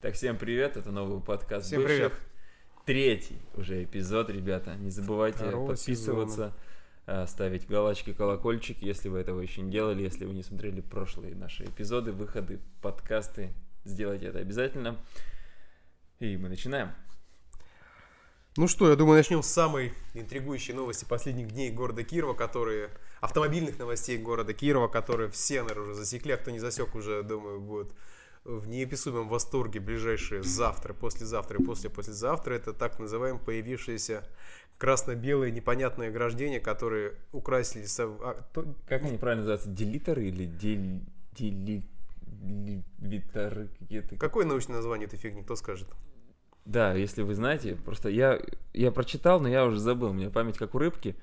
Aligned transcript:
Так, 0.00 0.14
всем 0.14 0.38
привет, 0.38 0.76
это 0.76 0.92
новый 0.92 1.20
подкаст 1.20 1.66
Всем 1.66 1.82
бывших. 1.82 1.96
привет. 1.96 2.12
Третий 2.84 3.36
уже 3.56 3.82
эпизод, 3.82 4.30
ребята. 4.30 4.76
Не 4.76 4.90
забывайте 4.90 5.38
Второго 5.38 5.70
подписываться, 5.70 6.56
э, 7.06 7.26
ставить 7.26 7.66
галочки, 7.66 8.12
колокольчик, 8.12 8.80
если 8.80 9.08
вы 9.08 9.18
этого 9.18 9.40
еще 9.40 9.60
не 9.60 9.72
делали, 9.72 10.04
если 10.04 10.24
вы 10.24 10.34
не 10.34 10.44
смотрели 10.44 10.82
прошлые 10.82 11.34
наши 11.34 11.64
эпизоды, 11.64 12.12
выходы, 12.12 12.60
подкасты. 12.80 13.52
Сделайте 13.84 14.26
это 14.26 14.38
обязательно. 14.38 14.96
И 16.20 16.36
мы 16.36 16.48
начинаем. 16.48 16.92
Ну 18.56 18.68
что, 18.68 18.88
я 18.88 18.94
думаю, 18.94 19.16
начнем 19.16 19.42
с 19.42 19.48
самой 19.48 19.92
интригующей 20.14 20.74
новости 20.74 21.06
последних 21.06 21.48
дней 21.48 21.72
города 21.72 22.04
Кирова, 22.04 22.34
которые... 22.34 22.90
Автомобильных 23.20 23.80
новостей 23.80 24.16
города 24.16 24.54
Кирова, 24.54 24.86
которые 24.86 25.28
все, 25.28 25.62
наверное, 25.62 25.86
уже 25.86 25.94
засекли, 25.94 26.34
а 26.34 26.36
кто 26.36 26.52
не 26.52 26.60
засек, 26.60 26.94
уже, 26.94 27.24
думаю, 27.24 27.58
будет 27.58 27.92
в 28.44 28.68
неописуемом 28.68 29.28
восторге 29.28 29.80
ближайшие 29.80 30.42
завтра, 30.42 30.94
послезавтра 30.94 31.60
и 31.60 31.64
после-послезавтра. 31.64 32.54
Это 32.54 32.72
так 32.72 32.98
называемые 32.98 33.42
появившиеся 33.42 34.24
красно-белые 34.78 35.50
непонятные 35.52 36.08
ограждения, 36.10 36.60
которые 36.60 37.14
украсили... 37.32 37.84
со- 37.84 38.06
а, 38.20 38.42
то- 38.52 38.74
Как 38.88 39.02
они 39.02 39.18
правильно 39.18 39.42
называются? 39.42 39.70
Делиторы 39.70 40.26
или 40.26 40.44
дели... 40.44 41.02
дели... 41.32 41.82
Делиторы 42.30 43.68
какие-то? 43.78 44.16
Какое 44.16 44.46
научное 44.46 44.76
название 44.76 45.06
этой 45.06 45.18
фигни, 45.18 45.42
кто 45.42 45.56
скажет? 45.56 45.88
Да, 46.64 46.94
если 46.94 47.22
вы 47.22 47.34
знаете, 47.34 47.74
просто 47.76 48.08
я, 48.10 48.40
я 48.74 48.92
прочитал, 48.92 49.40
но 49.40 49.48
я 49.48 49.64
уже 49.64 49.78
забыл, 49.80 50.10
у 50.10 50.12
меня 50.12 50.30
память 50.30 50.58
как 50.58 50.74
у 50.74 50.78
рыбки. 50.78 51.16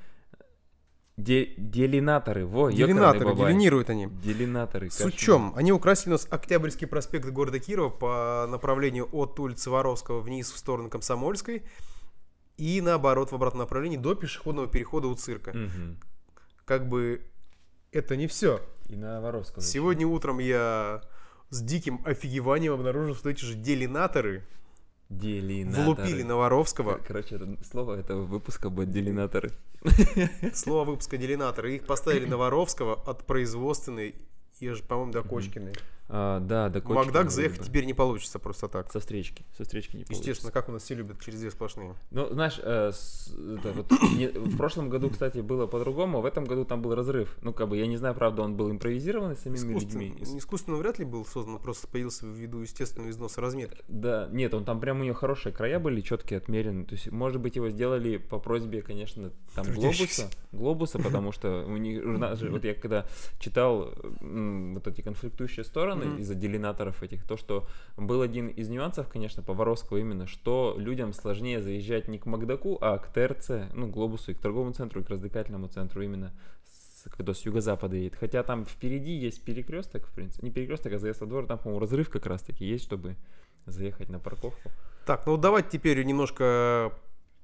Де- 1.18 1.54
делинаторы, 1.56 2.46
во, 2.46 2.70
Делинаторы, 2.72 3.34
делинируют 3.36 3.90
они. 3.90 4.08
Делинаторы. 4.08 4.90
С 4.90 4.98
кошмар. 4.98 5.14
чем? 5.14 5.54
Они 5.56 5.72
украсили 5.72 6.10
у 6.10 6.14
нас 6.14 6.28
Октябрьский 6.30 6.88
проспект 6.88 7.26
города 7.30 7.58
Кирова 7.58 7.90
по 7.90 8.48
направлению 8.50 9.08
от 9.14 9.40
улицы 9.40 9.70
Воровского 9.70 10.20
вниз 10.20 10.52
в 10.52 10.58
сторону 10.58 10.90
Комсомольской 10.90 11.64
и 12.58 12.82
наоборот 12.82 13.32
в 13.32 13.36
обратном 13.36 13.62
направлении 13.62 13.98
до 13.98 14.14
пешеходного 14.16 14.68
перехода 14.68 15.08
у 15.08 15.16
цирка. 15.16 15.52
Мгм. 15.54 16.00
Как 16.66 16.90
бы 16.90 17.22
это 17.94 18.18
не 18.18 18.28
все. 18.28 18.62
И 18.90 18.98
на 18.98 19.22
Воровского. 19.22 19.62
Сегодня 19.64 20.06
утром 20.06 20.40
я 20.40 21.02
с 21.50 21.62
диким 21.62 22.02
офигеванием 22.06 22.74
обнаружил, 22.74 23.16
что 23.16 23.30
эти 23.30 23.46
же 23.46 23.56
делинаторы 23.56 24.44
Делинаторы. 25.10 25.84
влупили 25.86 26.24
на 26.24 26.36
Воровского. 26.36 26.94
Кор- 26.94 27.04
Короче, 27.08 27.36
это 27.36 27.58
слово 27.70 28.00
этого 28.00 28.24
выпуска 28.24 28.70
будет 28.70 28.92
делинаторы. 28.92 29.52
Слово 30.54 30.84
выпуска 30.86 31.18
делинаторы. 31.18 31.76
Их 31.76 31.86
поставили 31.86 32.26
на 32.26 32.38
Воровского 32.38 32.96
от 33.06 33.24
производственной 33.26 34.16
и, 34.60 34.74
по-моему, 34.88 35.12
до 35.12 35.22
Кочкиной. 35.22 35.74
А, 36.08 36.40
да, 36.40 36.70
до 36.70 36.82
В 36.82 36.90
Макдак 36.90 37.32
заехать 37.32 37.60
бы. 37.60 37.66
теперь 37.66 37.86
не 37.86 37.94
получится 37.96 38.38
просто 38.38 38.68
так. 38.68 38.92
Со 38.92 39.00
встречки. 39.00 39.44
Со 39.58 39.64
встречки 39.64 39.96
не 39.98 40.04
получится. 40.04 40.30
Естественно, 40.30 40.52
как 40.52 40.70
у 40.70 40.72
нас 40.72 40.84
все 40.84 40.94
любят, 40.94 41.20
через 41.20 41.40
две 41.40 41.50
сплошные. 41.50 41.96
Ну, 42.12 42.30
знаешь, 42.32 42.60
э, 42.62 42.92
с- 42.94 43.34
это 43.58 43.72
вот 43.74 43.92
не- 44.16 44.28
в 44.28 44.56
прошлом 44.56 44.90
году, 44.90 45.10
кстати, 45.10 45.40
было 45.40 45.66
по-другому, 45.66 46.20
а 46.20 46.22
в 46.22 46.26
этом 46.26 46.46
году 46.46 46.64
там 46.64 46.82
был 46.84 46.94
разрыв. 46.94 47.36
Ну, 47.42 47.54
как 47.54 47.70
бы, 47.70 47.78
я 47.78 47.88
не 47.88 47.98
знаю, 47.98 48.14
правда, 48.14 48.44
он 48.44 48.56
был 48.56 48.70
импровизированный 48.70 49.36
самими 49.36 49.74
людьми. 49.74 50.16
искусственно 50.38 50.78
вряд 50.78 51.00
ли 51.00 51.06
был 51.06 51.26
создан, 51.26 51.58
просто 51.58 51.88
появился 51.88 52.28
ввиду 52.28 52.60
естественного 52.60 53.10
износа 53.10 53.42
разметки. 53.42 53.84
Да, 53.88 54.30
нет, 54.32 54.54
он 54.54 54.64
там 54.64 54.80
прям 54.80 55.00
у 55.00 55.04
нее 55.04 55.16
хорошие 55.16 55.54
края 55.54 55.80
были, 55.80 56.02
четкие, 56.02 56.38
отмерены. 56.38 56.86
То 56.86 56.94
есть, 56.94 57.12
может 57.12 57.42
быть, 57.42 57.56
его 57.56 57.70
сделали 57.70 58.18
по 58.18 58.38
просьбе, 58.38 58.84
конечно, 58.84 59.32
там 59.56 59.66
Трудящихся. 59.66 60.30
глобуса, 60.52 60.98
глобуса, 60.98 61.00
потому 61.00 61.32
что 61.32 61.66
у 61.68 61.78
них, 61.78 62.04
вот 62.06 62.64
я 62.64 62.76
когда 62.76 63.06
читал 63.40 63.92
вот 64.22 64.88
эти 64.88 65.02
конфликтующие 65.02 65.64
стороны 65.64 65.95
Мгм. 66.04 66.18
из-за 66.18 66.36
делинаторов 66.36 67.04
этих, 67.04 67.26
то, 67.26 67.38
что 67.38 67.68
был 67.98 68.22
один 68.22 68.48
из 68.48 68.70
нюансов, 68.70 69.08
конечно, 69.08 69.44
по 69.44 69.54
Воровскому 69.54 70.00
именно, 70.00 70.28
что 70.28 70.76
людям 70.78 71.14
сложнее 71.14 71.62
заезжать 71.62 72.08
не 72.08 72.18
к 72.18 72.26
Макдаку, 72.26 72.78
а 72.82 72.98
к 72.98 73.08
ТРЦ, 73.08 73.72
ну, 73.74 73.88
глобусу, 73.88 74.32
и 74.32 74.34
к 74.34 74.40
торговому 74.40 74.74
центру, 74.74 75.02
и 75.02 75.04
к 75.04 75.10
развлекательному 75.10 75.68
центру 75.68 76.02
именно 76.02 76.34
кто 77.10 77.34
с 77.34 77.46
юго-запада 77.46 77.96
едет. 77.96 78.16
Хотя 78.16 78.42
там 78.44 78.66
впереди 78.66 79.12
есть 79.12 79.44
перекресток, 79.44 80.08
в 80.08 80.14
принципе, 80.14 80.48
не 80.48 80.52
перекресток, 80.52 80.94
а 80.94 80.98
заезд 80.98 81.22
во 81.22 81.28
двор, 81.28 81.46
там, 81.46 81.60
по-моему, 81.60 81.80
разрыв 81.80 82.10
как 82.10 82.26
раз-таки 82.26 82.66
есть, 82.66 82.84
чтобы 82.84 83.16
заехать 83.66 84.10
на 84.10 84.20
парковку. 84.20 84.72
Так, 85.06 85.28
ну 85.28 85.38
давайте 85.38 85.70
теперь 85.70 86.04
немножко 86.04 86.92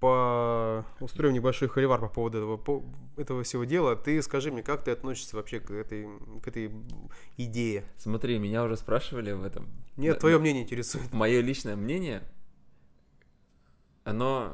по... 0.01 0.83
устроим 0.99 1.33
небольшой 1.33 1.67
холивар 1.69 1.99
по 2.01 2.09
поводу 2.09 2.39
этого, 2.39 2.57
по- 2.57 2.83
этого 3.17 3.43
всего 3.43 3.65
дела. 3.65 3.95
Ты 3.95 4.19
скажи 4.23 4.51
мне, 4.51 4.63
как 4.63 4.83
ты 4.83 4.89
относишься 4.91 5.35
вообще 5.35 5.59
к 5.59 5.69
этой, 5.69 6.07
к 6.43 6.47
этой 6.47 6.71
идее? 7.37 7.85
Смотри, 7.97 8.39
меня 8.39 8.63
уже 8.63 8.77
спрашивали 8.77 9.29
об 9.29 9.43
этом. 9.43 9.69
Нет, 9.97 10.15
Да, 10.15 10.19
твое 10.21 10.37
да. 10.37 10.41
мнение 10.41 10.63
интересует. 10.63 11.13
Мое 11.13 11.41
личное 11.41 11.75
мнение, 11.75 12.23
оно... 14.03 14.53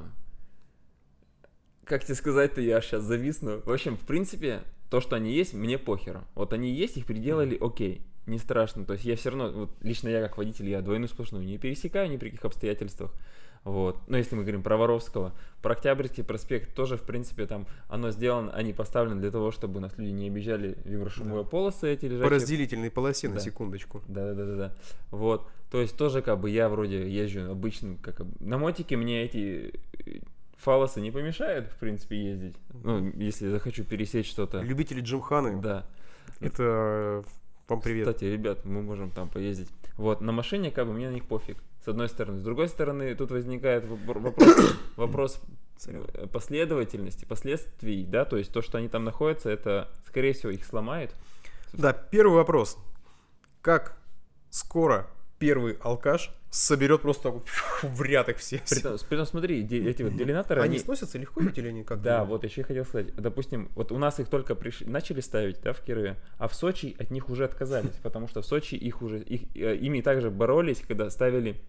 Как 1.85 2.03
тебе 2.03 2.15
сказать-то, 2.15 2.59
я 2.59 2.81
сейчас 2.81 3.03
зависну. 3.03 3.61
В 3.61 3.71
общем, 3.71 3.95
в 3.95 4.01
принципе, 4.05 4.63
то, 4.89 4.99
что 4.99 5.15
они 5.15 5.31
есть, 5.31 5.53
мне 5.53 5.77
похеру. 5.77 6.25
Вот 6.35 6.51
они 6.51 6.69
есть, 6.69 6.97
их 6.97 7.05
приделали, 7.05 7.57
окей, 7.57 8.01
не 8.25 8.37
страшно. 8.37 8.83
То 8.83 8.93
есть 8.93 9.05
я 9.05 9.15
все 9.15 9.29
равно, 9.29 9.49
вот 9.51 9.69
лично 9.81 10.09
я 10.09 10.21
как 10.21 10.37
водитель, 10.37 10.67
я 10.67 10.81
двойную 10.81 11.07
сплошную 11.07 11.45
не 11.45 11.57
пересекаю 11.57 12.09
ни 12.11 12.17
при 12.17 12.31
каких 12.31 12.43
обстоятельствах. 12.43 13.13
Вот. 13.63 13.97
Но 14.07 14.17
если 14.17 14.35
мы 14.35 14.43
говорим 14.43 14.63
про 14.63 14.77
Воровского, 14.77 15.33
про 15.61 15.73
Октябрьский 15.73 16.23
проспект 16.23 16.73
тоже, 16.73 16.95
в 16.97 17.03
принципе, 17.03 17.45
там 17.45 17.67
оно 17.89 18.11
сделано, 18.11 18.51
они 18.53 18.71
поставлены 18.73 19.19
для 19.19 19.31
того, 19.31 19.51
чтобы 19.51 19.79
нас 19.79 19.97
люди 19.97 20.11
не 20.11 20.27
обижали 20.27 20.77
виброшумовые 20.85 21.45
полосы 21.45 21.91
эти 21.93 22.01
По 22.07 22.11
лежачие. 22.13 22.29
разделительной 22.29 22.91
полосе, 22.91 23.27
на 23.29 23.35
Да. 23.35 23.39
секундочку. 23.41 24.01
Да, 24.07 24.33
да, 24.33 24.45
да, 24.45 24.55
да. 24.55 24.73
Вот. 25.11 25.47
То 25.71 25.81
есть 25.81 25.97
тоже 25.97 26.21
как 26.21 26.39
бы 26.39 26.49
я 26.49 26.69
вроде 26.69 27.09
езжу 27.09 27.51
обычным, 27.51 27.97
как 27.97 28.21
на 28.39 28.57
мотике 28.57 28.95
мне 28.95 29.23
эти 29.25 29.73
э, 30.05 30.19
фалосы 30.57 31.01
не 31.01 31.11
помешают, 31.11 31.67
в 31.67 31.75
принципе, 31.77 32.15
ездить. 32.23 32.55
Ну, 32.83 33.11
если 33.17 33.49
захочу 33.49 33.83
пересечь 33.83 34.29
что-то. 34.29 34.61
Любители 34.61 35.01
Джимханы, 35.01 35.61
Да. 35.61 35.85
это 36.39 37.23
вам 37.67 37.81
привет. 37.81 38.07
Кстати, 38.07 38.25
ребят, 38.25 38.63
мы 38.65 38.81
можем 38.81 39.11
там 39.11 39.27
поездить. 39.27 39.69
Вот, 39.97 40.21
на 40.21 40.31
машине 40.31 40.71
как 40.71 40.87
бы 40.87 40.93
мне 40.93 41.09
на 41.09 41.13
них 41.13 41.25
пофиг. 41.25 41.57
С 41.87 41.89
одной 41.89 42.09
стороны. 42.09 42.39
С 42.39 42.43
другой 42.43 42.67
стороны, 42.67 43.15
тут 43.15 43.31
возникает 43.31 43.85
вопро- 43.85 44.19
вопрос, 44.19 44.75
вопрос 44.97 45.41
э, 45.85 46.27
последовательности, 46.33 47.23
последствий, 47.23 48.03
да, 48.03 48.25
то 48.25 48.35
есть 48.35 48.51
то, 48.51 48.61
что 48.61 48.77
они 48.77 48.89
там 48.89 49.05
находятся, 49.05 49.49
это, 49.49 49.87
скорее 50.05 50.33
всего, 50.33 50.51
их 50.51 50.65
сломает. 50.65 51.15
Да, 51.71 51.93
первый 51.93 52.35
вопрос. 52.35 52.77
Как 53.61 53.97
скоро 54.49 55.07
первый 55.39 55.77
алкаш 55.81 56.31
соберет 56.49 57.03
просто 57.03 57.31
в 57.83 58.01
ряд 58.01 58.27
их 58.27 58.39
все? 58.39 58.61
Притом, 58.69 58.97
притом 59.07 59.25
смотри, 59.25 59.63
эти 59.63 60.01
вот 60.03 60.13
делинаторы, 60.13 60.61
Они 60.61 60.79
сносятся 60.79 61.17
легко 61.17 61.39
ведь 61.39 61.57
или 61.57 61.69
они 61.69 61.85
как? 61.85 62.01
Да, 62.01 62.25
вот 62.25 62.43
еще 62.43 62.63
хотел 62.63 62.83
сказать. 62.83 63.15
Допустим, 63.15 63.69
вот 63.75 63.93
у 63.93 63.97
нас 63.97 64.19
их 64.19 64.27
только 64.27 64.55
приш- 64.55 64.85
начали 64.85 65.21
ставить, 65.21 65.61
да, 65.61 65.71
в 65.71 65.79
Кирове, 65.79 66.17
а 66.37 66.49
в 66.49 66.53
Сочи 66.53 66.97
от 66.99 67.11
них 67.11 67.29
уже 67.29 67.45
отказались, 67.45 67.95
потому 68.03 68.27
что 68.27 68.41
в 68.41 68.45
Сочи 68.45 68.75
их 68.75 69.01
уже, 69.01 69.19
их, 69.19 69.55
э, 69.55 69.77
ими 69.77 70.01
также 70.01 70.29
боролись, 70.29 70.83
когда 70.85 71.09
ставили, 71.09 71.61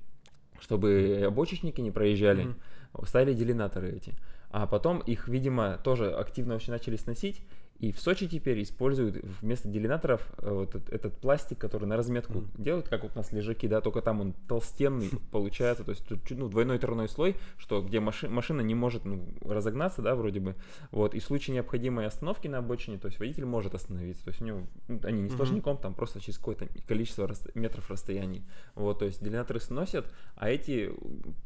чтобы 0.60 1.22
обочечники 1.26 1.80
не 1.80 1.91
проезжали, 1.91 2.44
Мгм. 2.44 3.06
ставили 3.06 3.34
делинаторы 3.34 3.91
эти. 3.92 4.14
А 4.50 4.66
потом 4.66 5.00
их, 5.00 5.28
видимо, 5.28 5.78
тоже 5.84 6.10
активно 6.10 6.54
очень 6.54 6.72
начали 6.72 6.96
сносить, 6.96 7.42
и 7.78 7.92
в 7.92 8.00
Сочи 8.00 8.26
теперь 8.26 8.60
используют 8.62 9.16
вместо 9.40 9.68
делинаторов 9.68 10.26
э, 10.38 10.50
вот 10.50 10.74
этот, 10.74 10.92
этот 10.92 11.16
пластик, 11.18 11.58
который 11.58 11.84
на 11.84 11.96
разметку 11.96 12.38
Мгм. 12.38 12.50
делают, 12.58 12.88
как 12.88 13.04
вот 13.04 13.12
у 13.14 13.18
нас 13.18 13.30
лежаки, 13.30 13.68
да, 13.68 13.80
только 13.80 14.02
там 14.02 14.20
он 14.20 14.32
толстенный 14.48 15.10
получается, 15.30 15.84
то 15.84 15.90
есть 15.90 16.04
тут 16.06 16.18
ну, 16.30 16.48
двойной 16.48 16.78
тройной 16.78 17.08
слой, 17.08 17.36
что 17.56 17.80
где 17.80 17.98
маши- 17.98 18.28
машина 18.28 18.62
не 18.62 18.74
может 18.74 19.04
ну, 19.04 19.24
разогнаться, 19.42 20.02
да, 20.02 20.16
вроде 20.16 20.40
бы, 20.40 20.56
вот, 20.90 21.14
и 21.14 21.20
в 21.20 21.24
случае 21.24 21.54
необходимой 21.54 22.06
остановки 22.06 22.48
на 22.48 22.58
обочине, 22.58 22.98
то 22.98 23.06
есть 23.06 23.20
водитель 23.20 23.44
может 23.44 23.74
остановиться, 23.74 24.24
то 24.24 24.30
есть 24.30 24.40
у 24.42 24.44
него, 24.44 24.66
ну, 24.88 25.00
они 25.04 25.22
не 25.22 25.30
сложником, 25.30 25.78
там 25.78 25.94
просто 25.94 26.20
через 26.20 26.38
какое-то 26.38 26.66
количество 26.88 27.28
рас- 27.28 27.46
метров 27.54 27.88
расстояний, 27.90 28.42
вот, 28.74 28.98
то 28.98 29.04
есть 29.04 29.22
делинаторы 29.22 29.60
сносят, 29.60 30.12
а 30.34 30.50
эти, 30.50 30.92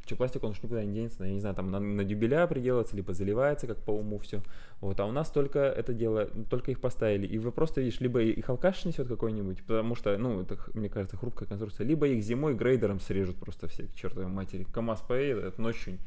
что 0.04 0.16
пластик, 0.16 0.42
он 0.44 0.50
уж 0.50 0.62
никуда 0.62 0.84
не 0.84 0.92
денется, 0.92 1.24
я 1.24 1.32
не 1.32 1.40
знаю, 1.40 1.54
там 1.54 1.70
на, 1.70 1.78
на 1.78 2.04
дюбеля 2.04 2.46
приделается, 2.46 2.96
либо 2.96 3.14
заливается, 3.14 3.66
как 3.66 3.78
по 3.78 3.92
уму 3.92 4.18
все, 4.18 4.42
вот, 4.80 4.98
а 4.98 5.06
у 5.06 5.12
нас 5.12 5.30
только 5.30 5.60
это 5.60 5.92
дело, 5.94 6.26
только 6.50 6.70
их 6.72 6.80
поставили. 6.80 7.26
И 7.26 7.38
вопрос, 7.38 7.72
ты 7.72 7.82
видишь, 7.82 8.00
либо 8.00 8.20
их 8.20 8.48
алкаш 8.48 8.84
несет 8.84 9.08
какой-нибудь, 9.08 9.62
потому 9.64 9.94
что, 9.94 10.16
ну, 10.18 10.40
это, 10.40 10.58
мне 10.74 10.88
кажется, 10.88 11.16
хрупкая 11.16 11.48
конструкция, 11.48 11.86
либо 11.86 12.06
их 12.08 12.22
зимой 12.22 12.54
грейдером 12.54 13.00
срежут 13.00 13.36
просто 13.36 13.68
все 13.68 13.84
к 13.84 13.94
чертовой 13.94 14.28
матери. 14.28 14.64
КамАЗ 14.64 15.02
поедет 15.06 15.58
ночью, 15.58 15.98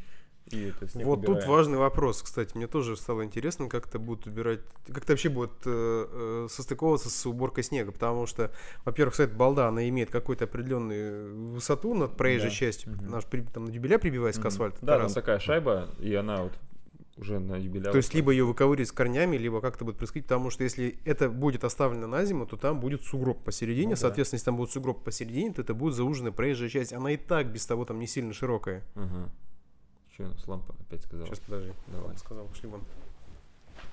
и 0.51 0.65
это 0.69 0.87
снег 0.87 1.05
Вот 1.07 1.21
тут 1.21 1.29
убирает. 1.29 1.47
важный 1.47 1.77
вопрос, 1.77 2.21
кстати, 2.21 2.55
мне 2.55 2.67
тоже 2.67 2.95
стало 2.97 3.23
интересно, 3.25 3.67
как 3.67 3.87
это 3.87 3.97
будет 3.97 4.27
убирать, 4.27 4.59
как 4.87 4.97
это 4.99 5.13
вообще 5.13 5.29
будет 5.29 5.51
э, 5.65 6.45
э, 6.45 6.47
состыковываться 6.49 7.09
с 7.09 7.25
уборкой 7.25 7.63
снега, 7.63 7.91
потому 7.91 8.25
что, 8.27 8.51
во-первых, 8.85 9.13
кстати, 9.13 9.31
балда, 9.31 9.67
она 9.67 9.87
имеет 9.89 10.11
какую-то 10.11 10.43
определенную 10.45 11.51
высоту 11.53 11.93
над 11.95 12.15
проезжей 12.15 12.49
Да. 12.49 12.55
частью, 12.55 12.93
Мгм. 12.93 13.09
наш 13.09 13.23
там 13.53 13.65
на 13.65 13.71
дюбеля 13.71 13.97
прибивается 13.97 14.39
к 14.39 14.43
Мгм. 14.43 14.47
асфальту. 14.49 14.77
Да, 14.81 14.95
это 14.95 15.05
там 15.05 15.13
такая 15.13 15.39
шайба, 15.39 15.89
и 15.99 16.13
она 16.13 16.43
вот 16.43 16.53
уже 17.17 17.39
на 17.39 17.55
юбиляр. 17.55 17.91
То 17.91 17.97
есть 17.97 18.13
либо 18.13 18.29
ее 18.31 18.43
выковыривать 18.43 18.89
с 18.89 18.91
корнями, 18.91 19.37
либо 19.37 19.61
как-то 19.61 19.85
будет 19.85 19.97
происходить, 19.97 20.25
потому 20.27 20.49
что 20.49 20.63
если 20.63 20.99
это 21.05 21.29
будет 21.29 21.63
оставлено 21.63 22.07
на 22.07 22.23
зиму, 22.25 22.45
то 22.45 22.57
там 22.57 22.79
будет 22.81 23.03
сугроб 23.03 23.41
посередине, 23.43 23.87
Ну 23.87 23.91
да. 23.91 23.95
соответственно, 24.01 24.35
если 24.37 24.45
там 24.45 24.57
будет 24.57 24.71
сугроб 24.71 25.03
посередине, 25.03 25.53
то 25.53 25.61
это 25.61 25.73
будет 25.73 25.95
зауженная 25.95 26.33
проезжая 26.33 26.69
часть, 26.69 26.91
она 26.93 27.11
и 27.11 27.17
так 27.17 27.47
без 27.51 27.65
того 27.65 27.85
там 27.85 27.99
не 27.99 28.05
сильно 28.07 28.33
широкая. 28.33 28.83
Ага. 28.95 29.29
Че 30.15 30.23
у 30.23 30.27
нас 30.29 30.47
лампа 30.47 30.73
опять 30.79 31.01
сказала? 31.01 31.27
Сейчас 31.27 31.39
подожди, 31.39 31.73
Давай. 31.87 32.11
Он 32.11 32.17
сказал, 32.17 32.47
пошли 32.47 32.69
вон. 32.69 32.85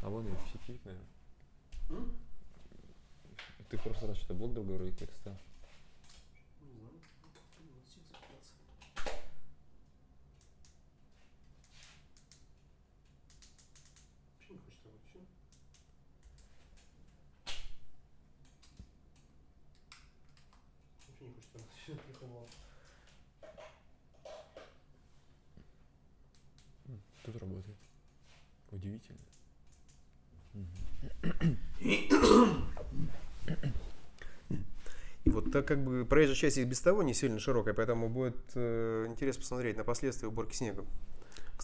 А 0.03 0.09
вон 0.09 0.27
и 0.27 0.31
в 0.31 0.53
сети, 0.53 0.81
наверное. 0.85 2.15
Ты 3.69 3.77
в 3.77 3.83
прошлый 3.83 4.11
раз 4.11 4.19
что-то 4.19 4.35
блок 4.35 4.55
другой 4.55 4.93
как 4.93 5.11
стал. 5.21 5.37
Тут 27.23 27.37
работает. 27.37 27.77
Удивительно. 28.71 29.19
И 35.25 35.31
вот 35.31 35.53
так 35.53 35.67
как 35.67 35.85
бы 35.85 36.05
проезжая 36.05 36.35
часть 36.35 36.59
и 36.59 36.65
без 36.65 36.81
того 36.81 37.03
не 37.03 37.15
сильно 37.15 37.39
широкая, 37.39 37.75
поэтому 37.75 38.09
будет 38.09 38.37
э, 38.55 39.07
интересно 39.09 39.41
посмотреть 39.41 39.77
на 39.77 39.85
последствия 39.85 40.29
уборки 40.29 40.55
снега. 40.55 40.85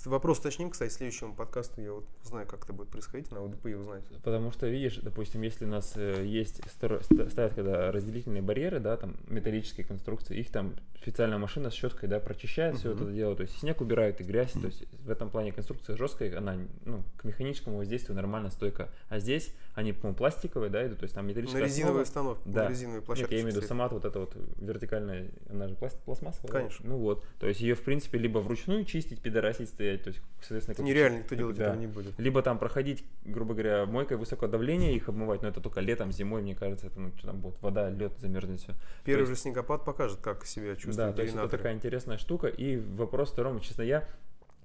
Вопрос 0.06 0.39
уточним, 0.39 0.71
кстати, 0.71 0.93
следующему 0.93 1.35
подкасту 1.35 1.81
я 1.81 1.93
вот 1.93 2.05
знаю, 2.23 2.47
как 2.47 2.65
это 2.65 2.73
будет 2.73 2.89
происходить, 2.89 3.31
на 3.33 3.43
УДП 3.43 3.67
узнать. 3.67 4.05
Потому 4.23 4.53
что, 4.53 4.67
видишь, 4.67 4.99
допустим, 5.03 5.43
если 5.43 5.65
у 5.65 5.69
нас 5.69 5.93
э, 5.97 6.25
есть, 6.25 6.61
ставят 6.71 7.55
когда 7.55 7.91
разделительные 7.93 8.43
барьеры, 8.43 8.81
да, 8.81 8.97
там 8.97 9.17
металлические 9.29 9.87
конструкции, 9.87 10.39
их 10.39 10.50
там 10.50 10.75
специальная 11.00 11.39
машина 11.39 11.71
с 11.71 11.75
щеткой, 11.75 12.09
да, 12.09 12.21
прочищает 12.21 12.77
все 12.77 12.91
Мгм. 12.95 13.03
это 13.05 13.12
дело, 13.12 13.37
то 13.37 13.43
есть 13.43 13.59
снег 13.59 13.81
убирают 13.81 14.21
и 14.21 14.25
грязь, 14.25 14.53
то 14.53 14.67
есть 14.67 14.85
в 15.05 15.11
этом 15.11 15.31
плане 15.31 15.53
конструкция 15.53 15.97
жесткая, 15.97 16.37
она, 16.37 16.56
ну, 16.85 17.03
к 17.17 17.25
механическому 17.25 17.79
воздействию 17.79 18.17
нормально 18.17 18.50
стойка, 18.50 18.89
а 19.09 19.19
здесь 19.19 19.55
они, 19.75 19.93
по-моему, 19.93 20.17
пластиковые, 20.17 20.71
да, 20.71 20.87
идут, 20.87 20.99
то 20.99 21.05
есть 21.05 21.15
там 21.15 21.25
На 21.27 21.31
металлическая 21.31 21.62
резиновой 21.65 22.03
основа. 22.03 22.33
установке, 22.33 22.43
Да. 22.50 22.65
на 22.65 22.69
резиновой 22.71 22.97
Нет, 22.99 23.05
площадке. 23.06 23.35
я 23.37 23.41
имею 23.43 23.55
в 23.55 23.56
виду 23.56 23.67
сама 23.67 23.89
вот 23.89 24.05
эта 24.05 24.19
вот 24.19 24.37
вертикальная, 24.61 25.29
она 25.49 25.69
же 25.69 25.75
пласт- 25.77 25.99
пластмассовая. 26.05 26.53
да? 26.53 26.59
Конечно. 26.59 26.89
Ну 26.89 26.99
вот, 26.99 27.25
то 27.39 27.47
есть 27.47 27.61
ее, 27.61 27.75
в 27.75 27.83
принципе, 27.83 28.19
либо 28.19 28.39
вручную 28.39 28.85
чистить, 28.85 29.21
пидорасить 29.23 29.71
стоять, 29.88 30.02
то 30.02 30.08
есть, 30.08 30.20
соответственно... 30.40 30.75
Это 30.75 30.82
нереально, 30.82 31.19
никто 31.19 31.35
делать 31.35 31.56
да. 31.56 31.64
этого 31.64 31.81
не 31.81 31.87
будет. 31.87 32.19
Либо 32.19 32.43
там 32.43 32.58
проходить, 32.58 33.05
грубо 33.25 33.55
говоря, 33.55 33.87
мойкой 33.87 34.17
высокого 34.17 34.49
давления, 34.49 34.93
их 34.93 35.08
обмывать, 35.08 35.43
но 35.43 35.49
это 35.49 35.61
только 35.61 35.81
летом, 35.81 36.12
зимой, 36.12 36.43
мне 36.43 36.55
кажется, 36.55 36.87
это, 36.87 37.00
ну, 37.00 37.12
там 37.23 37.40
будет, 37.40 37.61
вода, 37.62 37.90
лед 37.90 38.12
замерзнет 38.19 38.61
все. 38.61 38.75
Первый 39.05 39.20
есть- 39.20 39.32
же 39.32 39.37
снегопад 39.37 39.85
покажет, 39.85 40.20
как 40.20 40.44
себя 40.46 40.75
чувствуют 40.75 40.96
Да, 40.96 41.12
то 41.12 41.23
есть 41.23 41.35
это 41.35 41.49
такая 41.49 41.75
интересная 41.75 42.19
штука. 42.19 42.49
И 42.49 42.76
вопрос 42.76 43.31
второму, 43.31 43.61
честно, 43.61 43.82
я 43.82 44.08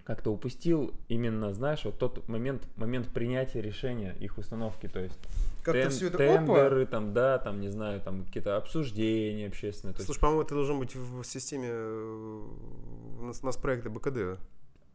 как-то 0.03 0.31
упустил 0.31 0.93
именно, 1.07 1.53
знаешь, 1.53 1.85
вот 1.85 1.97
тот 1.97 2.27
момент, 2.27 2.67
момент 2.75 3.07
принятия 3.07 3.61
решения 3.61 4.13
их 4.19 4.37
установки, 4.37 4.87
то 4.89 4.99
есть 4.99 5.17
Как-то 5.63 5.83
тен- 5.83 5.89
все 5.91 6.07
это... 6.07 6.17
тендеры, 6.17 6.85
там, 6.85 7.13
да, 7.13 7.37
там, 7.37 7.61
не 7.61 7.69
знаю, 7.69 8.01
там 8.01 8.25
какие-то 8.25 8.57
обсуждения 8.57 9.47
общественные. 9.47 9.93
То 9.93 9.99
есть, 9.99 10.07
Слушай, 10.07 10.19
по-моему, 10.19 10.41
это 10.41 10.55
должно 10.55 10.77
быть 10.77 10.93
в 10.93 11.23
системе 11.23 11.69
э, 11.69 12.41
у 13.19 13.23
нас, 13.23 13.39
у 13.41 13.45
нас 13.45 13.55
проекта 13.55 13.89
БКД. 13.89 14.39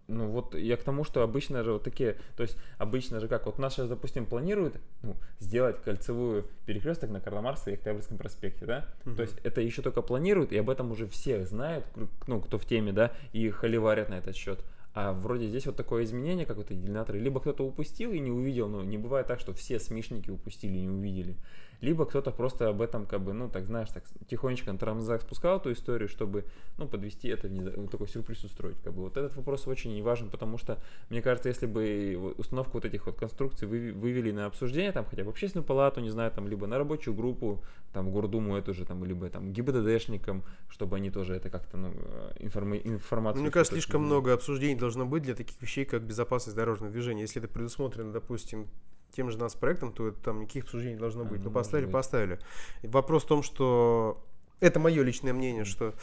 Ну 0.08 0.28
вот 0.28 0.54
я 0.54 0.78
к 0.78 0.82
тому, 0.82 1.04
что 1.04 1.22
обычно 1.22 1.62
же 1.62 1.74
вот 1.74 1.82
такие, 1.84 2.16
то 2.34 2.42
есть 2.42 2.56
обычно 2.78 3.20
же 3.20 3.28
как, 3.28 3.44
вот 3.44 3.58
нас 3.58 3.74
сейчас, 3.74 3.88
допустим, 3.90 4.24
планируют 4.24 4.76
ну, 5.02 5.16
сделать 5.38 5.82
кольцевую 5.82 6.46
перекресток 6.64 7.10
на 7.10 7.20
Карла 7.20 7.42
Маркса 7.42 7.70
и 7.70 7.74
Октябрьском 7.74 8.16
проспекте, 8.16 8.64
да? 8.64 8.88
Мгм. 9.04 9.16
То 9.16 9.22
есть 9.22 9.36
это 9.44 9.60
еще 9.60 9.82
только 9.82 10.00
планируют, 10.00 10.50
и 10.52 10.56
об 10.56 10.70
этом 10.70 10.90
уже 10.92 11.06
все 11.06 11.44
знают, 11.44 11.84
ну, 12.26 12.40
кто 12.40 12.58
в 12.58 12.64
теме, 12.64 12.92
да, 12.92 13.12
и 13.34 13.50
холиварят 13.50 14.08
на 14.08 14.14
этот 14.14 14.34
счет. 14.34 14.64
А 15.00 15.12
вроде 15.12 15.46
здесь 15.46 15.64
вот 15.64 15.76
такое 15.76 16.02
изменение, 16.02 16.44
как 16.44 16.56
вот 16.56 16.72
эти 16.72 16.80
иллюминаторы, 16.80 17.20
либо 17.20 17.38
кто-то 17.38 17.64
упустил 17.64 18.10
и 18.10 18.18
не 18.18 18.32
увидел, 18.32 18.68
но 18.68 18.82
не 18.82 18.98
бывает 18.98 19.28
так, 19.28 19.38
что 19.38 19.52
все 19.52 19.78
смешники 19.78 20.28
упустили 20.28 20.76
и 20.76 20.80
не 20.80 20.88
увидели. 20.88 21.36
Либо 21.80 22.04
кто-то 22.04 22.32
просто 22.32 22.68
об 22.68 22.82
этом, 22.82 23.06
как 23.06 23.20
бы, 23.20 23.32
ну, 23.32 23.48
так 23.48 23.66
знаешь, 23.66 23.88
так 23.90 24.02
тихонечко 24.28 24.72
на 24.72 24.78
тормозах 24.78 25.22
спускал 25.22 25.58
эту 25.58 25.70
историю, 25.70 26.08
чтобы, 26.08 26.44
ну, 26.78 26.88
подвести 26.88 27.28
это, 27.28 27.46
внеза- 27.46 27.74
ну, 27.76 27.86
такой 27.86 28.08
сюрприз 28.08 28.42
устроить, 28.42 28.80
как 28.82 28.92
бы. 28.92 29.02
Вот 29.02 29.16
этот 29.16 29.36
вопрос 29.36 29.68
очень 29.68 30.02
важен, 30.02 30.28
потому 30.30 30.58
что, 30.58 30.82
мне 31.10 31.22
кажется, 31.22 31.48
если 31.48 31.66
бы 31.66 32.16
вот 32.18 32.40
установку 32.40 32.72
вот 32.72 32.84
этих 32.84 33.06
вот 33.06 33.14
конструкций 33.14 33.68
вы- 33.68 33.92
вывели 33.92 34.32
на 34.32 34.46
обсуждение, 34.46 34.90
там, 34.90 35.04
хотя 35.04 35.22
бы 35.22 35.30
общественную 35.30 35.64
палату, 35.64 36.00
не 36.00 36.10
знаю, 36.10 36.32
там, 36.32 36.48
либо 36.48 36.66
на 36.66 36.78
рабочую 36.78 37.14
группу, 37.14 37.62
там, 37.92 38.08
в 38.08 38.12
Гордуму 38.12 38.56
эту 38.56 38.74
же, 38.74 38.84
там, 38.84 39.04
либо 39.04 39.30
там 39.30 39.52
ГИБДДшникам, 39.52 40.42
чтобы 40.68 40.96
они 40.96 41.10
тоже 41.10 41.36
это 41.36 41.48
как-то, 41.48 41.76
ну, 41.76 41.92
э, 41.94 42.32
информи- 42.40 42.82
информацию... 42.84 43.38
Ну, 43.38 43.42
мне 43.44 43.52
кажется, 43.52 43.74
слишком 43.74 44.02
много 44.02 44.32
обсуждений 44.32 44.74
должно 44.88 45.06
быть 45.06 45.22
для 45.22 45.34
таких 45.34 45.60
вещей, 45.60 45.84
как 45.84 46.02
безопасность 46.02 46.56
дорожного 46.56 46.90
движения. 46.90 47.20
Если 47.22 47.42
это 47.42 47.52
предусмотрено, 47.52 48.10
допустим, 48.12 48.66
тем 49.12 49.30
же 49.30 49.38
нас 49.38 49.54
проектом, 49.54 49.92
то 49.92 50.08
это 50.08 50.18
там 50.20 50.40
никаких 50.40 50.64
обсуждений 50.64 50.94
не 50.94 51.00
должно 51.00 51.22
А, 51.22 51.24
быть. 51.24 51.38
ну, 51.40 51.46
Ну, 51.46 51.50
поставили, 51.50 51.86
быть. 51.86 51.92
поставили. 51.92 52.38
И 52.82 52.86
вопрос 52.88 53.24
в 53.24 53.26
том, 53.26 53.42
что 53.42 54.24
это 54.60 54.80
мое 54.80 55.02
личное 55.02 55.32
мнение, 55.34 55.64
что 55.64 55.94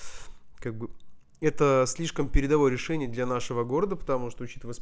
как 0.60 0.76
бы 0.76 0.90
это 1.42 1.86
слишком 1.88 2.30
передовое 2.30 2.72
решение 2.72 3.08
для 3.08 3.26
нашего 3.26 3.64
города, 3.64 3.96
потому 3.96 4.30
что, 4.30 4.44
учитывая 4.44 4.76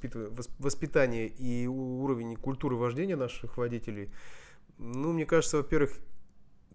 воспитание 0.60 1.28
и 1.28 1.66
уровень 1.68 2.36
культуры 2.36 2.76
вождения 2.76 3.16
наших 3.16 3.58
водителей, 3.58 4.10
ну, 4.78 5.14
мне 5.14 5.26
кажется, 5.26 5.58
во-первых, 5.58 5.92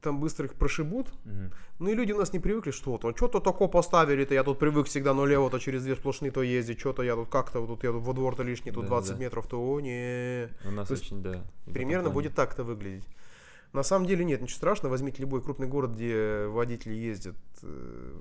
там 0.01 0.21
быстро 0.21 0.47
их 0.47 0.55
прошибут, 0.55 1.09
Мгм. 1.25 1.53
ну 1.79 1.91
и 1.91 1.95
люди 1.95 2.13
у 2.13 2.19
нас 2.19 2.33
не 2.33 2.39
привыкли, 2.39 2.71
что 2.71 2.93
вот, 3.01 3.17
что-то 3.17 3.41
такое 3.41 3.69
поставили-то, 3.69 4.35
я 4.35 4.45
тут 4.45 4.59
привык 4.59 4.87
всегда 4.87 5.15
налево-то 5.15 5.59
через 5.59 5.83
две 5.85 5.97
сплошные 5.97 6.31
то 6.31 6.43
ездить, 6.43 6.79
что-то 6.81 7.03
я 7.03 7.15
тут 7.15 7.29
как-то, 7.29 7.61
вот 7.61 7.67
тут 7.69 7.85
я 7.85 7.93
тут 7.93 8.03
во 8.03 8.13
двор-то 8.13 8.43
лишний, 8.43 8.73
тут 8.73 8.85
Да, 8.85 8.89
20 8.89 9.13
да. 9.13 9.19
метров, 9.19 9.47
то 9.47 9.59
о, 9.61 9.81
не 9.81 10.49
У 10.67 10.71
нас 10.71 10.89
То 10.89 10.95
очень, 10.95 11.23
да. 11.23 11.45
Примерно 11.73 12.11
будет 12.11 12.35
так-то 12.35 12.65
выглядеть. 12.65 13.05
На 13.73 13.83
самом 13.83 14.07
деле 14.07 14.25
нет, 14.25 14.41
ничего 14.41 14.57
страшного, 14.57 14.93
возьмите 14.93 15.21
любой 15.21 15.43
крупный 15.43 15.67
город, 15.67 15.91
где 15.93 16.47
водители 16.47 16.95
ездят 16.95 17.37
э, 17.63 18.13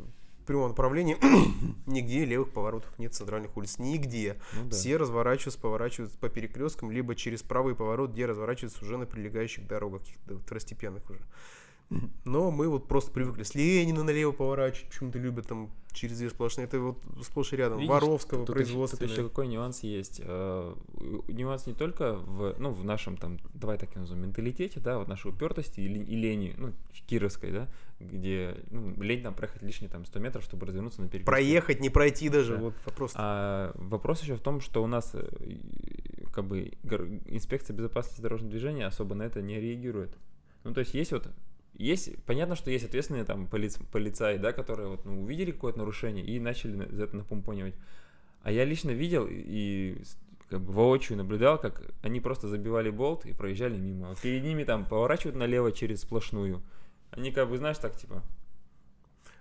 в 0.41 0.45
прямом 0.45 0.69
направлении, 0.69 1.15
нигде 1.85 2.25
левых 2.25 2.51
поворотов 2.51 2.91
нет 2.99 3.13
центральных 3.13 3.55
улиц, 3.55 3.79
нигде. 3.79 4.35
Ну 4.53 4.65
да. 4.65 4.75
Все 4.75 4.97
разворачиваются, 4.97 5.59
поворачиваются 5.61 6.17
по 6.17 6.27
перекресткам, 6.27 6.91
либо 6.91 7.15
через 7.15 7.43
правый 7.43 7.75
поворот, 7.75 8.11
где 8.11 8.25
разворачиваются 8.25 8.83
уже 8.83 8.97
на 8.97 9.05
прилегающих 9.05 9.65
дорогах, 9.67 10.01
каких-то 10.01 10.37
второстепенных 10.39 11.09
уже. 11.09 11.21
Но 12.25 12.51
мы 12.51 12.67
вот 12.67 12.87
просто 12.87 13.11
привыкли 13.11 13.43
с 13.43 13.55
Ленина 13.55 14.03
налево 14.03 14.31
поворачивать, 14.33 14.89
почему-то 14.89 15.19
любят 15.19 15.47
там 15.47 15.71
через 15.93 16.17
две 16.17 16.29
сплошные. 16.29 16.65
Это 16.65 16.79
вот 16.79 17.03
сплошь 17.23 17.53
и 17.53 17.55
рядом. 17.55 17.79
Видишь, 17.79 17.91
Воровского, 17.91 18.45
тут, 18.45 18.59
еще- 18.59 18.87
тут 18.87 19.01
еще 19.01 19.23
какой 19.23 19.47
нюанс 19.47 19.83
есть. 19.83 20.21
Э, 20.23 20.75
Нюанс 21.27 21.65
не 21.65 21.73
только 21.73 22.13
в, 22.13 22.55
ну, 22.59 22.71
в 22.71 22.83
нашем 22.83 23.17
там, 23.17 23.39
давай 23.53 23.77
так 23.77 23.95
назовем, 23.95 24.23
менталитете, 24.23 24.79
да, 24.79 24.99
вот 24.99 25.07
нашей 25.07 25.31
упертости 25.31 25.79
и, 25.79 25.85
и 25.85 26.15
лени, 26.15 26.53
ну, 26.57 26.73
кировской, 27.07 27.51
да, 27.51 27.69
где 27.99 28.57
ну, 28.69 28.93
лень 29.01 29.23
там 29.23 29.33
проехать 29.33 29.61
лишние 29.63 29.89
там 29.89 30.05
100 30.05 30.19
метров, 30.19 30.43
чтобы 30.43 30.67
развернуться 30.67 31.01
на 31.01 31.07
перекрестке. 31.07 31.25
Проехать, 31.25 31.79
не 31.79 31.89
пройти 31.89 32.29
даже. 32.29 32.55
Да. 32.55 32.61
Вот 32.61 32.73
вопрос. 32.85 33.13
А 33.15 33.71
вопрос 33.75 34.21
еще 34.21 34.35
в 34.35 34.41
том, 34.41 34.61
что 34.61 34.83
у 34.83 34.87
нас 34.87 35.11
э, 35.13 35.25
как 36.33 36.45
бы 36.45 36.73
инспекция 37.27 37.75
безопасности 37.75 38.21
дорожного 38.21 38.51
движения 38.51 38.85
особо 38.85 39.15
на 39.15 39.23
это 39.23 39.41
не 39.41 39.59
реагирует. 39.59 40.15
Ну, 40.63 40.73
то 40.73 40.81
есть 40.81 40.93
есть 40.93 41.11
вот 41.11 41.27
есть, 41.83 42.15
понятно, 42.25 42.55
что 42.55 42.71
есть 42.71 42.85
ответственные 42.85 43.23
там 43.23 43.47
полиц, 43.47 43.77
полицаи, 43.91 44.37
да, 44.37 44.51
которые 44.53 44.89
вот, 44.89 45.05
ну, 45.05 45.21
увидели 45.21 45.51
какое-то 45.51 45.79
нарушение 45.79 46.25
и 46.25 46.39
начали 46.39 46.75
на- 46.75 46.95
за 46.95 47.03
это 47.03 47.15
напомпонивать. 47.17 47.75
А 48.43 48.51
я 48.51 48.65
лично 48.65 48.91
видел 48.91 49.27
и 49.29 49.97
как 50.49 50.61
бы 50.61 50.71
воочию 50.73 51.17
наблюдал, 51.17 51.59
как 51.59 51.81
они 52.01 52.19
просто 52.21 52.47
забивали 52.47 52.89
болт 52.89 53.25
и 53.25 53.33
проезжали 53.33 53.77
мимо. 53.77 54.09
Вот 54.09 54.19
перед 54.21 54.43
ними 54.43 54.63
там 54.63 54.85
поворачивают 54.85 55.35
налево 55.35 55.71
через 55.71 56.01
сплошную. 56.01 56.61
Они 57.11 57.31
как 57.31 57.49
бы, 57.49 57.57
знаешь, 57.57 57.77
так 57.77 57.95
типа, 57.97 58.23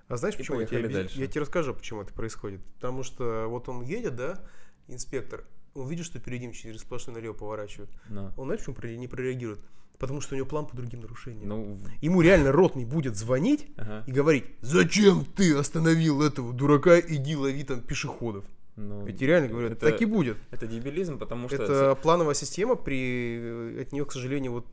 А 0.09 0.17
знаешь, 0.17 0.35
И 0.37 0.39
почему? 0.39 0.61
Я 0.61 0.67
тебе, 0.67 0.89
дальше. 0.89 1.19
я 1.19 1.27
тебе 1.27 1.41
расскажу, 1.43 1.75
почему 1.75 2.03
это 2.03 2.13
происходит. 2.13 2.61
Потому 2.77 3.03
что 3.03 3.47
вот 3.49 3.69
он 3.69 3.83
едет, 3.83 4.15
да, 4.17 4.41
инспектор, 4.89 5.45
он 5.75 5.89
видит, 5.89 6.07
что 6.07 6.21
перед 6.21 6.41
ним 6.41 6.53
через 6.53 6.81
сплошной 6.83 7.17
налево 7.17 7.33
поворачивают. 7.35 7.91
ну, 8.09 8.31
Он, 8.37 8.47
знаешь, 8.47 8.65
почему 8.65 8.77
не 8.97 9.09
прореагирует? 9.09 9.61
Потому 9.99 10.21
что 10.21 10.35
у 10.35 10.37
него 10.37 10.47
план 10.47 10.67
по 10.67 10.77
другим 10.77 11.01
нарушениям. 11.01 11.49
ну, 11.49 11.79
Ему 12.01 12.21
реально 12.21 12.53
ротный 12.53 12.85
будет 12.85 13.17
звонить 13.17 13.67
ага, 13.77 14.05
и 14.07 14.13
говорить, 14.13 14.45
зачем 14.61 15.25
ты 15.25 15.55
остановил 15.57 16.23
этого 16.23 16.53
дурака, 16.53 17.01
иди 17.01 17.35
лови 17.37 17.65
там 17.65 17.81
пешеходов. 17.81 18.45
ну, 18.77 19.05
Ведь 19.07 19.21
реально 19.23 19.49
говорят, 19.49 19.73
это- 19.73 19.91
так 19.91 20.03
и 20.03 20.05
будет. 20.05 20.37
Это 20.51 20.67
дебилизм, 20.67 21.19
потому 21.19 21.49
что... 21.49 21.63
Это 21.63 21.95
плановая 22.03 22.35
система, 22.35 22.75
при... 22.75 23.81
от 23.81 23.93
нее, 23.93 24.05
к 24.05 24.13
сожалению, 24.13 24.53
вот 24.53 24.67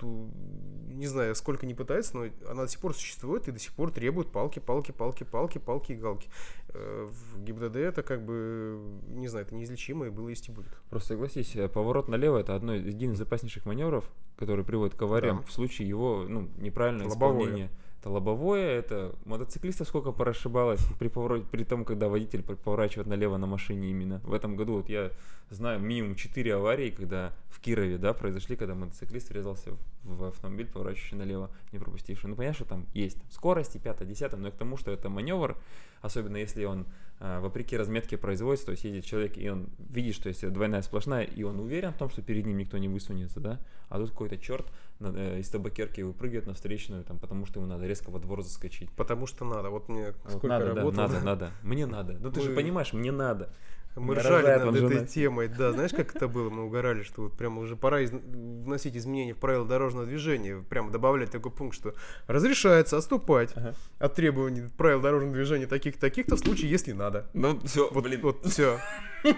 не 0.97 1.07
знаю, 1.07 1.35
сколько 1.35 1.65
не 1.65 1.73
пытается, 1.73 2.15
но 2.17 2.25
она 2.49 2.63
до 2.63 2.67
сих 2.67 2.79
пор 2.79 2.93
существует 2.93 3.47
и 3.47 3.51
до 3.51 3.59
сих 3.59 3.73
пор 3.73 3.91
требует 3.91 4.31
палки, 4.31 4.59
палки, 4.59 4.91
палки, 4.91 5.23
палки, 5.23 5.57
палки 5.57 5.91
и 5.93 5.95
галки. 5.95 6.29
Э, 6.69 7.09
в 7.11 7.43
ГИБДД 7.43 7.75
это 7.77 8.03
как 8.03 8.23
бы, 8.25 8.79
не 9.07 9.27
знаю, 9.27 9.45
это 9.45 9.55
неизлечимо 9.55 10.07
и 10.07 10.09
было 10.09 10.29
есть 10.29 10.49
и 10.49 10.51
будет. 10.51 10.71
Просто 10.89 11.09
согласись, 11.09 11.55
э, 11.55 11.67
поворот 11.67 12.07
налево 12.07 12.37
это 12.37 12.55
одно, 12.55 12.73
один 12.73 13.13
из 13.13 13.21
опаснейших 13.21 13.65
маневров, 13.65 14.09
который 14.37 14.63
приводит 14.63 14.95
к 14.95 15.01
авариям 15.01 15.37
Да. 15.37 15.43
в 15.43 15.51
случае 15.51 15.87
его 15.87 16.25
ну, 16.27 16.49
неправильного 16.57 17.09
Лобовое. 17.09 17.41
исполнения. 17.43 17.69
Это 18.03 18.09
лобовое, 18.09 18.79
это 18.79 19.15
мотоциклистов 19.23 19.87
сколько 19.87 20.11
порасшибалось 20.11 20.85
при 20.99 21.07
повороте, 21.07 21.45
при 21.49 21.63
том, 21.63 21.85
когда 21.85 22.09
водитель 22.09 22.43
поворачивает 22.43 23.07
налево 23.07 23.37
на 23.37 23.47
машине 23.47 23.91
именно. 23.91 24.19
В 24.25 24.33
этом 24.33 24.57
году 24.57 24.73
вот 24.73 24.89
я 24.89 25.11
знаю 25.49 25.79
минимум 25.79 26.15
4 26.15 26.55
аварии, 26.55 26.89
когда 26.89 27.31
в 27.47 27.61
Кирове, 27.61 27.97
да, 27.97 28.13
произошли, 28.13 28.57
когда 28.57 28.75
мотоциклист 28.75 29.29
врезался 29.29 29.71
в, 30.03 30.25
автомобиль, 30.25 30.67
поворачивающий 30.67 31.15
налево, 31.15 31.49
не 31.71 31.79
пропустивший. 31.79 32.29
Ну, 32.29 32.35
понятно, 32.35 32.55
что 32.55 32.65
там 32.65 32.87
есть 32.93 33.19
скорости, 33.31 33.77
5 33.77 34.05
10 34.05 34.37
но 34.37 34.49
и 34.49 34.51
к 34.51 34.55
тому, 34.55 34.75
что 34.75 34.91
это 34.91 35.07
маневр, 35.07 35.55
особенно 36.01 36.35
если 36.35 36.65
он 36.65 36.85
а, 37.21 37.39
вопреки 37.39 37.77
разметке 37.77 38.17
производится, 38.17 38.65
то 38.65 38.71
есть 38.73 38.83
едет 38.83 39.05
человек, 39.05 39.37
и 39.37 39.47
он 39.49 39.69
видит, 39.77 40.15
что 40.15 40.27
если 40.27 40.49
двойная 40.49 40.81
сплошная, 40.81 41.23
и 41.23 41.43
он 41.43 41.57
уверен 41.57 41.93
в 41.93 41.97
том, 41.97 42.09
что 42.09 42.21
перед 42.21 42.45
ним 42.45 42.57
никто 42.57 42.77
не 42.77 42.89
высунется, 42.89 43.39
да, 43.39 43.61
а 43.87 43.97
тут 43.97 44.09
какой-то 44.09 44.37
черт 44.37 44.65
из 45.11 45.49
табакерки 45.49 46.01
выпрыгивает 46.01 46.47
на 46.47 46.53
встречную, 46.53 47.03
там, 47.03 47.19
потому 47.19 47.45
что 47.45 47.59
ему 47.59 47.69
надо 47.69 47.85
резко 47.87 48.09
во 48.11 48.19
двор 48.19 48.41
заскочить. 48.43 48.91
Потому 48.91 49.27
что 49.27 49.45
надо. 49.45 49.69
Вот 49.69 49.89
мне 49.89 50.13
Вот 50.23 50.29
сколько 50.31 50.47
надо, 50.47 50.65
да, 50.73 50.75
работал. 50.75 51.01
надо, 51.01 51.19
надо. 51.21 51.51
Мне 51.63 51.85
надо. 51.85 52.13
Ну 52.19 52.31
ты 52.31 52.41
же 52.41 52.49
Мы- 52.49 52.55
понимаешь, 52.55 52.93
мне 52.93 53.11
надо. 53.11 53.53
Мы 53.95 54.15
ржали 54.15 54.47
над 54.65 54.75
этой 54.75 54.89
жена. 54.89 55.05
темой, 55.05 55.47
да, 55.49 55.71
знаешь, 55.71 55.91
как 55.91 56.15
это 56.15 56.27
было? 56.27 56.49
Мы 56.49 56.63
угорали, 56.63 57.03
что 57.03 57.21
вот 57.21 57.37
прямо 57.37 57.61
уже 57.61 57.75
пора 57.75 58.01
из- 58.01 58.09
вносить 58.09 58.97
изменения 58.97 59.35
в 59.35 59.37
правила 59.37 59.67
дорожного 59.67 60.07
движения, 60.07 60.63
прямо 60.67 60.89
добавлять 60.89 61.29
такой 61.29 61.51
пункт, 61.51 61.75
что 61.75 61.93
разрешается 62.25 62.97
отступать 62.97 63.51
Ага. 63.55 63.75
от 63.99 64.15
требований 64.15 64.63
правил 64.77 64.99
дорожного 64.99 65.35
движения 65.35 65.67
таких-таких-то 65.67 66.37
в 66.37 66.39
случае, 66.39 66.71
если 66.71 66.91
надо. 66.93 67.29
Ну 67.33 67.59
все, 67.65 67.87
Вот, 67.91 68.03
блин. 68.03 68.21
вот 68.23 68.43
все. 68.47 68.79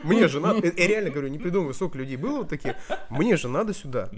Мне 0.03 0.29
же 0.29 0.39
надо, 0.39 0.65
я 0.65 0.87
реально 0.87 1.09
говорю, 1.09 1.27
не 1.27 1.37
придумываю, 1.37 1.73
сколько 1.73 1.97
людей 1.97 2.15
было 2.15 2.37
вот 2.37 2.47
такие, 2.49 2.77
мне 3.09 3.35
же 3.35 3.49
надо 3.49 3.73
сюда. 3.73 4.09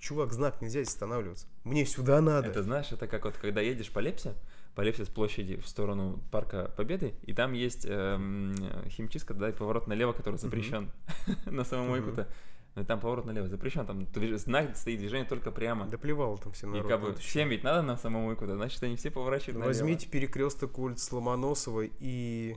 Чувак, 0.00 0.32
знак, 0.32 0.60
нельзя 0.62 0.80
здесь 0.82 0.94
останавливаться. 0.94 1.46
Мне 1.64 1.84
сюда 1.84 2.20
надо. 2.20 2.48
это 2.48 2.62
знаешь, 2.62 2.92
это 2.92 3.06
как 3.06 3.24
вот 3.24 3.36
когда 3.36 3.60
едешь 3.60 3.90
по 3.90 3.98
Лепсе, 3.98 4.34
по 4.74 4.82
Лепсе 4.82 5.04
с 5.04 5.08
площади 5.08 5.56
в 5.56 5.66
сторону 5.66 6.20
Парка 6.30 6.70
Победы, 6.76 7.14
и 7.24 7.32
там 7.32 7.52
есть 7.52 7.84
эм, 7.88 8.54
химчистка, 8.88 9.34
да, 9.34 9.48
и 9.48 9.52
поворот 9.52 9.88
налево, 9.88 10.12
который 10.12 10.36
запрещен 10.36 10.90
на 11.46 11.64
самомойку-то. 11.64 12.28
Но 12.76 12.84
там 12.84 13.00
поворот 13.00 13.24
налево 13.24 13.48
запрещен, 13.48 13.84
там 13.86 14.06
знак 14.36 14.76
стоит 14.76 15.00
движение 15.00 15.26
только 15.28 15.50
прямо. 15.50 15.86
Да 15.86 15.98
плевал 15.98 16.38
там 16.38 16.52
все 16.52 16.68
И 16.68 16.70
народ. 16.70 16.86
как 16.86 17.00
бы 17.00 17.14
всем 17.14 17.48
ведь 17.48 17.64
надо 17.64 17.82
на 17.82 17.96
самомойку-то, 17.96 18.54
значит 18.54 18.80
они 18.84 18.94
все 18.94 19.10
поворачивают 19.10 19.54
Ну, 19.54 19.60
налево. 19.60 19.74
Возьмите 19.74 20.08
перекресток 20.08 20.78
улиц 20.78 21.10
Ломоносова 21.10 21.82
и... 21.98 22.54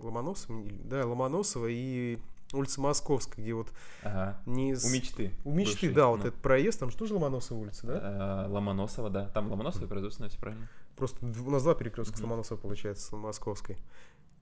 Ломоносова? 0.00 0.60
Да, 0.82 1.06
Ломоносова 1.06 1.68
и 1.70 2.18
улица 2.54 2.80
Московская, 2.80 3.42
где 3.42 3.52
вот 3.54 3.68
Ага. 4.02 4.38
не... 4.46 4.74
с- 4.74 4.84
У 4.84 4.90
мечты. 4.90 5.32
У 5.44 5.52
мечты, 5.52 5.72
бывшей, 5.88 5.92
да, 5.94 6.06
вот 6.08 6.20
ну. 6.20 6.28
этот 6.28 6.40
проезд, 6.40 6.80
там 6.80 6.90
же 6.90 6.96
тоже 6.96 7.14
Ломоносова 7.14 7.58
улица, 7.58 7.86
да? 7.86 8.44
Э, 8.46 8.48
Ломоносова, 8.48 9.10
да. 9.10 9.28
Там 9.30 9.50
Ломоносова 9.50 9.86
производственная, 9.86 10.28
все 10.30 10.38
правильно. 10.38 10.68
Просто 10.96 11.18
у 11.24 11.50
нас 11.50 11.62
два 11.62 11.74
перекрестка 11.74 12.16
с. 12.16 12.20
Ломоносова 12.20 12.58
получается, 12.58 13.06
с 13.06 13.12
Московской. 13.12 13.76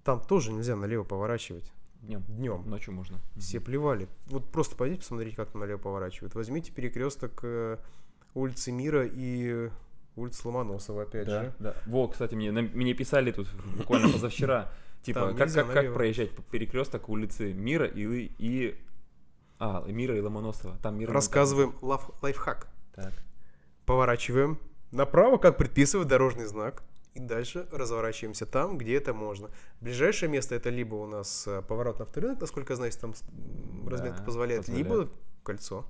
Там 0.05 0.21
тоже 0.21 0.53
нельзя 0.53 0.77
налево 0.77 1.05
поворачивать 1.05 1.73
Днем. 2.03 2.23
днем. 2.29 2.69
Ночью 2.69 2.93
можно. 2.93 3.19
Все 3.37 3.61
плевали. 3.61 4.09
Вот 4.27 4.51
просто 4.51 4.75
пойдите 4.77 5.01
посмотрите, 5.03 5.37
как 5.37 5.51
там 5.53 5.61
налево 5.61 5.79
поворачивают. 5.79 6.35
Возьмите 6.35 6.73
перекресток 6.73 7.41
э, 7.45 7.79
улицы 8.35 8.73
Мира 8.73 9.07
и 9.07 9.71
улицы 10.17 10.47
Ломоносова, 10.49 11.03
опять 11.03 11.27
Да, 11.27 11.45
же. 11.45 11.55
да. 11.61 11.75
Во, 11.87 12.09
кстати, 12.09 12.35
мне, 12.35 12.51
на- 12.51 12.63
мне 12.63 12.93
писали 12.95 13.31
тут 13.31 13.47
буквально 13.79 14.09
позавчера, 14.09 14.69
типа, 15.03 15.21
Там 15.21 15.37
как, 15.37 15.47
нельзя 15.49 15.65
как, 15.65 15.73
как 15.75 15.95
проезжать 15.95 16.31
перекресток 16.51 17.09
улицы 17.09 17.53
Мира 17.53 17.87
и, 17.87 18.31
и... 18.39 18.79
А, 19.59 19.85
Мира 19.87 20.17
и 20.17 20.21
Ломоносова. 20.21 20.77
Там 20.83 20.99
Мира... 20.99 21.13
Рассказываем 21.13 21.75
лав- 21.83 22.11
лайфхак. 22.23 22.69
Так. 22.95 23.13
Поворачиваем 23.87 24.59
направо, 24.91 25.39
как 25.39 25.57
предписывает 25.57 26.09
дорожный 26.09 26.47
знак. 26.47 26.83
И 27.15 27.21
дальше 27.21 27.67
разворачиваемся 27.71 28.47
там, 28.47 28.79
где 28.79 28.97
это 28.97 29.13
можно. 29.13 29.51
Ближайшее 29.81 30.31
место 30.31 30.55
это 30.55 30.71
либо 30.71 30.95
у 30.95 31.07
нас 31.07 31.47
э, 31.47 31.61
поворот 31.61 31.99
на 31.99 32.07
второй 32.07 32.29
рынок, 32.31 32.41
насколько 32.41 32.73
я 32.73 32.77
знаю, 32.77 32.93
там 32.99 33.13
разметка 33.87 34.21
Да, 34.21 34.25
позволяет, 34.25 34.61
позволяет. 34.65 34.69
либо 34.69 35.09
кольцо. 35.43 35.85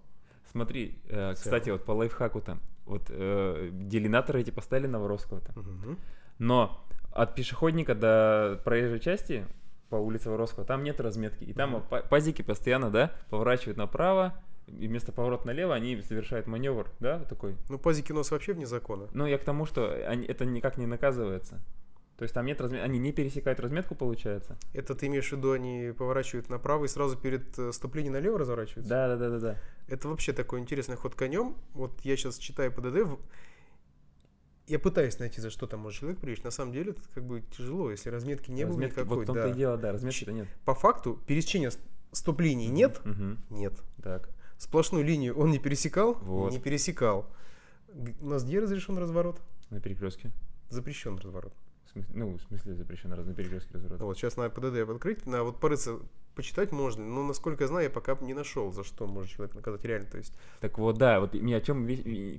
Смотри, 0.51 0.99
э, 1.09 1.35
кстати, 1.35 1.71
вот 1.71 1.85
по 1.85 1.93
лайфхаку-то, 1.93 2.59
вот 2.87 3.03
э, 3.09 3.69
делинаторы 3.73 4.41
эти 4.41 4.51
поставили 4.51 4.89
на 4.89 4.99
Воровского-то, 4.99 5.53
Мгм. 5.59 5.97
но 6.41 6.85
от 7.15 7.35
пешеходника 7.35 7.95
до 7.95 8.61
проезжей 8.65 9.01
части 9.01 9.47
по 9.91 9.97
улице 9.97 10.31
Воровского 10.31 10.65
там 10.65 10.83
нет 10.83 11.01
разметки, 11.01 11.45
и 11.45 11.53
там 11.53 11.85
па- 11.89 12.01
пазики 12.01 12.43
постоянно, 12.43 12.91
да, 12.91 13.13
поворачивают 13.29 13.77
направо, 13.77 14.35
и 14.67 14.89
вместо 14.89 15.13
поворота 15.13 15.47
налево 15.47 15.75
они 15.75 16.01
совершают 16.01 16.47
маневр, 16.47 16.91
да, 17.01 17.19
такой. 17.21 17.57
Ну, 17.69 17.79
пазики 17.79 18.13
у 18.13 18.15
нас 18.15 18.31
вообще 18.31 18.55
вне 18.55 18.67
закона. 18.67 19.09
Ну, 19.13 19.27
я 19.27 19.37
к 19.37 19.45
тому, 19.45 19.67
что 19.67 19.93
они, 20.09 20.27
это 20.27 20.45
никак 20.45 20.79
не 20.79 20.87
наказывается. 20.87 21.61
То 22.17 22.25
есть 22.25 22.35
там 22.35 22.47
нет 22.47 22.61
разметки, 22.61 22.85
они 22.85 22.99
не 22.99 23.11
пересекают 23.13 23.59
разметку, 23.59 23.95
получается. 23.95 24.57
Это 24.73 24.95
ты 24.95 25.07
имеешь 25.09 25.29
в 25.29 25.33
виду, 25.33 25.53
они 25.53 25.93
поворачивают 25.97 26.49
направо 26.51 26.85
и 26.85 26.89
сразу 26.89 27.17
перед 27.17 27.59
э, 27.59 27.73
вступлением 27.73 28.13
налево 28.13 28.39
разворачиваются? 28.39 28.89
Да, 28.89 29.09
да, 29.09 29.17
да, 29.17 29.31
да, 29.31 29.39
да. 29.39 29.59
Это 29.89 30.09
вообще 30.09 30.33
такой 30.33 30.61
интересный 30.61 30.97
ход 30.97 31.15
конем. 31.17 31.57
Вот 31.73 32.01
я 32.03 32.17
сейчас 32.17 32.39
читаю 32.39 32.71
ПДД, 32.71 33.19
я 34.67 34.79
пытаюсь 34.79 35.19
найти, 35.19 35.41
за 35.41 35.51
что 35.51 35.67
там 35.67 35.81
может 35.81 36.01
человек 36.01 36.19
приезжать. 36.21 36.45
На 36.45 36.51
самом 36.51 36.73
деле 36.73 36.93
это 36.93 37.01
как 37.15 37.25
бы 37.25 37.43
тяжело, 37.57 37.91
если 37.91 38.11
разметки 38.11 38.51
не 38.51 38.65
было 38.65 38.75
Разметки- 38.79 39.01
никакой. 39.01 39.25
Вот 39.27 39.35
да. 39.35 39.49
и 39.49 39.55
дело, 39.55 39.77
да, 39.77 39.93
разметки-то 39.93 40.33
нет. 40.33 40.49
По 40.65 40.75
факту 40.75 41.21
пересечения 41.27 41.71
с- 41.71 41.79
стоп-линий 42.13 42.69
нет? 42.69 43.01
Мгм. 43.05 43.39
Нет. 43.51 43.75
Так. 44.03 44.29
Сплошную 44.59 45.05
линию 45.05 45.37
он 45.37 45.51
не 45.51 45.59
пересекал? 45.59 46.15
Вот. 46.15 46.53
Не 46.53 46.61
пересекал. 46.61 47.29
У 48.21 48.27
нас 48.27 48.45
где 48.45 48.61
разрешен 48.61 48.97
разворот? 48.97 49.41
На 49.71 49.81
перекрестке. 49.81 50.31
Запрещен 50.71 51.19
разворот. 51.19 51.53
В 51.87 51.91
смысле- 51.91 52.15
ну, 52.15 52.37
в 52.39 52.41
смысле 52.43 52.75
запрещено 52.75 53.17
раз 53.17 53.27
на 53.27 53.35
перекрестке 53.35 53.75
разворот. 53.75 54.01
Вот 54.01 54.17
сейчас 54.17 54.37
надо 54.37 54.51
ПДД 54.55 54.89
открыть, 54.89 55.27
на 55.27 55.43
вот 55.45 55.61
порыться, 55.61 55.99
почитать 56.35 56.73
можно, 56.73 57.05
но 57.05 57.23
насколько 57.23 57.65
я 57.65 57.69
знаю, 57.69 57.85
я 57.85 57.91
пока 57.91 58.17
не 58.21 58.35
нашел, 58.35 58.73
за 58.73 58.85
что 58.85 59.07
может 59.07 59.31
человек 59.31 59.55
наказать 59.55 59.85
реально. 59.85 60.09
То 60.09 60.19
есть 60.19 60.33
Так 60.61 60.79
вот, 60.79 60.97
да, 60.99 61.21
вот 61.21 61.35
меня 61.35 61.59
о 61.59 61.61
чем 61.61 61.87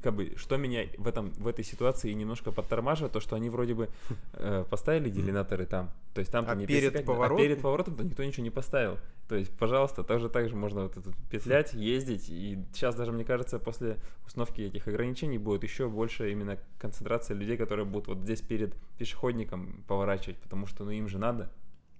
как 0.01 0.15
бы, 0.15 0.33
что 0.37 0.57
меня 0.57 0.87
в 0.97 1.07
этом 1.07 1.31
в 1.31 1.47
этой 1.47 1.63
ситуации 1.63 2.11
немножко 2.13 2.51
подтормаживает, 2.51 3.13
то 3.13 3.19
что 3.19 3.35
они 3.35 3.49
вроде 3.49 3.73
бы 3.73 3.89
э, 4.33 4.65
поставили 4.69 5.09
делинаторы 5.09 5.65
там, 5.65 5.91
то 6.13 6.19
есть 6.19 6.31
там 6.31 6.45
А 6.47 6.55
не 6.55 6.65
перед 6.65 6.81
пересекать, 6.81 7.05
поворотом? 7.05 7.37
а 7.37 7.39
перед 7.39 7.61
поворотом-то 7.61 8.03
никто 8.03 8.23
ничего 8.23 8.43
не 8.43 8.49
поставил. 8.49 8.97
То 9.27 9.35
есть, 9.35 9.51
пожалуйста, 9.57 10.03
тоже 10.03 10.29
так 10.29 10.49
же 10.49 10.55
можно 10.55 10.83
вот 10.83 10.95
тут 10.95 11.15
петлять, 11.31 11.73
ездить, 11.73 12.29
и 12.29 12.59
сейчас 12.73 12.95
даже 12.95 13.11
мне 13.11 13.23
кажется 13.23 13.57
после 13.57 13.97
установки 14.25 14.61
этих 14.61 14.87
ограничений 14.87 15.37
будет 15.37 15.63
еще 15.63 15.87
больше 15.87 16.31
именно 16.31 16.57
концентрация 16.77 17.35
людей, 17.35 17.57
которые 17.57 17.85
будут 17.85 18.07
вот 18.07 18.17
здесь 18.19 18.41
перед 18.41 18.75
пешеходником 18.97 19.83
поворачивать, 19.87 20.37
потому 20.37 20.67
что 20.67 20.83
ну 20.83 20.91
им 20.91 21.07
же 21.07 21.17
надо, 21.19 21.49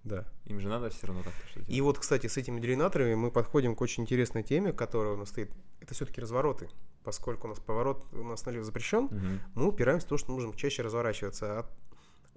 да. 0.04 0.26
им 0.46 0.60
же 0.60 0.68
надо 0.68 0.90
все 0.90 1.08
равно 1.08 1.24
как-то 1.24 1.48
что-то. 1.48 1.72
И 1.72 1.82
вот, 1.82 2.00
кстати, 2.00 2.28
с 2.28 2.38
этими 2.38 2.60
делинаторами 2.60 3.16
мы 3.16 3.32
подходим 3.32 3.76
к 3.76 3.82
очень 3.82 4.04
интересной 4.04 4.44
теме, 4.44 4.74
которая 4.74 5.14
у 5.14 5.18
нас 5.18 5.30
стоит. 5.30 5.52
Это 5.80 5.94
все-таки 5.94 6.22
развороты. 6.22 6.70
Поскольку 7.04 7.48
у 7.48 7.50
нас 7.50 7.60
поворот 7.60 8.06
у 8.14 8.24
нас 8.24 8.46
налево 8.46 8.64
запрещен, 8.64 9.06
Мгм. 9.06 9.40
мы 9.56 9.68
упираемся 9.68 10.06
в 10.06 10.10
то, 10.10 10.18
что 10.18 10.32
нужно 10.32 10.54
чаще 10.56 10.82
разворачиваться. 10.84 11.60
А 11.60 11.70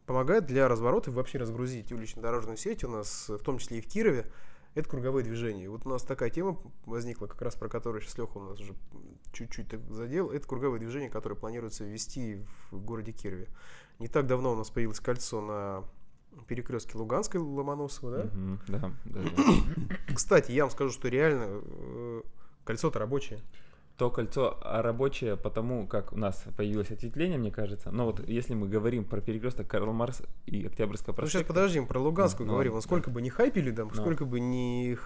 помогает 0.06 0.46
для 0.46 0.68
разворота 0.68 1.10
вообще 1.10 1.38
разгрузить 1.38 1.92
улично-дорожную 1.92 2.56
сеть 2.56 2.84
у 2.84 2.88
нас, 2.88 3.28
в 3.28 3.38
том 3.38 3.58
числе 3.58 3.78
и 3.78 3.80
в 3.80 3.86
Кирове, 3.86 4.30
это 4.74 4.88
круговые 4.88 5.24
движения. 5.24 5.68
Вот 5.70 5.86
у 5.86 5.88
нас 5.88 6.02
такая 6.02 6.30
тема 6.30 6.60
возникла, 6.84 7.26
как 7.26 7.40
раз 7.42 7.54
про 7.54 7.68
которую 7.68 8.02
сейчас 8.02 8.18
Леха 8.18 8.36
у 8.38 8.42
нас 8.50 8.60
уже 8.60 8.74
чуть-чуть 9.32 9.72
задел. 9.90 10.30
Это 10.30 10.46
круговые 10.46 10.80
движения, 10.80 11.08
которые 11.08 11.38
планируется 11.38 11.84
ввести 11.84 12.42
в 12.70 12.80
городе 12.84 13.12
Кирове. 13.12 13.48
Не 13.98 14.08
так 14.08 14.26
давно 14.26 14.52
у 14.52 14.56
нас 14.56 14.68
появилось 14.70 15.00
кольцо 15.00 15.40
на 15.40 15.84
перекрестке 16.44 16.98
Луганской 16.98 17.40
Ломоносова, 17.40 18.10
да? 18.10 18.24
Мгм. 18.24 18.60
Да, 18.68 18.92
да, 19.04 19.20
да. 19.36 19.94
Кстати, 20.14 20.52
я 20.52 20.64
вам 20.64 20.70
скажу, 20.70 20.90
что 20.90 21.08
реально 21.08 21.46
э, 21.48 22.22
кольцо-то 22.64 22.98
рабочее. 22.98 23.40
То 23.96 24.10
кольцо 24.10 24.58
а 24.62 24.82
рабочее, 24.82 25.36
потому 25.38 25.86
как 25.86 26.12
у 26.12 26.18
нас 26.18 26.44
появилось 26.54 26.90
ответвление, 26.90 27.38
мне 27.38 27.50
кажется. 27.50 27.90
Но 27.90 28.04
вот 28.04 28.28
если 28.28 28.52
мы 28.52 28.68
говорим 28.68 29.04
про 29.04 29.22
перекресток 29.22 29.68
Карл 29.68 29.90
Марс 29.92 30.20
и 30.44 30.66
Октябрьского 30.66 31.12
Ну, 31.12 31.16
сейчас 31.22 31.32
проспекта, 31.32 31.54
подождем, 31.54 31.86
про 31.86 31.98
Луганскую 31.98 32.46
Ну, 32.46 32.52
говорим. 32.52 32.74
Вот 32.74 32.82
сколько 32.84 33.08
бы 33.10 33.22
не 33.22 33.30
хайпили 33.30 33.70
там, 33.70 33.88
Ну. 33.88 33.94
сколько 33.94 34.26
бы 34.26 34.38
не, 34.38 34.98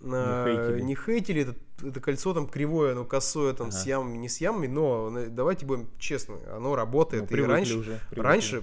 на- 0.00 0.44
хейтили. 0.44 0.80
не 0.82 0.94
хейтили, 0.94 1.42
это, 1.42 1.54
это 1.88 2.00
кольцо 2.00 2.32
там 2.34 2.46
кривое, 2.46 2.92
оно 2.92 3.04
косое, 3.04 3.52
там 3.52 3.72
с 3.72 3.80
Ага. 3.82 3.88
ямами, 3.90 4.16
не 4.18 4.28
с 4.28 4.40
ямами, 4.40 4.68
но 4.68 5.12
давайте 5.30 5.66
будем 5.66 5.88
честны, 5.98 6.36
оно 6.50 6.60
ну, 6.68 6.74
работает. 6.76 7.24
и 7.24 7.26
привыкли 7.26 7.52
раньше, 7.52 7.78
уже. 7.78 7.98
привыкли. 8.10 8.20
раньше 8.20 8.62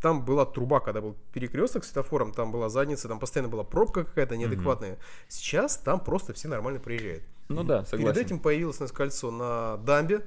там 0.00 0.24
была 0.24 0.44
труба, 0.44 0.80
когда 0.80 1.00
был 1.00 1.16
перекресток 1.32 1.84
с 1.84 1.88
светофором, 1.88 2.32
там 2.32 2.52
была 2.52 2.68
задница, 2.68 3.08
там 3.08 3.18
постоянно 3.18 3.50
была 3.50 3.64
пробка 3.64 4.04
какая-то 4.04 4.36
неадекватная. 4.36 4.98
Сейчас 5.28 5.76
там 5.78 6.00
просто 6.00 6.32
все 6.32 6.48
нормально 6.48 6.80
приезжают. 6.80 7.24
Ну 7.48 7.64
да, 7.64 7.84
согласен. 7.84 8.14
Перед 8.14 8.26
этим 8.26 8.40
появилось 8.40 8.78
у 8.80 8.82
нас 8.82 8.92
кольцо 8.92 9.30
на 9.30 9.76
дамбе. 9.78 10.26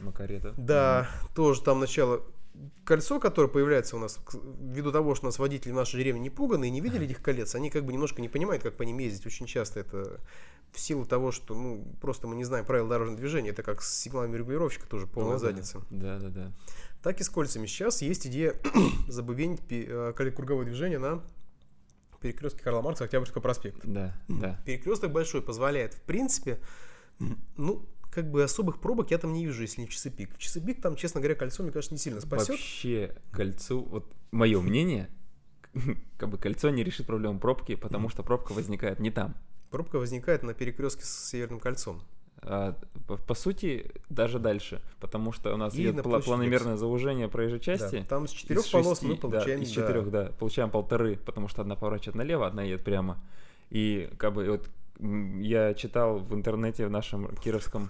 Макарета. 0.00 0.52
Да, 0.56 1.08
тоже 1.34 1.62
там 1.62 1.80
начало 1.80 2.22
кольцо, 2.84 3.18
которое 3.20 3.48
появляется 3.48 3.96
у 3.96 3.98
нас, 3.98 4.18
ввиду 4.32 4.92
того, 4.92 5.14
что 5.14 5.26
у 5.26 5.28
нас 5.28 5.38
водители 5.38 5.72
в 5.72 5.74
нашей 5.74 5.98
деревне 5.98 6.20
не 6.20 6.30
пуганы 6.30 6.68
и 6.68 6.70
не 6.70 6.80
видели 6.80 7.06
этих 7.06 7.22
колец, 7.22 7.54
они 7.54 7.70
как 7.70 7.84
бы 7.84 7.92
немножко 7.92 8.20
не 8.20 8.28
понимают, 8.28 8.62
как 8.62 8.76
по 8.76 8.82
ним 8.82 8.98
ездить. 8.98 9.24
Очень 9.26 9.46
часто 9.46 9.80
это 9.80 10.20
в 10.72 10.80
силу 10.80 11.04
того, 11.04 11.32
что 11.32 11.54
ну, 11.54 11.84
просто 12.00 12.26
мы 12.26 12.34
не 12.34 12.44
знаем 12.44 12.64
правил 12.64 12.88
дорожного 12.88 13.18
движения. 13.18 13.50
Это 13.50 13.62
как 13.62 13.82
с 13.82 13.94
сигналами 13.94 14.36
регулировщика 14.36 14.86
тоже 14.86 15.06
полная 15.06 15.34
да. 15.34 15.38
задница. 15.38 15.82
Да, 15.90 16.18
да, 16.18 16.28
да. 16.28 16.52
Так 17.02 17.20
и 17.20 17.24
с 17.24 17.28
кольцами. 17.28 17.66
Сейчас 17.66 18.02
есть 18.02 18.26
идея 18.26 18.54
забубенить 19.08 19.60
э, 19.70 20.12
круговое 20.14 20.64
движение 20.64 20.98
на 20.98 21.22
перекрестке 22.22 22.62
Карла 22.62 22.80
Маркса 22.80 23.04
Октябрьского 23.04 23.42
проспекта. 23.42 23.86
Да, 23.86 24.14
да. 24.28 24.62
Перекресток 24.64 25.12
большой 25.12 25.42
позволяет, 25.42 25.94
в 25.94 26.00
принципе, 26.02 26.60
ну, 27.56 27.86
как 28.10 28.30
бы 28.30 28.42
особых 28.42 28.80
пробок 28.80 29.10
я 29.10 29.18
там 29.18 29.32
не 29.32 29.44
вижу, 29.44 29.62
если 29.62 29.82
не 29.82 29.86
в 29.86 29.90
часы 29.90 30.10
пик. 30.10 30.34
В 30.34 30.38
часы 30.38 30.60
пик 30.60 30.80
там, 30.80 30.96
честно 30.96 31.20
говоря, 31.20 31.34
кольцо, 31.34 31.62
мне 31.62 31.72
кажется, 31.72 31.94
не 31.94 31.98
сильно 31.98 32.20
спасет. 32.20 32.50
Вообще 32.50 33.16
кольцу, 33.32 33.82
вот 33.82 34.14
мое 34.30 34.60
мнение, 34.60 35.10
как 36.16 36.28
бы 36.28 36.38
кольцо 36.38 36.70
не 36.70 36.84
решит 36.84 37.06
проблему 37.06 37.38
пробки, 37.38 37.74
потому 37.74 38.08
что 38.08 38.22
пробка 38.22 38.52
возникает 38.52 39.00
не 39.00 39.10
там. 39.10 39.34
Пробка 39.70 39.98
возникает 39.98 40.42
на 40.42 40.54
перекрестке 40.54 41.04
с 41.04 41.30
Северным 41.30 41.58
кольцом. 41.58 42.02
А, 42.44 42.74
по, 43.06 43.34
сути, 43.34 43.90
даже 44.08 44.38
дальше, 44.38 44.80
потому 45.00 45.32
что 45.32 45.54
у 45.54 45.56
нас 45.56 45.74
И 45.74 45.82
идет 45.82 46.04
пла- 46.04 46.22
планомерное 46.22 46.76
заужение 46.76 47.28
проезжей 47.28 47.60
части. 47.60 47.98
Да, 47.98 48.04
там 48.04 48.26
с 48.26 48.32
четырех 48.32 48.68
полос 48.70 48.98
шести, 48.98 49.06
мы 49.06 49.16
получаем... 49.16 49.60
да, 49.60 49.64
из 49.64 49.68
да, 49.68 49.74
четырех, 49.74 50.10
да, 50.10 50.32
получаем 50.38 50.70
полторы, 50.70 51.16
потому 51.16 51.48
что 51.48 51.62
одна 51.62 51.76
поворачивает 51.76 52.16
налево, 52.16 52.46
одна 52.46 52.62
едет 52.62 52.82
прямо. 52.84 53.18
И 53.70 54.10
как 54.18 54.34
бы 54.34 54.48
вот 54.48 54.68
я 55.40 55.74
читал 55.74 56.18
в 56.18 56.34
интернете 56.34 56.86
в 56.86 56.90
нашем 56.90 57.34
кировском, 57.36 57.88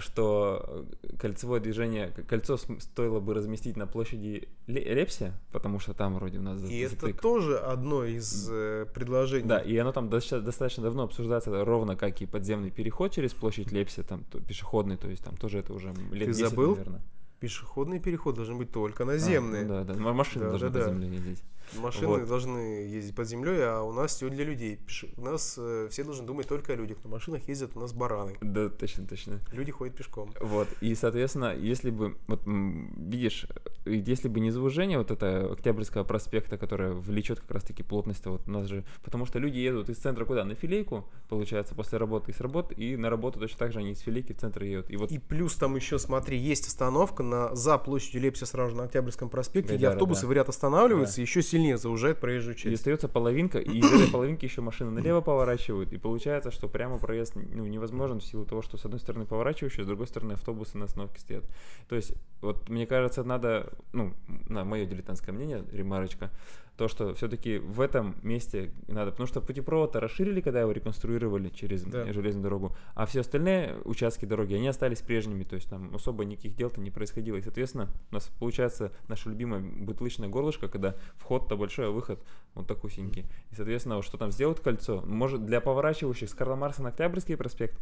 что 0.00 0.86
кольцевое 1.18 1.60
движение, 1.60 2.10
кольцо 2.28 2.56
стоило 2.56 3.20
бы 3.20 3.34
разместить 3.34 3.76
на 3.76 3.86
площади 3.86 4.48
Ле- 4.66 4.94
Лепсе, 4.94 5.32
потому 5.52 5.78
что 5.80 5.92
там 5.94 6.14
вроде 6.14 6.38
у 6.38 6.42
нас 6.42 6.62
И 6.62 6.78
это 6.80 6.94
затык. 6.96 7.20
тоже 7.20 7.58
одно 7.58 8.04
из 8.04 8.48
э, 8.50 8.86
предложений. 8.94 9.48
Да, 9.48 9.58
и 9.58 9.76
оно 9.76 9.92
там 9.92 10.08
достаточно, 10.08 10.40
достаточно 10.40 10.82
давно 10.82 11.02
обсуждается, 11.04 11.50
это 11.50 11.64
ровно 11.64 11.96
как 11.96 12.20
и 12.22 12.26
подземный 12.26 12.70
переход 12.70 13.12
через 13.12 13.32
площадь 13.34 13.72
Лепсе, 13.72 14.02
там 14.02 14.24
то- 14.24 14.40
пешеходный, 14.40 14.96
то 14.96 15.08
есть 15.08 15.22
там 15.24 15.36
тоже 15.36 15.58
это 15.58 15.72
уже 15.72 15.88
лет 16.12 16.26
Ты 16.28 16.32
10, 16.34 16.48
забыл? 16.50 16.70
наверное. 16.76 17.02
Пешеходный 17.38 18.00
переход 18.00 18.34
должен 18.34 18.56
быть 18.56 18.70
только 18.72 19.02
А, 19.02 19.06
наземный. 19.06 19.64
ну 19.64 19.84
да, 19.84 19.84
да, 19.84 19.94
машины 20.12 20.44
Да, 20.44 20.50
должны 20.50 20.70
да, 20.70 20.78
по 20.80 20.84
да. 20.86 20.90
земле 20.90 21.08
ездить. 21.08 21.42
Машины 21.74 22.06
Вот. 22.06 22.28
должны 22.28 22.58
ездить 22.86 23.14
под 23.14 23.28
землей, 23.28 23.60
а 23.62 23.82
у 23.82 23.92
нас 23.92 24.14
все 24.14 24.28
для 24.28 24.44
людей. 24.44 24.78
У 25.16 25.22
нас 25.22 25.56
э, 25.58 25.88
все 25.90 26.04
должны 26.04 26.26
думать 26.26 26.46
только 26.48 26.72
о 26.72 26.76
людях. 26.76 26.98
На 27.04 27.10
машинах 27.10 27.48
ездят 27.48 27.72
у 27.74 27.80
нас 27.80 27.92
бараны. 27.92 28.36
Да, 28.40 28.68
точно, 28.68 29.06
точно. 29.06 29.40
Люди 29.52 29.72
ходят 29.72 29.96
пешком. 29.96 30.32
Вот, 30.40 30.68
и, 30.80 30.94
соответственно, 30.94 31.54
если 31.54 31.90
бы, 31.90 32.16
вот, 32.26 32.42
видишь, 32.46 33.46
если 33.84 34.28
бы 34.28 34.40
не 34.40 34.50
заужение 34.50 34.98
вот 34.98 35.10
это 35.10 35.52
Октябрьского 35.52 36.04
проспекта, 36.04 36.58
которое 36.58 36.92
влечет 36.92 37.40
как 37.40 37.50
раз-таки 37.50 37.82
плотность, 37.82 38.26
вот 38.26 38.42
у 38.46 38.50
нас 38.50 38.66
же, 38.66 38.84
потому 39.04 39.26
что 39.26 39.38
люди 39.38 39.58
едут 39.58 39.88
из 39.90 39.98
центра 39.98 40.24
куда? 40.24 40.44
На 40.44 40.54
филейку, 40.54 41.08
получается, 41.28 41.74
после 41.74 41.98
работы, 41.98 42.30
и 42.30 42.34
с 42.34 42.40
работы, 42.40 42.74
и 42.74 42.96
на 42.96 43.10
работу 43.10 43.38
точно 43.38 43.58
так 43.58 43.72
же 43.72 43.80
они 43.80 43.92
из 43.92 44.00
филейки 44.00 44.32
в 44.32 44.38
центр 44.38 44.62
едут. 44.64 44.90
И 44.90 44.96
вот 44.96 45.10
И 45.10 45.18
плюс 45.18 45.54
там 45.56 45.76
еще, 45.76 45.98
смотри, 45.98 46.38
есть 46.38 46.66
остановка 46.66 47.22
на, 47.22 47.54
за 47.54 47.78
площадью 47.78 48.22
Лепси 48.22 48.44
сразу 48.44 48.70
же 48.70 48.76
на 48.76 48.84
Октябрьском 48.84 49.28
проспекте, 49.28 49.74
где 49.74 49.86
Гайдара, 49.86 49.94
автобусы 49.94 50.22
да. 50.22 50.28
в 50.28 50.32
ряд 50.32 50.48
останавливаются 50.48 51.20
и 51.20 51.24
еще 51.24 51.42
сильнее 51.56 51.78
заужают 51.78 52.20
проезжую 52.20 52.54
и 52.54 52.58
часть. 52.58 52.74
остается 52.74 53.08
половинка, 53.08 53.58
и 53.58 53.78
из 53.78 53.92
этой 53.92 54.10
половинки 54.10 54.44
еще 54.44 54.60
машины 54.60 54.90
налево 54.90 55.20
поворачивают, 55.20 55.92
и 55.92 55.98
получается, 55.98 56.50
что 56.50 56.68
прямо 56.68 56.98
проезд 56.98 57.34
ну, 57.34 57.66
невозможен 57.66 58.20
в 58.20 58.24
силу 58.24 58.44
того, 58.44 58.62
что 58.62 58.76
с 58.76 58.84
одной 58.84 59.00
стороны 59.00 59.24
поворачивающие, 59.24 59.84
с 59.84 59.86
другой 59.86 60.06
стороны 60.06 60.34
автобусы 60.34 60.76
на 60.78 60.84
остановке 60.84 61.20
стоят. 61.20 61.44
То 61.88 61.96
есть, 61.96 62.14
вот 62.40 62.68
мне 62.68 62.86
кажется, 62.86 63.24
надо, 63.24 63.72
ну, 63.92 64.12
на 64.48 64.64
мое 64.64 64.86
дилетантское 64.86 65.34
мнение, 65.34 65.64
ремарочка, 65.72 66.30
то, 66.76 66.88
что 66.88 67.14
все-таки 67.14 67.58
в 67.58 67.80
этом 67.80 68.16
месте 68.22 68.70
надо, 68.86 69.10
потому 69.10 69.26
что 69.26 69.40
путепровод 69.40 69.96
расширили, 69.96 70.40
когда 70.40 70.60
его 70.60 70.72
реконструировали 70.72 71.48
через 71.48 71.82
Да. 71.84 72.12
железную 72.12 72.42
дорогу, 72.42 72.76
а 72.94 73.06
все 73.06 73.20
остальные 73.20 73.76
участки 73.84 74.26
дороги, 74.26 74.54
они 74.54 74.68
остались 74.68 75.00
прежними, 75.00 75.44
то 75.44 75.54
есть 75.56 75.68
там 75.70 75.94
особо 75.94 76.24
никаких 76.24 76.54
дел-то 76.54 76.80
не 76.80 76.90
происходило. 76.90 77.36
И, 77.36 77.42
соответственно, 77.42 77.88
у 78.10 78.14
нас 78.14 78.30
получается 78.38 78.92
наше 79.08 79.30
любимое 79.30 79.60
бутылочное 79.60 80.28
горлышко, 80.28 80.68
когда 80.68 80.94
вход-то 81.16 81.56
большой, 81.56 81.88
а 81.88 81.90
выход 81.90 82.22
вот 82.54 82.66
такусенький. 82.66 83.24
И, 83.50 83.54
соответственно, 83.54 83.96
вот 83.96 84.04
что 84.04 84.18
там 84.18 84.30
сделать 84.30 84.60
кольцо? 84.60 85.02
Может, 85.06 85.46
для 85.46 85.60
поворачивающих 85.60 86.28
с 86.28 86.34
Карла 86.34 86.56
Марса 86.56 86.82
на 86.82 86.90
Октябрьский 86.90 87.36
проспект 87.36 87.78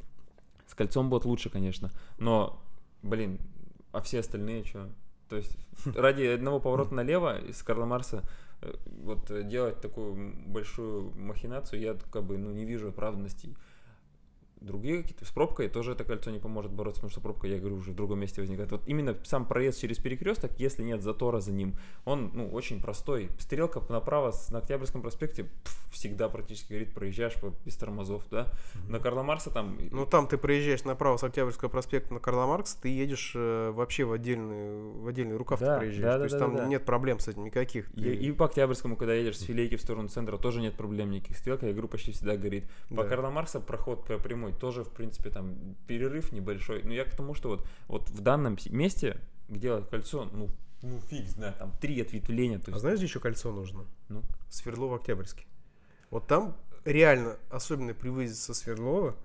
с 0.66 0.74
кольцом 0.74 1.10
будет 1.10 1.24
лучше, 1.24 1.50
конечно, 1.50 1.90
но, 2.18 2.62
блин, 3.02 3.38
а 3.92 4.00
все 4.00 4.20
остальные 4.20 4.64
что? 4.64 4.88
То 5.28 5.36
есть 5.36 5.56
ради 5.96 6.22
одного 6.24 6.60
поворота 6.60 6.94
налево 6.94 7.38
из 7.38 7.62
Карла 7.62 7.86
Марса 7.86 8.22
вот 9.02 9.30
э, 9.30 9.42
делать 9.42 9.80
такую 9.80 10.34
большую 10.46 11.12
махинацию, 11.16 11.80
я 11.80 11.96
как 12.10 12.24
бы 12.24 12.38
ну, 12.38 12.50
не 12.50 12.64
вижу 12.64 12.88
оправданностей. 12.88 13.56
Другие 14.64 15.02
какие-то 15.02 15.24
с 15.26 15.30
пробкой 15.30 15.68
тоже 15.68 15.92
это 15.92 16.04
кольцо 16.04 16.30
не 16.30 16.38
поможет 16.38 16.72
бороться, 16.72 17.00
потому 17.00 17.10
что 17.10 17.20
пробка, 17.20 17.46
я 17.46 17.58
говорю, 17.58 17.76
уже 17.76 17.90
в 17.90 17.94
другом 17.94 18.18
месте 18.20 18.40
возникает. 18.40 18.70
Вот 18.72 18.82
именно 18.86 19.14
сам 19.24 19.46
проезд 19.46 19.80
через 19.80 19.98
перекресток, 19.98 20.52
если 20.58 20.82
нет 20.82 21.02
затора 21.02 21.40
за 21.40 21.52
ним, 21.52 21.74
он 22.04 22.30
ну, 22.34 22.48
очень 22.50 22.80
простой. 22.80 23.28
Стрелка 23.38 23.82
направо 23.90 24.32
на 24.50 24.58
Октябрьском 24.58 25.02
проспекте 25.02 25.44
пф, 25.44 25.88
всегда 25.92 26.28
практически 26.28 26.70
говорит, 26.72 26.94
проезжаешь 26.94 27.34
без 27.64 27.76
тормозов, 27.76 28.24
да. 28.30 28.48
На 28.88 28.98
Карла 28.98 29.22
Марса 29.22 29.50
там 29.50 29.78
Ну 29.90 30.06
там 30.06 30.26
ты 30.26 30.38
проезжаешь 30.38 30.84
направо 30.84 31.16
с 31.18 31.24
Октябрьского 31.24 31.68
проспекта 31.68 32.14
на 32.14 32.20
Карла 32.20 32.46
Маркса, 32.46 32.80
ты 32.80 32.88
едешь 32.88 33.32
э, 33.34 33.70
вообще 33.70 34.04
в 34.04 34.12
отдельный, 34.12 34.92
в 34.92 35.06
отдельный 35.06 35.36
рукав 35.36 35.58
ты 35.58 35.66
Да, 35.66 35.76
проезжаешь. 35.78 36.02
да, 36.02 36.12
То 36.12 36.18
да, 36.18 36.24
есть 36.24 36.34
да, 36.34 36.40
там 36.40 36.56
да. 36.56 36.66
нет 36.66 36.84
проблем 36.86 37.18
с 37.18 37.28
этим 37.28 37.44
никаких. 37.44 37.90
И, 37.94 38.02
Ты- 38.02 38.14
и 38.14 38.32
по 38.32 38.46
Октябрьскому, 38.46 38.96
когда 38.96 39.14
едешь 39.14 39.38
с 39.38 39.42
филейки 39.42 39.76
в 39.76 39.80
сторону 39.82 40.08
центра, 40.08 40.38
тоже 40.38 40.60
нет 40.62 40.74
проблем 40.74 41.10
никаких. 41.10 41.36
Стрелка, 41.36 41.66
я 41.66 41.72
говорю, 41.72 41.88
почти 41.88 42.12
всегда 42.12 42.36
горит. 42.36 42.64
По 42.88 43.02
Да. 43.02 43.08
Карла 43.08 43.30
Марса 43.30 43.60
проход 43.60 44.08
пря- 44.08 44.22
прямой 44.22 44.52
тоже, 44.54 44.84
в 44.84 44.90
принципе, 44.90 45.30
там 45.30 45.76
перерыв 45.86 46.32
небольшой. 46.32 46.82
Но 46.82 46.92
я 46.92 47.04
к 47.04 47.14
тому, 47.14 47.34
что 47.34 47.48
вот, 47.50 47.66
вот 47.88 48.08
в 48.10 48.20
данном 48.20 48.56
месте, 48.70 49.20
где 49.48 49.80
кольцо, 49.82 50.28
ну, 50.32 50.48
ну 50.82 51.00
фиг 51.08 51.28
знает, 51.28 51.58
там 51.58 51.72
три 51.80 52.00
ответвления. 52.00 52.58
То 52.58 52.66
А 52.66 52.70
есть, 52.70 52.80
знаешь, 52.80 52.98
где 52.98 53.06
еще 53.06 53.20
кольцо 53.20 53.52
нужно? 53.52 53.84
ну, 54.08 54.22
Свердлов-Октябрьский. 54.50 55.46
Вот 56.10 56.26
там 56.26 56.56
реально, 56.84 57.36
особенно 57.50 57.94
при 57.94 58.08
выезде 58.08 58.36
со 58.36 58.54
Свердлова, 58.54 59.16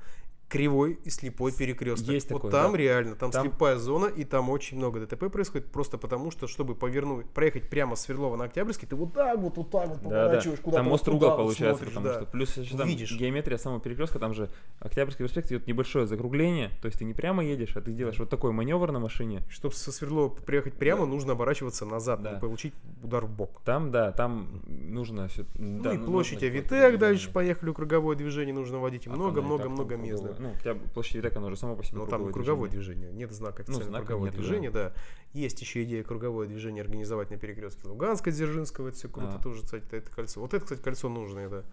кривой 0.49 0.99
и 1.03 1.09
слепой 1.09 1.51
перекресток. 1.51 2.09
Есть 2.09 2.31
вот 2.31 2.49
там 2.49 2.71
да. 2.71 2.77
реально, 2.77 3.15
там, 3.15 3.31
Там- 3.31 3.43
слепая 3.43 3.77
зона, 3.77 4.07
и 4.07 4.23
там 4.23 4.49
очень 4.49 4.77
много 4.77 4.99
ДТП 4.99 5.29
происходит, 5.31 5.71
просто 5.71 5.97
потому 5.97 6.31
что, 6.31 6.47
чтобы 6.47 6.73
повернуть, 6.75 7.27
проехать 7.27 7.69
прямо 7.69 7.95
с 7.95 8.01
Свердлова 8.01 8.35
на 8.35 8.45
Октябрьский, 8.45 8.87
ты 8.87 8.95
вот 8.95 9.13
так 9.13 9.37
вот, 9.37 9.55
вот 9.57 9.69
так 9.69 9.87
вот 9.87 10.01
да, 10.01 10.09
да. 10.09 10.23
поворачиваешь, 10.25 10.59
куда-то 10.59 10.83
Там 10.83 10.87
угол 11.15 11.29
вот 11.29 11.37
получается, 11.37 11.83
смотришь, 11.83 11.89
потому 11.93 12.05
да. 12.07 12.21
что 12.21 12.31
плюс 12.31 12.57
еще 12.57 12.77
там 12.77 12.87
Увидишь. 12.87 13.15
геометрия 13.15 13.57
самого 13.57 13.79
перекрестка, 13.79 14.17
там 14.17 14.33
же 14.33 14.49
Октябрьский 14.79 15.23
проспект 15.25 15.51
идет 15.51 15.67
небольшое 15.67 16.07
закругление, 16.07 16.71
то 16.81 16.87
есть 16.87 16.97
ты 16.97 17.05
не 17.05 17.13
прямо 17.13 17.45
едешь, 17.45 17.75
а 17.77 17.81
ты 17.81 17.91
сделаешь 17.91 18.17
вот 18.17 18.29
такой 18.29 18.51
маневр 18.51 18.91
на 18.91 18.99
машине, 18.99 19.43
Чтобы 19.49 19.75
со 19.75 19.91
Свердлова 19.91 20.29
приехать 20.29 20.73
прямо, 20.73 21.01
Да. 21.01 21.07
нужно 21.11 21.33
оборачиваться 21.33 21.85
назад, 21.85 22.23
Да. 22.23 22.37
и 22.37 22.39
получить 22.39 22.73
удар 23.03 23.25
в 23.25 23.29
бок. 23.29 23.61
Там, 23.63 23.91
да, 23.91 24.11
там 24.11 24.63
нужно 24.67 25.27
все. 25.27 25.45
Ну 25.55 25.91
и 25.93 25.97
площадь 25.97 26.41
Авитек, 26.43 26.97
дальше 26.97 27.31
поехали, 27.31 27.71
круговое 27.71 28.15
движение 28.15 28.53
нужно 28.53 28.79
водить, 28.79 29.05
и 29.05 29.09
много-много-много 29.09 29.95
мест. 29.95 30.23
да. 30.23 30.38
Ну, 30.39 30.53
хотя 30.55 30.73
бы 30.73 30.81
площадь 30.93 31.15
Авитек, 31.15 31.35
она 31.35 31.47
уже 31.47 31.57
само 31.57 31.75
по 31.75 31.83
себе 31.83 31.97
Ну, 31.97 32.07
там 32.07 32.31
круговое 32.31 32.69
движение. 32.69 33.11
Нет 33.11 33.31
знака 33.31 33.63
Ну, 33.67 33.73
официально 33.73 33.89
знака 33.89 34.05
круговое 34.07 34.31
движение, 34.31 34.71
да. 34.71 34.93
Есть 35.33 35.61
еще 35.61 35.83
идея 35.83 36.03
круговое 36.03 36.47
движение 36.47 36.81
организовать 36.81 37.29
на 37.29 37.37
перекрестке 37.37 37.87
Луганска, 37.87 38.31
Дзержинского, 38.31 38.87
это 38.87 38.97
все 38.97 39.09
круто 39.09 39.35
А. 39.39 39.43
тоже, 39.43 39.63
кстати, 39.63 39.83
это 39.91 40.09
кольцо. 40.11 40.39
Вот 40.41 40.53
это, 40.53 40.63
кстати, 40.63 40.81
кольцо 40.81 41.09
нужное, 41.09 41.49
да. 41.49 41.63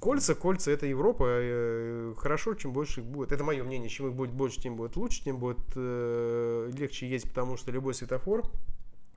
Кольца, 0.00 0.34
кольца, 0.34 0.70
это 0.70 0.86
Европа. 0.86 1.24
э, 1.28 2.14
Хорошо, 2.16 2.54
чем 2.54 2.72
больше 2.72 3.00
их 3.00 3.06
будет. 3.06 3.32
Это 3.32 3.44
мое 3.44 3.62
мнение. 3.62 3.88
Чем 3.88 4.08
их 4.08 4.14
будет 4.14 4.32
больше, 4.32 4.60
тем 4.60 4.76
будет 4.76 4.96
лучше, 4.96 5.22
тем 5.22 5.38
будет 5.38 5.58
э, 5.76 6.70
легче 6.76 7.08
ездить, 7.08 7.30
потому 7.30 7.56
что 7.56 7.70
любой 7.70 7.94
светофор 7.94 8.42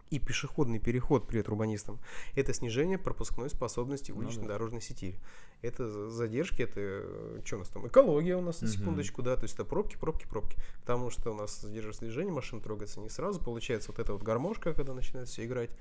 и 0.10 0.20
пешеходный 0.20 0.80
переход, 0.80 1.28
привет 1.28 1.50
урбанистам, 1.50 2.00
это 2.36 2.54
снижение 2.54 2.98
пропускной 2.98 3.50
способности 3.50 4.12
Ну 4.12 4.20
уличной 4.20 4.43
да. 4.43 4.54
дорожной 4.54 4.82
сети. 4.82 5.15
Это 5.62 5.89
за- 5.89 6.10
задержки, 6.10 6.62
это 6.62 7.41
что 7.46 7.56
у 7.56 7.60
нас 7.60 7.70
там? 7.70 7.88
Экология 7.88 8.38
у 8.38 8.41
нас, 8.41 8.62
на 8.62 8.67
секундочку, 8.67 9.22
да, 9.22 9.36
то 9.36 9.43
есть 9.43 9.56
это 9.56 9.65
пробки, 9.65 9.98
пробки, 9.98 10.26
пробки. 10.28 10.58
Потому 10.82 11.10
что 11.10 11.32
у 11.32 11.34
нас 11.34 11.60
задерживается 11.62 12.02
движение, 12.06 12.34
машина 12.34 12.62
трогается 12.62 13.00
не 13.00 13.10
сразу, 13.10 13.39
получается 13.41 13.91
вот 13.91 14.00
эта 14.00 14.13
вот 14.13 14.24
гармошка, 14.24 14.74
когда 14.74 14.93
начинает 14.93 15.28
все 15.28 15.46
играть. 15.46 15.72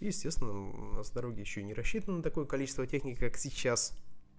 И, 0.00 0.06
естественно, 0.06 0.52
у 0.52 0.92
нас 0.94 1.10
дороги 1.10 1.40
еще 1.40 1.62
не 1.62 1.74
рассчитаны 1.74 2.18
на 2.18 2.22
такое 2.22 2.44
количество 2.44 2.86
техники, 2.86 3.18
как 3.18 3.36
сейчас. 3.36 3.94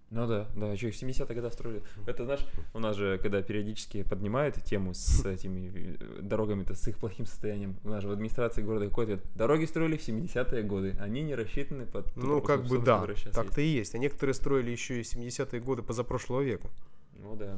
Ну 0.10 0.26
да, 0.26 0.48
да, 0.56 0.76
что 0.78 0.88
их 0.88 0.96
в 0.96 1.02
70-е 1.02 1.36
годы 1.36 1.52
строили. 1.52 1.84
Это, 2.06 2.24
знаешь, 2.24 2.46
у 2.74 2.80
нас 2.80 2.96
же, 2.96 3.18
когда 3.22 3.42
периодически 3.42 4.04
поднимают 4.04 4.56
тему 4.64 4.94
с 4.94 5.26
этими 5.26 5.98
э, 6.00 6.22
дорогами-то, 6.22 6.76
с 6.76 6.88
их 6.88 6.98
плохим 6.98 7.26
состоянием, 7.26 7.76
у 7.84 7.90
нас 7.90 8.04
же 8.04 8.08
в 8.08 8.12
администрации 8.12 8.62
города 8.62 8.88
какой-то. 8.88 9.20
Дороги 9.36 9.66
строили 9.66 9.98
в 9.98 10.08
70-е 10.08 10.64
годы, 10.64 10.96
они 11.00 11.24
не 11.24 11.36
рассчитаны 11.36 11.86
под 11.86 12.16
Ну, 12.16 12.42
как 12.42 12.66
бы 12.66 12.80
да, 12.80 13.06
так-то 13.34 13.60
и 13.60 13.68
есть. 13.68 13.96
А 13.96 13.98
некоторые 13.98 14.34
строили 14.34 14.72
еще 14.72 15.00
и 15.00 15.02
70-е 15.02 15.60
годы 15.60 15.84
позапрошлого 15.84 16.42
века. 16.42 16.70
Ну 17.16 17.36
да. 17.36 17.58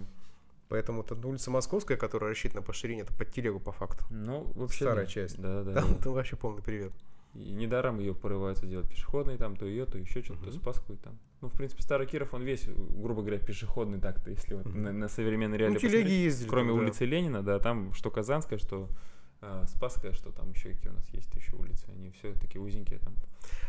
Поэтому 0.70 1.04
вот 1.04 1.26
улица 1.26 1.52
Московская, 1.52 1.98
которая 1.98 2.32
рассчитана 2.32 2.62
по 2.62 2.74
ширине, 2.74 3.02
это 3.02 3.14
под 3.14 3.32
телегу 3.32 3.60
по 3.60 3.72
факту. 3.72 4.06
Ну, 4.12 4.52
вообще... 4.56 4.86
Старая 4.86 5.06
да. 5.06 5.12
часть. 5.12 5.42
Да, 5.42 5.64
да, 5.64 5.74
Там, 5.74 5.94
да. 5.96 6.04
там 6.04 6.14
вообще 6.14 6.36
полный 6.36 6.62
привет. 6.62 6.92
И 7.34 7.52
недаром 7.52 8.00
ее 8.00 8.16
порываются 8.16 8.66
делать 8.66 8.90
пешеходной, 8.90 9.38
там, 9.38 9.56
то 9.56 9.66
ее, 9.66 9.86
то 9.86 9.98
еще 9.98 10.22
что-то, 10.24 10.42
то 10.46 10.50
Мгм. 10.50 10.60
Спасскую 10.60 10.98
там. 10.98 11.20
Ну, 11.42 11.48
в 11.50 11.54
принципе, 11.54 11.82
Старый 11.84 12.08
Киров, 12.08 12.34
он 12.34 12.44
весь, 12.44 12.66
грубо 12.68 13.22
говоря, 13.22 13.38
пешеходный 13.40 14.00
так-то, 14.00 14.30
если 14.32 14.56
вот 14.56 14.66
Мгм. 14.66 14.82
на, 14.84 14.92
на 14.92 15.08
современной 15.08 15.58
Ну, 15.58 15.64
реалии 15.64 15.78
телеги 15.78 15.94
посмотреть. 15.96 16.24
ездили. 16.24 16.50
Кроме 16.50 16.68
да. 16.70 16.74
улицы 16.74 17.06
Ленина, 17.06 17.44
да, 17.44 17.60
там 17.60 17.94
что 17.94 18.10
Казанская, 18.12 18.58
что 18.60 18.90
а, 19.42 19.66
Спасская, 19.68 20.12
что 20.12 20.32
там 20.32 20.52
еще 20.52 20.74
какие 20.74 20.90
у 20.92 20.96
нас 20.96 21.08
есть 21.14 21.34
еще 21.34 21.56
улицы, 21.56 21.86
они 21.90 22.12
все 22.12 22.34
такие 22.34 22.60
узенькие 22.62 23.00
там. 23.00 23.14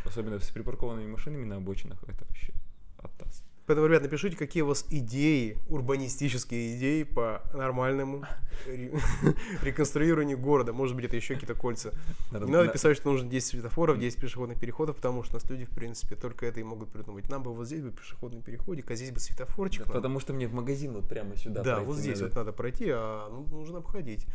Особенно 0.03 0.37
с 0.39 0.49
припаркованными 0.49 1.09
машинами 1.09 1.45
на 1.45 1.57
обочинах, 1.57 2.03
это 2.09 2.25
вообще 2.25 2.53
оттас. 2.97 3.45
Поэтому, 3.67 3.87
ребят, 3.87 4.01
напишите, 4.01 4.35
какие 4.35 4.63
у 4.63 4.67
вас 4.67 4.85
идеи, 4.89 5.57
урбанистические 5.69 6.75
идеи 6.77 7.03
по 7.03 7.41
нормальному 7.53 8.25
ре- 8.65 8.91
реконструированию 9.63 10.37
города. 10.37 10.73
Может 10.73 10.95
быть, 10.95 11.05
это 11.05 11.15
еще 11.15 11.35
какие-то 11.35 11.55
кольца. 11.55 11.91
Не 12.31 12.39
надо 12.51 12.69
писать, 12.69 12.97
что 12.97 13.11
нужно 13.11 13.29
10 13.29 13.47
светофоров, 13.47 13.99
10 13.99 14.19
пешеходных 14.19 14.59
переходов, 14.59 14.95
потому 14.95 15.23
что 15.23 15.35
у 15.35 15.39
нас 15.39 15.49
люди, 15.49 15.65
в 15.65 15.69
принципе, 15.69 16.15
только 16.15 16.45
это 16.45 16.59
и 16.59 16.63
могут 16.63 16.89
придумать. 16.91 17.29
Нам 17.29 17.43
бы 17.43 17.53
вот 17.53 17.67
здесь 17.67 17.81
бы 17.81 17.91
пешеходный 17.91 18.41
переходик, 18.41 18.89
а 18.91 18.95
здесь 18.95 19.11
бы 19.11 19.19
светофорчик. 19.19 19.85
Да, 19.87 19.93
потому 19.93 20.19
что 20.19 20.33
мне 20.33 20.47
в 20.47 20.53
магазин 20.53 20.93
вот 20.93 21.07
прямо 21.07 21.37
сюда 21.37 21.61
Да, 21.63 21.79
вот 21.81 21.97
здесь 21.97 22.19
надо. 22.19 22.25
вот 22.29 22.35
надо 22.35 22.51
пройти, 22.53 22.89
а 22.89 23.29
ну, 23.29 23.45
нужно 23.55 23.77
обходить. 23.79 24.25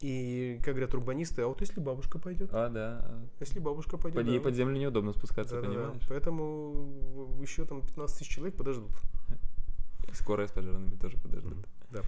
И, 0.00 0.58
как 0.64 0.74
говорят 0.74 0.94
урбанисты, 0.94 1.42
а 1.42 1.46
вот 1.46 1.60
если 1.60 1.78
бабушка 1.78 2.18
пойдет? 2.18 2.48
А, 2.52 2.70
да. 2.70 3.04
Если 3.38 3.58
бабушка 3.60 3.98
пойдет, 3.98 4.22
Под, 4.22 4.26
ей 4.28 4.38
да. 4.38 4.44
под 4.44 4.54
землю 4.54 4.78
неудобно 4.78 5.12
спускаться, 5.12 5.56
Да-да-да. 5.56 5.74
понимаешь? 5.74 6.02
Поэтому 6.08 7.38
еще 7.42 7.66
там 7.66 7.82
15 7.82 8.18
тысяч 8.18 8.30
человек 8.30 8.56
подождут. 8.56 8.92
И 10.10 10.14
скорая 10.14 10.48
с 10.48 10.52
пожарными 10.52 10.96
тоже 10.96 11.18
подождут. 11.18 11.58
Да. 11.90 12.00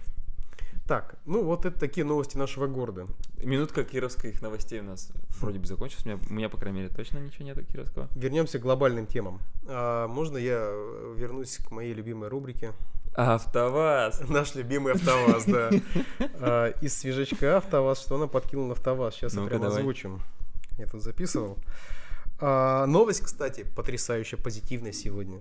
Так, 0.87 1.17
ну 1.25 1.43
вот 1.43 1.65
это 1.65 1.79
такие 1.79 2.03
новости 2.03 2.35
нашего 2.35 2.67
города. 2.67 3.05
Минутка 3.41 3.85
кировских 3.85 4.41
новостей 4.41 4.81
у 4.81 4.83
нас 4.83 5.11
вроде 5.39 5.59
бы 5.59 5.65
закончилась. 5.65 6.05
У 6.05 6.09
меня, 6.09 6.19
у 6.29 6.33
меня, 6.33 6.49
по 6.49 6.57
крайней 6.57 6.79
мере, 6.79 6.93
точно 6.93 7.19
ничего 7.19 7.45
нету 7.45 7.63
кировского. 7.63 8.09
Вернемся 8.15 8.59
к 8.59 8.63
глобальным 8.63 9.05
темам. 9.05 9.39
А, 9.65 10.07
можно 10.07 10.37
я 10.37 10.59
э, 10.59 11.15
вернусь 11.15 11.57
к 11.59 11.71
моей 11.71 11.93
любимой 11.93 12.27
рубрике? 12.27 12.73
АвтоВАЗ! 13.15 14.21
Наш 14.29 14.55
любимый 14.55 14.93
АвтоВАЗ, 14.93 15.45
да. 15.45 15.69
А, 16.39 16.69
Из 16.81 16.97
свежачка 16.97 17.57
АвтоВАЗ, 17.57 18.01
что 18.01 18.15
она 18.15 18.27
подкинул 18.27 18.67
на 18.67 18.73
АвтоВАЗ. 18.73 19.15
Сейчас 19.15 19.33
я 19.33 19.45
давай. 19.45 19.67
озвучим. 19.67 20.21
Я 20.77 20.87
тут 20.87 21.01
записывал. 21.01 21.57
А, 22.39 22.85
Новость, 22.85 23.21
кстати, 23.21 23.63
потрясающе 23.63 24.37
позитивная 24.37 24.91
сегодня. 24.93 25.39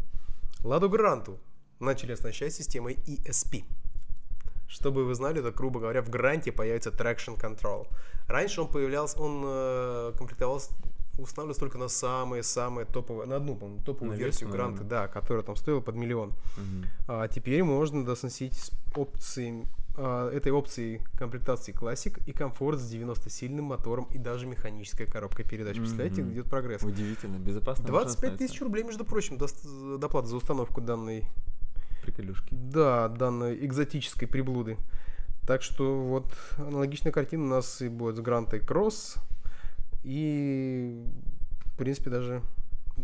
Ладу 0.63 0.89
Гранту 0.89 1.39
начали 1.81 2.13
оснащать 2.13 2.55
системой 2.55 2.95
ESP. 3.07 3.65
Чтобы 4.69 5.05
вы 5.05 5.15
знали, 5.15 5.41
это, 5.41 5.51
грубо 5.51 5.81
говоря, 5.81 6.03
в 6.03 6.09
Гранте 6.09 6.53
появится 6.53 6.91
Traction 6.91 7.39
Control. 7.39 7.87
Раньше 8.27 8.63
он 8.63 8.69
появлялся, 8.69 9.19
он 9.19 9.43
э, 9.45 10.13
комплектовался, 10.17 10.71
устанавливался 11.19 11.61
только 11.61 11.79
на 11.79 11.89
самые-самые 11.89 12.87
топовые, 12.87 13.27
на 13.29 13.37
одну, 13.37 13.55
по-моему, 13.55 13.83
топовую 13.83 14.13
На 14.13 14.17
версию 14.17 14.49
версию, 14.49 14.51
Гранта, 14.51 14.83
наверное. 14.85 15.07
да, 15.07 15.09
которая 15.09 15.43
там 15.45 15.57
стоила 15.57 15.81
под 15.81 15.95
миллион. 15.97 16.33
Мгм. 16.57 16.87
А 17.09 17.29
теперь 17.29 17.63
можно 17.63 18.05
досносить 18.05 18.55
с 18.55 18.71
опцией, 18.97 19.65
а, 19.97 20.31
этой 20.31 20.53
опцией 20.53 21.01
комплектации 21.19 21.75
Classic 21.75 22.23
и 22.27 22.33
комфорт 22.33 22.79
с 22.81 22.91
90-сильным 22.91 23.65
мотором 23.67 24.07
и 24.11 24.19
даже 24.19 24.47
механической 24.47 25.05
коробкой 25.07 25.45
передач. 25.45 25.77
Представляете, 25.77 26.23
Мгм. 26.23 26.33
идет 26.33 26.47
прогресс. 26.47 26.83
Удивительно, 26.83 27.37
безопасно. 27.37 27.85
25 27.87 28.39
тысяч 28.39 28.61
рублей, 28.63 28.85
между 28.85 29.05
прочим, 29.05 29.37
доплата 29.99 30.27
за 30.29 30.37
установку 30.37 30.81
данной, 30.81 31.25
Приколюшки. 32.03 32.49
да, 32.51 33.09
данной 33.09 33.65
экзотической 33.67 34.27
приблуды. 34.27 34.77
Так 35.47 35.63
что 35.63 36.01
вот 36.01 36.33
аналогичная 36.57 37.13
картина 37.13 37.45
у 37.45 37.49
нас 37.49 37.83
и 37.83 37.89
будет 37.89 38.17
с 38.17 38.21
Грантой 38.21 38.61
Кросс. 38.61 39.17
И, 40.05 41.05
в 41.67 41.77
принципе, 41.77 42.11
даже 42.11 42.43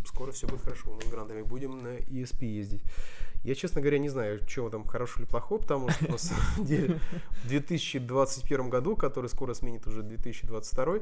скоро 0.06 0.32
все 0.32 0.46
будет 0.46 0.62
хорошо. 0.62 0.90
Мы 0.94 1.02
с 1.02 1.10
Грантами 1.10 1.42
будем 1.42 1.82
на 1.82 1.96
ESP 1.98 2.44
ездить. 2.44 2.82
Я, 3.44 3.54
честно 3.54 3.80
говоря, 3.80 3.98
не 3.98 4.08
знаю, 4.08 4.44
чего 4.46 4.68
там 4.68 4.84
хорошо 4.84 5.20
или 5.20 5.26
плохое, 5.26 5.60
потому 5.60 5.88
что 5.90 6.10
на 6.10 6.18
самом 6.18 6.66
деле 6.66 7.00
в 7.44 7.48
2021 7.48 8.68
году, 8.68 8.96
который 8.96 9.28
скоро 9.28 9.54
сменит 9.54 9.86
уже 9.86 10.02
2022, 10.02 10.98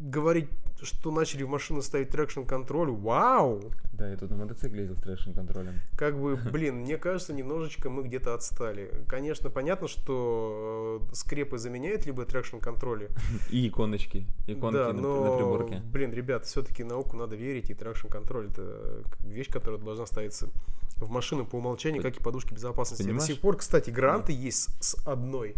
говорить, 0.00 0.48
что 0.82 1.10
начали 1.10 1.42
в 1.42 1.48
машину 1.48 1.82
ставить 1.82 2.10
traction 2.10 2.42
контроль, 2.42 2.90
вау! 2.90 3.62
Да, 3.92 4.10
я 4.10 4.16
тут 4.16 4.30
на 4.30 4.36
мотоцикле 4.36 4.80
ездил 4.80 4.96
с 4.96 5.00
traction 5.00 5.32
контролем. 5.32 5.74
Как 5.96 6.20
бы, 6.20 6.36
блин, 6.36 6.76
мне 6.80 6.98
кажется, 6.98 7.32
немножечко 7.32 7.88
мы 7.88 8.02
где-то 8.02 8.34
отстали. 8.34 8.90
Конечно, 9.08 9.48
понятно, 9.48 9.88
что 9.88 11.02
э, 11.10 11.14
скрепы 11.14 11.56
заменяют 11.58 12.04
либо 12.04 12.26
traction 12.26 12.58
контроли. 12.58 13.08
И 13.50 13.68
иконочки. 13.68 14.26
Иконки 14.46 14.76
да, 14.76 14.92
на, 14.92 15.00
но, 15.00 15.24
на 15.24 15.36
приборке. 15.36 15.82
блин, 15.90 16.12
ребят, 16.12 16.44
все-таки 16.44 16.84
науку 16.84 17.16
надо 17.16 17.36
верить, 17.36 17.70
и 17.70 17.74
traction 17.74 18.08
контроль 18.08 18.48
это 18.48 19.02
вещь, 19.20 19.50
которая 19.50 19.80
должна 19.80 20.04
ставиться 20.06 20.48
в 20.96 21.10
машину 21.10 21.46
по 21.46 21.56
умолчанию, 21.56 22.02
как 22.02 22.16
и 22.16 22.22
подушки 22.22 22.52
безопасности. 22.52 23.02
До 23.02 23.08
Понимаешь? 23.08 23.28
сих 23.28 23.40
пор, 23.40 23.56
кстати, 23.56 23.90
гранты 23.90 24.32
есть 24.32 24.70
с 24.80 24.86
с 24.86 25.06
одной, 25.06 25.56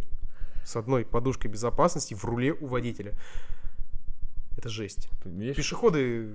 с 0.65 0.77
одной 0.77 1.05
подушкой 1.05 1.51
безопасности 1.51 2.15
в 2.15 2.25
руле 2.25 2.53
у 2.53 2.67
водителя. 2.67 3.15
Это 4.59 4.69
жесть. 4.71 5.09
Видишь, 5.25 5.55
Пешеходы, 5.55 6.35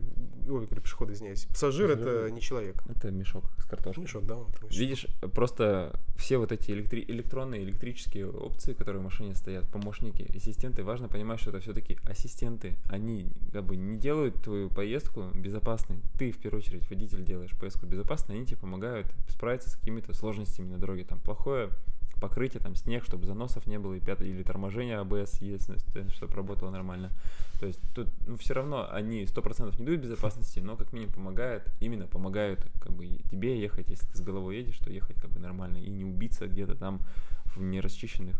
ой, 0.49 0.65
пешеходы, 0.67 1.11
извиняюсь, 1.11 1.45
пассажир 1.45 1.91
это 1.91 2.03
Пассажиры. 2.05 2.31
не 2.31 2.39
человек. 2.41 2.81
это 2.87 3.11
мешок 3.11 3.43
с 3.59 3.65
картошкой. 3.65 4.03
Мешок, 4.05 4.25
да, 4.25 4.37
еще. 4.69 4.79
Видишь, 4.79 5.07
просто 5.33 5.99
все 6.15 6.37
вот 6.37 6.53
эти 6.53 6.71
электри- 6.71 7.03
электронные, 7.05 7.63
электрические 7.63 8.29
опции, 8.29 8.71
которые 8.73 9.01
в 9.01 9.03
машине 9.03 9.35
стоят, 9.35 9.69
помощники, 9.69 10.25
ассистенты, 10.35 10.83
важно 10.85 11.09
понимать, 11.09 11.41
что 11.41 11.49
это 11.49 11.59
все-таки 11.59 11.97
ассистенты. 12.05 12.77
Они 12.89 13.27
как 13.51 13.65
бы 13.65 13.75
не 13.75 13.97
делают 13.99 14.41
твою 14.41 14.69
поездку 14.69 15.29
безопасной. 15.35 15.97
Ты, 16.17 16.31
в 16.31 16.37
первую 16.37 16.61
очередь, 16.61 16.89
водитель 16.89 17.25
делаешь 17.25 17.51
поездку 17.59 17.85
безопасной, 17.87 18.37
они 18.37 18.45
тебе 18.45 18.57
помогают 18.57 19.07
справиться 19.27 19.69
с 19.69 19.75
какими-то 19.75 20.13
сложностями 20.13 20.69
на 20.69 20.77
дороге. 20.77 21.03
Там 21.03 21.19
плохое 21.19 21.69
покрытие, 22.19 22.61
там 22.61 22.75
снег, 22.75 23.03
чтобы 23.03 23.25
заносов 23.25 23.67
не 23.67 23.79
было, 23.79 23.93
и 23.93 23.99
пятое, 23.99 24.27
или 24.29 24.43
торможение 24.43 24.97
АБС 24.97 25.41
есть, 25.41 25.69
чтобы 26.13 26.33
работало 26.35 26.69
нормально. 26.69 27.11
То 27.59 27.67
есть 27.67 27.79
тут 27.93 28.09
ну, 28.27 28.37
все 28.37 28.53
равно 28.53 28.89
они 28.91 29.23
100% 29.23 29.79
не 29.79 29.85
дают 29.85 30.01
безопасности, 30.01 30.59
но 30.59 30.75
как 30.75 30.93
минимум 30.93 31.13
помогают, 31.13 31.63
именно 31.79 32.07
помогают 32.07 32.65
как 32.79 32.93
бы 32.93 33.05
тебе 33.31 33.59
ехать, 33.59 33.89
если 33.89 34.05
ты 34.07 34.17
с 34.17 34.21
головой 34.21 34.57
едешь, 34.57 34.77
то 34.79 34.91
ехать 34.91 35.17
как 35.17 35.31
бы 35.31 35.39
нормально 35.39 35.77
и 35.77 35.89
не 35.89 36.05
убиться 36.05 36.47
где-то 36.47 36.75
там 36.75 37.01
в 37.55 37.61
нерасчищенных 37.61 38.39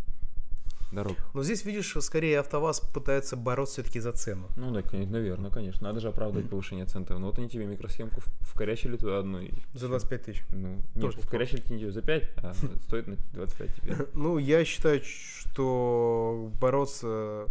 дорогах. 0.93 1.29
Но 1.33 1.43
здесь, 1.43 1.65
видишь, 1.65 1.95
скорее 1.99 2.39
АвтоВАЗ 2.39 2.81
пытается 2.93 3.35
бороться 3.35 3.75
все-таки 3.75 3.99
за 3.99 4.11
цену. 4.11 4.47
Ну 4.55 4.71
да, 4.71 4.83
наверное, 4.91 5.51
конечно. 5.51 5.87
Надо 5.87 5.99
же 5.99 6.09
оправдывать 6.09 6.49
повышение 6.49 6.85
цен. 6.85 7.05
Ну 7.09 7.25
вот 7.27 7.37
они 7.37 7.49
тебе 7.49 7.65
микросхемку 7.65 8.21
вкорячили 8.41 8.97
туда 8.97 9.19
одну. 9.19 9.39
и 9.39 9.51
За 9.73 9.79
всё. 9.79 9.87
25 9.89 10.23
тысяч. 10.23 10.43
Ну, 10.49 10.81
Тоже 10.99 11.17
нет, 11.17 11.25
вкорячили 11.25 11.61
тебе 11.61 11.91
за 11.91 12.01
5, 12.01 12.23
а 12.37 12.53
стоит 12.83 13.07
на 13.07 13.17
25 13.33 13.75
теперь. 13.75 13.95
Ну, 14.13 14.37
я 14.37 14.63
считаю, 14.65 15.01
что 15.03 16.51
бороться 16.59 17.47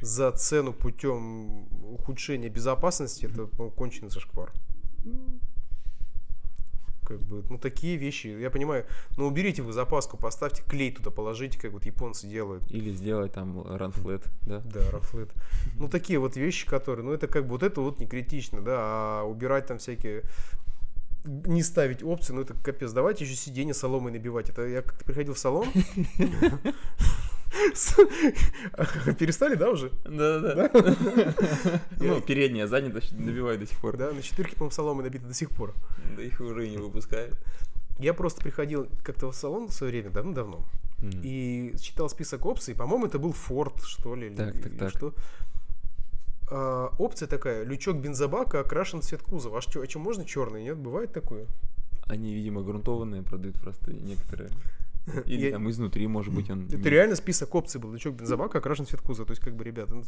за 0.00 0.30
цену 0.32 0.72
путем 0.72 1.66
ухудшения 1.94 2.48
безопасности 2.48 3.26
это 3.26 3.46
по-моему, 3.46 3.70
конченый 3.70 4.10
зашквар. 4.10 4.52
Как 7.12 7.20
бы, 7.20 7.44
ну, 7.50 7.58
такие 7.58 7.96
вещи, 7.96 8.28
я 8.28 8.50
понимаю, 8.50 8.86
ну, 9.18 9.26
уберите 9.26 9.60
вы 9.60 9.72
запаску, 9.72 10.16
поставьте 10.16 10.62
клей 10.62 10.90
туда, 10.92 11.10
положите, 11.10 11.58
как 11.58 11.72
вот 11.72 11.84
японцы 11.84 12.26
делают. 12.26 12.70
Или 12.70 12.90
сделать 12.90 13.34
там 13.34 13.60
run 13.60 13.92
flat, 13.92 14.24
да? 14.42 14.62
Да, 14.64 14.90
рафлет. 14.90 15.30
Ну, 15.76 15.88
такие 15.88 16.18
вот 16.18 16.36
вещи, 16.36 16.66
которые, 16.66 17.04
ну, 17.04 17.12
это 17.12 17.26
как 17.26 17.44
бы, 17.44 17.50
вот 17.50 17.62
это 17.62 17.82
вот 17.82 18.00
не 18.00 18.06
критично, 18.06 18.62
да, 18.62 18.76
а 18.78 19.24
убирать 19.24 19.66
там 19.66 19.76
всякие 19.76 20.22
не 21.24 21.62
ставить 21.62 22.02
опции, 22.02 22.32
ну 22.32 22.40
это 22.40 22.54
капец. 22.54 22.90
Давайте 22.92 23.24
еще 23.24 23.36
сиденье 23.36 23.74
соломой 23.74 24.10
набивать. 24.10 24.50
Это 24.50 24.66
я 24.66 24.82
как-то 24.82 25.04
приходил 25.04 25.34
в 25.34 25.38
салон. 25.38 25.68
Перестали, 29.18 29.54
да, 29.54 29.70
уже? 29.70 29.90
Да-да-да. 30.04 30.70
Ну, 32.00 32.20
передняя, 32.20 32.66
задняя 32.66 32.94
набивают 33.12 33.60
до 33.60 33.66
сих 33.66 33.78
пор. 33.80 33.96
Да, 33.96 34.12
на 34.12 34.22
четырке, 34.22 34.54
по-моему, 34.54 34.70
соломы 34.72 35.02
набиты 35.02 35.26
до 35.26 35.34
сих 35.34 35.50
пор. 35.50 35.74
Да 36.16 36.22
их 36.22 36.40
уже 36.40 36.68
не 36.68 36.78
выпускают. 36.78 37.38
Я 37.98 38.14
просто 38.14 38.40
приходил 38.42 38.88
как-то 39.04 39.30
в 39.30 39.34
салон 39.36 39.68
в 39.68 39.72
свое 39.72 39.92
время, 39.92 40.10
давно-давно, 40.10 40.64
и 41.22 41.74
читал 41.80 42.08
список 42.08 42.46
опций. 42.46 42.74
По-моему, 42.74 43.06
это 43.06 43.18
был 43.18 43.32
Ford, 43.32 43.80
что 43.84 44.14
ли. 44.14 44.28
или- 44.28 44.34
Так, 44.36 44.54
так, 44.54 44.66
или 44.66 44.78
так. 44.78 44.90
Что. 44.90 45.14
А, 46.50 46.90
опция 46.98 47.28
такая, 47.28 47.64
лючок 47.64 47.96
бензобака 47.98 48.60
окрашен 48.60 49.00
в 49.00 49.04
цвет 49.04 49.22
кузова. 49.22 49.58
А 49.58 49.60
что, 49.60 49.80
а 49.82 49.88
что, 49.88 49.98
можно 49.98 50.24
черный, 50.24 50.62
нет? 50.64 50.76
Бывает 50.78 51.12
такое? 51.12 51.46
Они, 52.06 52.34
видимо, 52.34 52.62
грунтованные 52.62 53.22
продают 53.22 53.56
просто 53.60 53.92
некоторые. 53.92 54.50
Или 55.26 55.46
Я- 55.46 55.52
там 55.52 55.68
изнутри, 55.70 56.06
может 56.06 56.32
быть, 56.34 56.50
он... 56.50 56.66
Это 56.66 56.88
реально 56.88 57.16
список 57.16 57.54
опций 57.54 57.80
был. 57.80 57.92
Лючок 57.92 58.14
бензобака 58.14 58.58
окрашен 58.58 58.84
в 58.86 58.88
цвет 58.88 59.00
кузова. 59.00 59.26
То 59.26 59.32
есть, 59.32 59.42
как 59.42 59.54
бы, 59.56 59.64
ребята, 59.64 59.94
ну, 59.94 60.02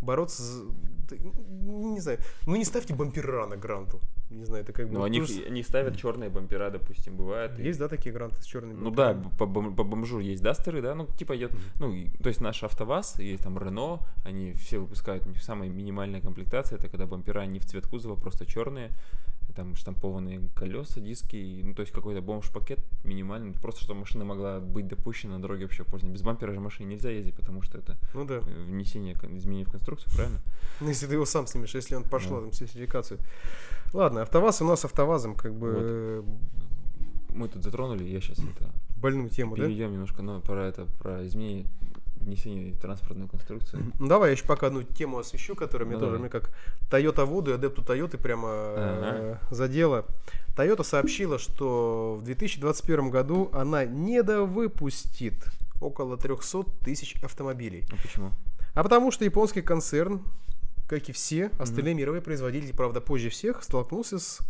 бороться 0.00 0.42
за... 0.42 0.64
да, 1.10 1.16
Не 1.16 2.00
знаю. 2.00 2.18
Ну 2.46 2.56
не 2.56 2.64
ставьте 2.64 2.94
бампера 2.94 3.46
на 3.46 3.56
гранту. 3.56 4.00
Не 4.30 4.44
знаю, 4.44 4.62
это 4.62 4.72
как 4.72 4.88
бы... 4.88 4.94
Ну, 4.94 5.02
они, 5.04 5.20
тоже- 5.20 5.44
они 5.46 5.62
ставят 5.62 5.96
черные 5.96 6.30
бампера, 6.30 6.70
допустим, 6.70 7.16
бывает. 7.16 7.58
и- 7.58 7.64
Есть, 7.64 7.78
да, 7.78 7.88
такие 7.88 8.12
гранты 8.14 8.40
с 8.42 8.44
черными 8.44 8.78
Ну 8.78 8.90
да, 8.90 9.14
бамперами? 9.14 9.32
б- 9.32 9.70
по, 9.70 9.76
по 9.76 9.84
бомжу 9.84 10.20
есть 10.20 10.42
дастеры, 10.42 10.82
да, 10.82 10.94
ну 10.94 11.06
типа 11.06 11.34
идет, 11.36 11.52
ну 11.80 11.92
и- 11.92 12.08
то 12.22 12.28
есть 12.28 12.40
наш 12.40 12.62
АвтоВАЗ 12.62 13.20
и 13.20 13.36
там 13.38 13.58
Рено, 13.58 14.00
они 14.24 14.52
все 14.52 14.78
выпускают 14.78 15.24
самая 15.40 15.68
минимальная 15.70 16.20
комплектация, 16.20 16.78
это 16.78 16.88
когда 16.88 17.06
бампера 17.06 17.44
не 17.46 17.58
в 17.58 17.64
цвет 17.64 17.86
кузова, 17.86 18.16
просто 18.16 18.44
черные, 18.46 18.88
и 18.88 19.27
там 19.58 19.74
штампованные 19.74 20.40
колеса, 20.54 21.00
диски, 21.00 21.62
ну 21.64 21.74
то 21.74 21.82
есть 21.82 21.92
какой-то 21.92 22.20
бомж-пакет 22.22 22.78
минимальный, 23.02 23.52
просто 23.52 23.82
чтобы 23.82 24.00
машина 24.00 24.24
могла 24.24 24.60
быть 24.60 24.86
допущена 24.86 25.34
на 25.34 25.42
дороге 25.42 25.64
вообще 25.64 25.82
пользования. 25.82 26.14
Без 26.14 26.22
бампера 26.22 26.52
же 26.52 26.60
машине 26.60 26.90
нельзя 26.94 27.10
ездить, 27.10 27.34
потому 27.34 27.60
что 27.62 27.78
это 27.78 27.96
Ну 28.14 28.24
да. 28.24 28.36
э, 28.36 28.64
внесение 28.68 29.14
изменений 29.14 29.64
в 29.64 29.70
конструкцию, 29.72 30.12
правильно? 30.14 30.40
Ну, 30.80 30.88
если 30.88 31.06
ты 31.08 31.14
его 31.14 31.26
сам 31.26 31.48
снимешь, 31.48 31.74
если 31.74 31.96
он 31.96 32.04
пошел 32.04 32.36
Да. 32.36 32.42
там 32.42 32.52
сертификацию. 32.52 33.18
Ладно, 33.92 34.22
АвтоВАЗ 34.22 34.62
у 34.62 34.64
нас 34.64 34.84
АвтоВАЗом 34.84 35.34
как 35.34 35.52
бы 35.54 36.22
Вот. 36.24 37.36
Мы 37.36 37.48
тут 37.48 37.62
затронули, 37.64 38.04
я 38.04 38.20
сейчас 38.20 38.38
это 38.38 38.70
больную 38.96 39.28
тему, 39.28 39.56
да? 39.56 39.64
перейдем 39.64 39.92
немножко, 39.92 40.22
но 40.22 40.40
про 40.40 40.66
это, 40.66 40.86
про 41.00 41.26
изменение 41.26 41.66
внесение 42.20 42.72
в 42.72 42.78
транспортную 42.78 43.28
конструкцию. 43.28 43.92
Ну, 43.98 44.08
давай 44.08 44.30
я 44.30 44.32
еще 44.32 44.44
пока 44.44 44.68
одну 44.68 44.82
тему 44.82 45.18
освещу, 45.18 45.54
которая 45.54 45.86
мне 45.86 45.96
Ну, 45.96 46.00
тоже, 46.00 46.12
давай. 46.18 46.28
мне 46.28 46.30
как 46.30 46.50
Toyota 46.90 47.26
Voodoo 47.28 47.50
и 47.50 47.54
адепту 47.54 47.82
Toyota 47.82 48.16
прямо 48.18 48.48
э, 48.52 49.36
задела. 49.50 50.04
Toyota 50.56 50.84
сообщила, 50.84 51.38
что 51.38 52.18
в 52.20 52.24
2021 52.24 53.10
году 53.10 53.50
она 53.52 53.84
недовыпустит 53.84 55.34
около 55.80 56.16
300 56.16 56.64
тысяч 56.84 57.14
автомобилей. 57.22 57.84
Ну 57.90 57.96
почему? 58.02 58.30
А 58.74 58.82
потому 58.82 59.10
что 59.10 59.24
японский 59.24 59.62
концерн, 59.62 60.22
как 60.88 61.08
и 61.08 61.12
все 61.12 61.50
остальные 61.58 61.94
мировые 61.94 62.22
производители, 62.22 62.72
правда, 62.72 63.00
позже 63.00 63.28
всех, 63.30 63.62
столкнулся 63.62 64.18
с 64.18 64.40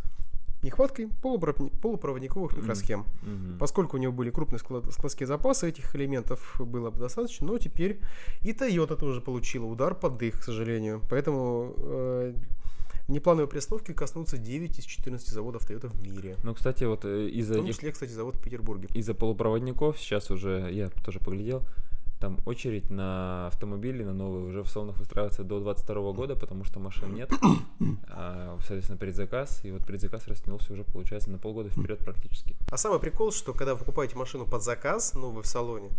нехваткой 0.62 1.06
полупро- 1.22 1.70
полупроводниковых 1.80 2.56
микросхем. 2.56 3.04
Мгм. 3.22 3.58
Поскольку 3.58 3.96
у 3.96 4.00
него 4.00 4.12
были 4.12 4.30
крупные 4.30 4.58
склад- 4.58 4.90
складские 4.92 5.26
запасы, 5.26 5.68
этих 5.68 5.94
элементов 5.94 6.56
было 6.60 6.90
бы 6.90 6.98
достаточно, 6.98 7.46
но 7.46 7.58
теперь 7.58 8.00
и 8.42 8.52
Toyota 8.52 8.96
тоже 8.96 9.20
получила 9.20 9.66
удар 9.66 9.94
под 9.94 10.18
дых, 10.18 10.40
к 10.40 10.42
сожалению. 10.42 11.00
Поэтому 11.08 11.74
э, 11.78 12.34
неплановые 13.08 13.48
приостановки 13.48 13.92
коснутся 13.92 14.36
9 14.36 14.78
из 14.78 14.84
14 14.84 15.28
заводов 15.28 15.68
Toyota 15.68 15.88
в 15.88 16.02
мире. 16.02 16.36
Ну, 16.44 16.54
кстати, 16.54 16.84
вот 16.84 17.04
э, 17.04 17.08
В 17.26 17.28
из-за 17.28 17.54
том 17.54 17.64
этих 17.64 17.76
числе, 17.76 17.92
кстати, 17.92 18.10
завод 18.10 18.36
в 18.36 18.40
Петербурге. 18.42 18.88
из-за 18.94 19.14
полупроводников 19.14 19.98
сейчас 19.98 20.30
уже, 20.30 20.68
я 20.72 20.88
тоже 21.04 21.18
поглядел, 21.20 21.62
там 22.20 22.38
очередь 22.46 22.90
на 22.90 23.46
автомобили, 23.46 24.02
на 24.02 24.12
новые, 24.12 24.44
уже 24.44 24.62
в 24.62 24.68
салонах 24.68 24.98
выстраивается 24.98 25.44
до 25.44 25.60
22 25.60 26.12
года, 26.12 26.34
потому 26.34 26.64
что 26.64 26.80
машин 26.80 27.14
нет. 27.14 27.30
А, 28.10 28.58
соответственно, 28.60 28.98
предзаказ, 28.98 29.64
и 29.64 29.70
вот 29.70 29.86
предзаказ 29.86 30.26
растянулся 30.26 30.72
уже, 30.72 30.82
получается, 30.82 31.30
на 31.30 31.38
полгода 31.38 31.68
вперед 31.70 32.00
практически. 32.00 32.56
А 32.70 32.76
самый 32.76 32.98
прикол, 32.98 33.30
что 33.30 33.52
когда 33.52 33.74
вы 33.74 33.78
покупаете 33.78 34.16
машину 34.16 34.44
под 34.44 34.64
заказ, 34.64 35.14
новую 35.14 35.44
в 35.44 35.46
салоне, 35.46 35.90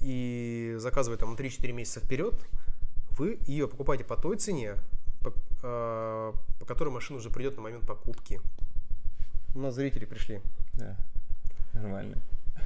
и 0.00 0.74
заказываете 0.78 1.20
там 1.20 1.32
на 1.32 1.36
3-4 1.36 1.72
месяца 1.72 2.00
вперед, 2.00 2.34
вы 3.10 3.38
ее 3.46 3.68
покупаете 3.68 4.02
по 4.02 4.16
той 4.16 4.36
цене, 4.36 4.74
по, 5.22 5.32
а, 5.62 6.34
по 6.58 6.66
которой 6.66 6.88
машина 6.88 7.18
уже 7.18 7.30
придет 7.30 7.56
на 7.56 7.62
момент 7.62 7.86
покупки. 7.86 8.40
У 9.54 9.60
нас 9.60 9.74
зрители 9.74 10.06
пришли. 10.06 10.40
Да, 10.72 10.96
нормально. 11.72 12.16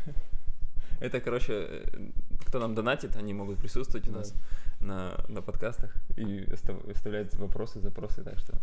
Это, 1.01 1.21
короче, 1.21 1.53
э, 1.53 2.11
кто 2.47 2.59
нам 2.59 2.75
донатит, 2.75 3.17
они 3.17 3.35
могут 3.35 3.59
присутствовать 3.59 4.09
у 4.09 4.13
Да. 4.13 4.19
нас 4.19 4.35
на, 4.81 5.13
на 5.29 5.43
подкастах 5.43 5.95
и 6.17 6.45
остав- 6.53 6.89
оставлять 6.91 7.35
вопросы, 7.37 7.81
запросы, 7.81 8.23
так 8.23 8.39
что 8.39 8.55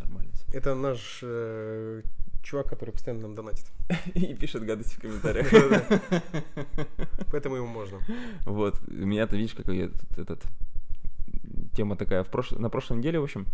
нормально 0.00 0.30
всё. 0.34 0.58
Это 0.58 0.74
наш 0.74 1.20
э, 1.22 2.02
чувак, 2.42 2.68
который 2.68 2.90
постоянно 2.90 3.22
нам 3.22 3.34
донатит. 3.34 3.66
И 4.14 4.34
пишет 4.34 4.64
гадости 4.64 4.94
в 4.96 5.00
комментариях. 5.00 5.48
Поэтому 7.30 7.56
ему 7.56 7.66
можно. 7.66 7.98
Вот, 8.44 8.80
у 8.86 8.92
меня 9.06 9.26
ты 9.26 9.36
видишь, 9.36 9.54
какой 9.54 9.76
я 9.78 9.88
тут 9.88 10.18
этот 10.18 10.42
тема 11.74 11.96
такая. 11.96 12.22
В 12.22 12.28
прош... 12.28 12.50
На 12.52 12.70
прошлой 12.70 12.98
неделе, 12.98 13.18
в 13.18 13.24
общем, 13.24 13.46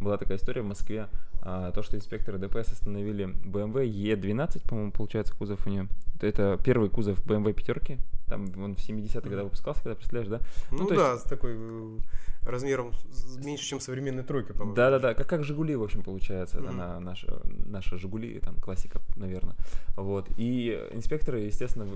была 0.00 0.16
такая 0.16 0.38
история 0.38 0.62
в 0.62 0.66
Москве. 0.66 1.08
а, 1.42 1.72
то, 1.72 1.82
что 1.82 1.96
инспекторы 1.96 2.38
ДПС 2.38 2.72
остановили 2.72 3.26
BMW 3.26 3.84
E12, 3.88 4.68
по-моему, 4.68 4.92
получается, 4.92 5.34
кузов 5.34 5.66
у 5.66 5.70
нее. 5.70 5.88
Это 6.20 6.58
первый 6.64 6.88
кузов 6.90 7.24
BMW 7.26 7.52
пятерки. 7.52 7.98
Там 8.28 8.46
он 8.62 8.74
в 8.76 8.78
70-х 8.78 9.28
годах 9.28 9.44
выпускался, 9.44 9.82
когда 9.82 9.94
представляешь, 9.96 10.28
да? 10.28 10.40
Ну, 10.70 10.86
то 10.86 10.94
да, 10.94 11.18
с 11.18 11.22
такой 11.22 11.52
э, 11.56 11.98
размером 12.46 12.92
меньше, 13.38 13.64
чем 13.64 13.80
современные 13.80 14.24
тройки, 14.24 14.52
по-моему. 14.52 14.74
Да, 14.74 14.90
да, 14.90 14.98
да, 14.98 15.14
как, 15.14 15.26
как 15.28 15.44
Жигули, 15.44 15.74
в 15.76 15.82
общем, 15.82 16.02
получается, 16.02 16.58
это 16.58 16.68
Мгм. 16.68 16.76
на, 16.76 17.00
наша, 17.00 17.40
наша 17.66 17.96
Жигули, 17.98 18.38
там, 18.40 18.54
классика, 18.56 19.00
наверное. 19.16 19.56
Вот. 19.96 20.28
И 20.36 20.78
инспекторы, 20.92 21.40
естественно, 21.40 21.86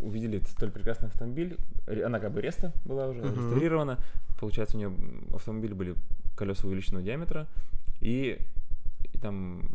увидели 0.00 0.40
столь 0.48 0.70
прекрасный 0.70 1.08
автомобиль. 1.08 1.56
Она 1.86 2.18
как 2.20 2.32
бы 2.32 2.40
реста 2.40 2.72
была 2.84 3.08
уже, 3.08 3.20
Мгм. 3.22 3.34
реставрирована. 3.34 3.98
Получается, 4.40 4.76
у 4.76 4.80
нее 4.80 4.92
автомобиль 5.34 5.74
были 5.74 5.94
колеса 6.36 6.66
увеличенного 6.66 7.04
диаметра. 7.04 7.46
И, 8.00 8.38
и 9.12 9.18
там 9.18 9.68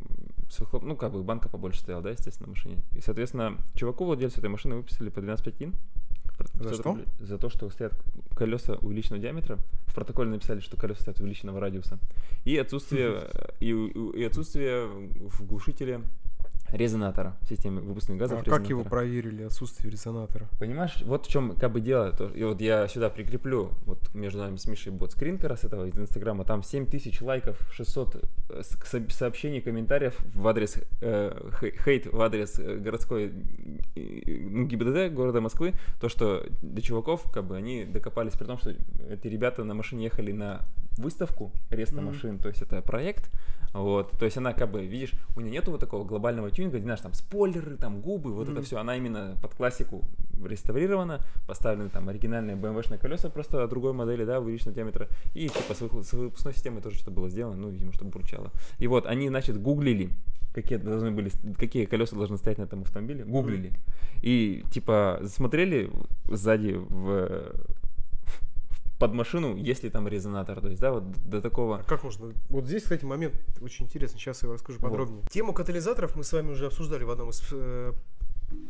с 0.49 0.59
выхлоп- 0.59 0.83
ну, 0.85 0.95
как 0.95 1.11
бы 1.13 1.23
банка 1.23 1.49
побольше 1.49 1.79
стояла, 1.81 2.01
да, 2.03 2.09
естественно, 2.09 2.47
на 2.47 2.51
машине. 2.53 2.77
И, 2.95 3.01
соответственно, 3.01 3.57
чуваку, 3.75 4.05
владельцу 4.05 4.39
этой 4.39 4.49
машины, 4.49 4.75
выписали 4.75 5.09
по 5.09 5.21
12 5.21 5.45
пятин. 5.45 5.73
За 6.59 6.73
что? 6.73 6.99
За 7.19 7.37
то, 7.37 7.49
что 7.49 7.69
стоят 7.69 7.93
колеса 8.35 8.75
увеличенного 8.75 9.21
диаметра. 9.21 9.59
В 9.87 9.95
протоколе 9.95 10.29
написали, 10.29 10.59
что 10.59 10.77
колеса 10.77 11.01
стоят 11.01 11.19
увеличенного 11.19 11.59
радиуса. 11.59 11.99
И 12.45 12.57
отсутствие, 12.57 13.29
э, 13.33 13.49
и, 13.59 13.69
и 13.71 14.23
отсутствие 14.23 14.85
в 14.85 15.45
глушителе 15.45 16.01
резонатора 16.71 17.37
в 17.41 17.47
системе 17.47 17.81
выпускных 17.81 18.17
газов. 18.17 18.39
А 18.41 18.43
как 18.43 18.69
его 18.69 18.81
резонатора. 18.81 18.89
проверили, 18.89 19.43
отсутствие 19.43 19.91
резонатора? 19.91 20.47
Понимаешь, 20.59 21.01
вот 21.03 21.25
в 21.25 21.29
чем 21.29 21.55
как 21.55 21.71
бы 21.71 21.81
дело. 21.81 22.11
То, 22.11 22.27
и 22.29 22.43
вот 22.43 22.61
я 22.61 22.87
сюда 22.87 23.09
прикреплю, 23.09 23.71
вот 23.85 24.13
между 24.13 24.39
нами 24.39 24.57
с 24.57 24.67
Мишей 24.67 24.91
бот 24.91 25.11
скрин 25.11 25.37
как 25.37 25.49
раз 25.51 25.63
этого 25.63 25.85
из 25.85 25.97
Инстаграма. 25.97 26.43
Там 26.43 26.63
7000 26.63 27.21
лайков, 27.21 27.59
600 27.71 28.23
э, 28.49 28.61
сообщений, 29.09 29.61
комментариев 29.61 30.17
в 30.33 30.47
адрес, 30.47 30.77
э, 31.01 31.49
хей- 31.61 31.77
хейт 31.83 32.05
в 32.07 32.21
адрес 32.21 32.59
э, 32.59 32.77
городской 32.77 33.31
э, 33.95 34.37
ну, 34.49 34.65
ГИБДД 34.65 35.13
города 35.13 35.41
Москвы. 35.41 35.73
То, 35.99 36.09
что 36.09 36.45
до 36.61 36.81
чуваков, 36.81 37.23
как 37.31 37.45
бы, 37.45 37.55
они 37.55 37.85
докопались 37.85 38.33
при 38.33 38.45
том, 38.45 38.57
что 38.57 38.73
эти 39.09 39.27
ребята 39.27 39.63
на 39.63 39.73
машине 39.73 40.05
ехали 40.05 40.31
на 40.31 40.61
выставку 40.97 41.51
реста 41.69 41.97
Мгм. 41.97 42.05
машин, 42.05 42.39
то 42.39 42.49
есть 42.49 42.61
это 42.61 42.81
проект, 42.81 43.29
вот, 43.81 44.11
то 44.17 44.25
есть 44.25 44.37
она 44.37 44.53
как 44.53 44.71
бы, 44.71 44.85
видишь, 44.85 45.13
у 45.35 45.41
нее 45.41 45.51
нету 45.51 45.71
вот 45.71 45.79
такого 45.79 46.03
глобального 46.03 46.49
тюнинга, 46.51 46.79
знаешь, 46.79 47.01
там 47.01 47.13
спойлеры, 47.13 47.75
там 47.77 48.01
губы, 48.01 48.33
вот 48.33 48.43
это 48.43 48.53
Мгм. 48.57 48.63
все, 48.63 48.77
она 48.77 48.95
именно 48.97 49.35
под 49.41 49.53
классику 49.55 50.03
реставрирована, 50.43 51.21
поставлены 51.47 51.89
там 51.89 52.07
оригинальные 52.09 52.55
BMW-шные 52.55 52.97
колеса, 52.99 53.29
просто 53.29 53.67
другой 53.67 53.93
модели, 53.93 54.23
да, 54.25 54.39
увеличенного 54.39 54.75
диаметра, 54.75 55.07
и 55.33 55.47
типа 55.49 55.73
с, 55.73 55.81
выхло- 55.81 56.03
с 56.03 56.13
выпускной 56.13 56.53
системой 56.53 56.81
тоже 56.81 56.97
что-то 56.97 57.11
было 57.11 57.29
сделано, 57.29 57.57
ну, 57.57 57.69
видимо, 57.69 57.93
чтобы 57.93 58.11
бурчало. 58.11 58.51
И 58.79 58.87
вот 58.87 59.05
они, 59.05 59.27
значит, 59.29 59.61
гуглили, 59.61 60.09
какие 60.53 60.77
должны 60.77 61.11
были, 61.11 61.31
какие 61.57 61.85
колеса 61.85 62.15
должны 62.15 62.37
стоять 62.37 62.57
на 62.59 62.63
этом 62.63 62.81
автомобиле, 62.81 63.23
гуглили, 63.25 63.73
и 64.21 64.63
типа 64.71 65.21
смотрели 65.25 65.89
сзади 66.25 66.73
в 66.77 67.51
под 68.99 69.13
машину, 69.13 69.55
есть 69.55 69.83
ли 69.83 69.89
там 69.89 70.07
резонатор, 70.07 70.59
то 70.59 70.67
есть, 70.69 70.81
да, 70.81 70.91
вот 70.91 71.11
до 71.29 71.41
такого. 71.41 71.77
А 71.79 71.83
как 71.83 72.03
можно? 72.03 72.33
Вот 72.49 72.65
здесь, 72.65 72.83
кстати, 72.83 73.05
момент 73.05 73.35
очень 73.61 73.85
интересный. 73.85 74.19
Сейчас 74.19 74.41
я 74.41 74.47
его 74.47 74.53
расскажу 74.55 74.79
Вот. 74.79 74.89
подробнее. 74.89 75.23
Тему 75.29 75.53
катализаторов 75.53 76.15
мы 76.15 76.23
с 76.23 76.33
вами 76.33 76.51
уже 76.51 76.65
обсуждали 76.65 77.03
в 77.03 77.11
одном 77.11 77.29
из 77.29 77.41
э, 77.51 77.93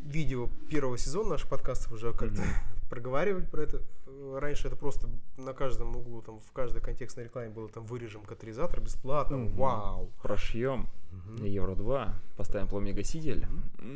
видео 0.03 0.49
первого 0.69 0.97
сезона 0.97 1.29
наших 1.31 1.47
подкастов. 1.49 1.93
Уже 1.93 2.11
как-то 2.11 2.41
проговаривали 2.89 3.45
про 3.45 3.61
это. 3.61 3.77
Э, 4.07 4.37
Раньше 4.41 4.67
это 4.67 4.75
просто 4.75 5.07
на 5.37 5.53
каждом 5.53 5.95
углу, 5.95 6.21
там, 6.21 6.39
в 6.41 6.51
каждой 6.51 6.81
контекстной 6.81 7.25
рекламе 7.25 7.49
было 7.49 7.69
там 7.69 7.85
вырежем 7.85 8.21
катализатор 8.23 8.81
бесплатно. 8.81 9.37
Мгм. 9.37 9.55
Вау! 9.55 10.09
Прошьем 10.21 10.87
Мгм. 11.11 11.45
Евро 11.45 11.73
2, 11.75 12.13
поставим 12.35 12.67
пломегаситель. 12.67 13.47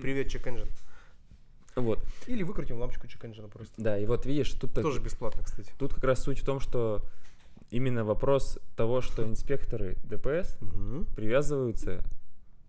Привет, 0.02 0.30
чек 0.30 0.48
engine. 0.48 0.70
Вот, 1.76 2.00
Или 2.28 2.44
выкрутим 2.44 2.80
лампочку 2.80 3.08
чек 3.08 3.24
engine 3.24 3.50
просто. 3.50 3.74
да, 3.78 3.98
и 3.98 4.06
вот 4.06 4.26
видишь, 4.26 4.52
тут 4.54 4.74
так- 4.74 4.84
Тоже 4.84 5.00
бесплатно, 5.02 5.44
кстати. 5.44 5.72
Тут 5.80 5.94
как 5.94 6.04
раз 6.04 6.22
суть 6.22 6.40
в 6.40 6.46
том, 6.46 6.60
что 6.60 7.04
именно 7.70 8.04
вопрос 8.04 8.60
того, 8.76 9.02
что 9.02 9.24
инспекторы 9.26 9.98
ДПС 10.04 10.58
привязываются 11.16 12.04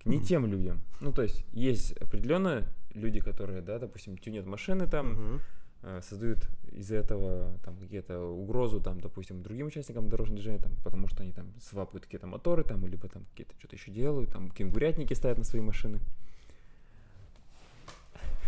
к 0.02 0.06
не 0.06 0.20
тем 0.20 0.46
людям. 0.46 0.82
Ну, 1.00 1.12
то 1.12 1.22
есть 1.22 1.44
есть 1.52 1.92
определенные 2.00 2.68
люди, 2.94 3.20
которые, 3.20 3.60
да, 3.62 3.78
допустим, 3.78 4.16
тюнят 4.18 4.46
машины 4.46 4.86
там, 4.86 5.40
э, 5.82 6.00
создают 6.02 6.48
из-за 6.70 6.96
этого 6.96 7.58
там 7.64 7.76
какие-то 7.76 8.20
угрозу 8.20 8.80
там, 8.80 9.00
допустим, 9.00 9.42
другим 9.42 9.66
участникам 9.66 10.08
дорожного 10.08 10.36
движения, 10.36 10.58
там, 10.62 10.72
потому 10.84 11.08
что 11.08 11.22
они 11.22 11.32
там 11.32 11.52
свапают 11.60 12.04
какие-то 12.04 12.26
моторы 12.28 12.62
там, 12.62 12.86
либо 12.86 13.08
там 13.08 13.24
какие-то 13.30 13.52
что-то 13.58 13.74
еще 13.76 13.90
делают, 13.90 14.30
там 14.30 14.50
кенгурятники 14.50 15.14
ставят 15.14 15.38
на 15.38 15.44
свои 15.44 15.60
машины. 15.60 15.98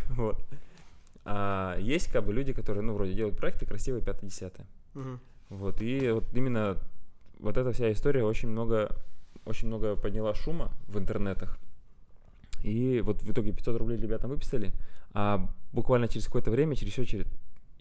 Вот. 0.16 0.44
А 1.26 1.78
есть 1.78 2.08
как 2.08 2.24
бы 2.24 2.34
люди, 2.34 2.52
которые, 2.52 2.82
ну, 2.82 2.92
вроде 2.94 3.14
делают 3.14 3.36
проекты 3.38 3.64
красивые, 3.64 4.02
5-10. 4.02 4.52
Мгм. 4.94 5.20
Вот, 5.48 5.80
и 5.80 6.10
вот 6.10 6.24
именно 6.34 6.76
вот 7.38 7.56
эта 7.56 7.72
вся 7.72 7.90
история 7.92 8.24
очень 8.24 8.48
много, 8.48 8.94
очень 9.46 9.68
много 9.68 9.96
подняла 9.96 10.34
шума 10.34 10.70
в 10.88 10.98
интернетах. 10.98 11.58
И 12.62 13.00
вот 13.04 13.22
в 13.22 13.30
итоге 13.30 13.52
500 13.52 13.78
рублей 13.78 13.98
ребятам 13.98 14.30
выписали, 14.30 14.72
а 15.12 15.48
буквально 15.72 16.08
через 16.08 16.26
какое-то 16.26 16.50
время, 16.50 16.76
через 16.76 16.92
еще 16.92 17.06
через, 17.06 17.26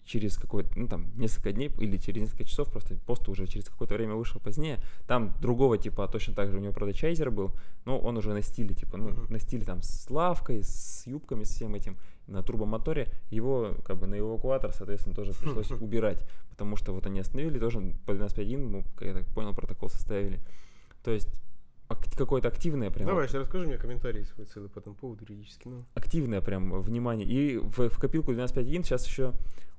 через 0.04 0.36
какое-то, 0.36 0.78
ну 0.78 0.88
там, 0.88 1.06
несколько 1.16 1.52
дней 1.52 1.70
или 1.78 1.96
через 1.96 2.22
несколько 2.22 2.44
часов, 2.44 2.70
просто 2.70 2.96
пост 3.06 3.26
уже 3.28 3.46
через 3.46 3.68
какое-то 3.68 3.94
время 3.94 4.14
вышел 4.14 4.40
позднее, 4.40 4.78
там 5.06 5.34
другого 5.40 5.78
типа, 5.78 6.06
точно 6.08 6.34
так 6.34 6.50
же 6.50 6.58
у 6.58 6.60
него, 6.60 6.72
правда, 6.72 6.92
чайзер 6.92 7.30
был, 7.30 7.52
но 7.86 7.98
он 7.98 8.18
уже 8.18 8.32
на 8.34 8.42
стиле, 8.42 8.74
типа, 8.74 8.98
ну, 8.98 9.08
Мгм. 9.08 9.26
на 9.32 9.38
стиле 9.38 9.64
там 9.64 9.82
с 9.82 10.10
лавкой, 10.10 10.62
с 10.62 11.06
юбками, 11.06 11.44
с 11.44 11.48
всем 11.48 11.74
этим, 11.74 11.96
на 12.26 12.42
турбомоторе, 12.42 13.08
его, 13.30 13.74
как 13.84 13.98
бы, 13.98 14.06
на 14.06 14.18
эвакуатор, 14.18 14.72
соответственно, 14.72 15.14
тоже 15.14 15.32
пришлось 15.34 15.70
убирать, 15.80 16.24
потому 16.50 16.76
что 16.76 16.92
вот 16.92 17.06
они 17.06 17.20
остановили, 17.20 17.58
тоже 17.58 17.94
по 18.06 18.12
12.1, 18.12 18.56
ну, 18.58 18.84
как 18.96 19.08
я 19.08 19.14
так 19.14 19.26
понял, 19.26 19.54
протокол 19.54 19.88
составили. 19.90 20.40
То 21.02 21.10
есть 21.10 21.28
ак- 21.88 22.10
какое-то 22.16 22.48
активное 22.48 22.90
прям 22.90 23.06
Давай, 23.06 23.28
сейчас 23.28 23.42
расскажи 23.42 23.66
мне 23.66 23.76
комментарий 23.76 24.24
свой 24.24 24.46
целый 24.46 24.68
по 24.68 24.78
этому 24.78 24.94
поводу 24.96 25.24
юридически. 25.24 25.68
Ну. 25.68 25.84
активное 25.94 26.40
прям 26.40 26.80
внимание. 26.80 27.26
И 27.26 27.58
в, 27.58 27.88
в 27.88 27.98
копилку 27.98 28.32
12.5.1 28.32 28.82
сейчас 28.84 29.06
еще 29.06 29.32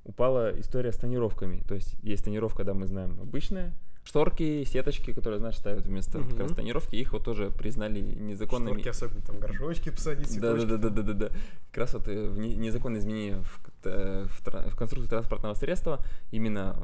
упала 0.04 0.58
история 0.60 0.92
с 0.92 0.96
тонировками. 0.96 1.62
То 1.66 1.74
есть 1.74 1.96
есть 2.02 2.24
тонировка, 2.24 2.64
да, 2.64 2.74
мы 2.74 2.86
знаем, 2.86 3.18
обычная. 3.20 3.74
Шторки, 4.06 4.62
сеточки, 4.64 5.12
которые, 5.12 5.40
знаешь, 5.40 5.56
ставят 5.56 5.84
вместо 5.84 6.20
как 6.22 6.38
раз 6.38 6.52
тонировки, 6.52 6.94
их 6.94 7.12
вот 7.12 7.24
тоже 7.24 7.50
признали 7.50 8.00
незаконными. 8.00 8.74
Шторки 8.80 8.88
особенно 8.88 9.20
там 9.22 9.40
горшочки 9.40 9.90
посадить, 9.90 10.32
Да, 10.40 10.52
да, 10.54 10.60
цветочки. 10.60 10.70
да, 10.70 10.76
да, 10.78 10.90
да, 10.90 11.02
да, 11.02 11.12
да. 11.12 11.28
Как 11.72 11.78
раз 11.78 11.94
вот 11.94 12.06
э, 12.06 12.28
в 12.28 12.38
не- 12.38 12.54
незаконные 12.54 13.00
изменения 13.00 13.42
в, 13.42 13.60
э, 13.84 14.26
в 14.28 14.46
в 14.70 14.76
конструкции 14.76 15.08
транспортного 15.10 15.54
средства 15.54 15.98
именно 16.30 16.76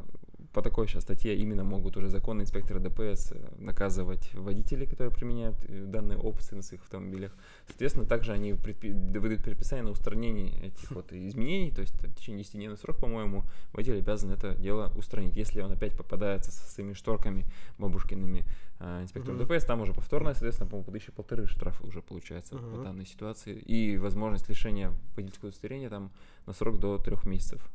по 0.52 0.60
такой 0.62 0.86
сейчас 0.86 1.02
статье 1.04 1.34
именно 1.36 1.64
могут 1.64 1.96
уже 1.96 2.08
законные 2.08 2.44
инспекторы 2.44 2.78
ДПС 2.80 3.32
э, 3.32 3.38
наказывать 3.58 4.32
водителей, 4.34 4.86
которые 4.86 5.12
применяют 5.14 5.56
э, 5.64 5.84
данные 5.86 6.18
опции 6.18 6.54
на 6.54 6.62
своих 6.62 6.82
автомобилях. 6.82 7.34
Соответственно, 7.68 8.06
также 8.06 8.32
они 8.32 8.52
предпи- 8.52 8.92
выдают 9.18 9.42
предписание 9.42 9.84
на 9.84 9.90
устранение 9.90 10.52
этих 10.66 10.90
вот 10.90 11.12
изменений, 11.12 11.70
то 11.70 11.80
есть 11.80 11.94
в 12.02 12.14
течение 12.14 12.42
10-дневный 12.44 12.76
срок, 12.76 12.98
по-моему, 12.98 13.44
водитель 13.72 13.98
обязан 13.98 14.30
это 14.30 14.54
дело 14.54 14.92
устранить. 14.96 15.36
Если 15.36 15.60
он 15.62 15.72
опять 15.72 15.96
попадается 15.96 16.50
со 16.52 16.68
своими 16.70 16.92
шторками 16.92 17.46
бабушкиными 17.78 18.44
э, 18.80 19.02
инспектором 19.02 19.38
Мгм. 19.38 19.46
ДПС, 19.48 19.64
там 19.64 19.80
уже 19.80 19.94
повторное, 19.94 20.34
соответственно, 20.34 20.68
по-моему, 20.68 20.84
по 20.84 20.92
тысяче 20.92 21.12
полторы 21.12 21.46
штрафа 21.46 21.86
уже 21.86 22.02
получается 22.02 22.56
по 22.56 22.62
Мгм. 22.62 22.84
данной 22.84 23.06
ситуации. 23.06 23.54
И 23.58 23.96
возможность 23.96 24.48
лишения 24.50 24.92
водительского 25.16 25.48
удостоверения 25.48 25.88
там 25.88 26.10
на 26.46 26.52
срок 26.52 26.78
до 26.78 26.98
трех 26.98 27.24
месяцев. 27.24 27.70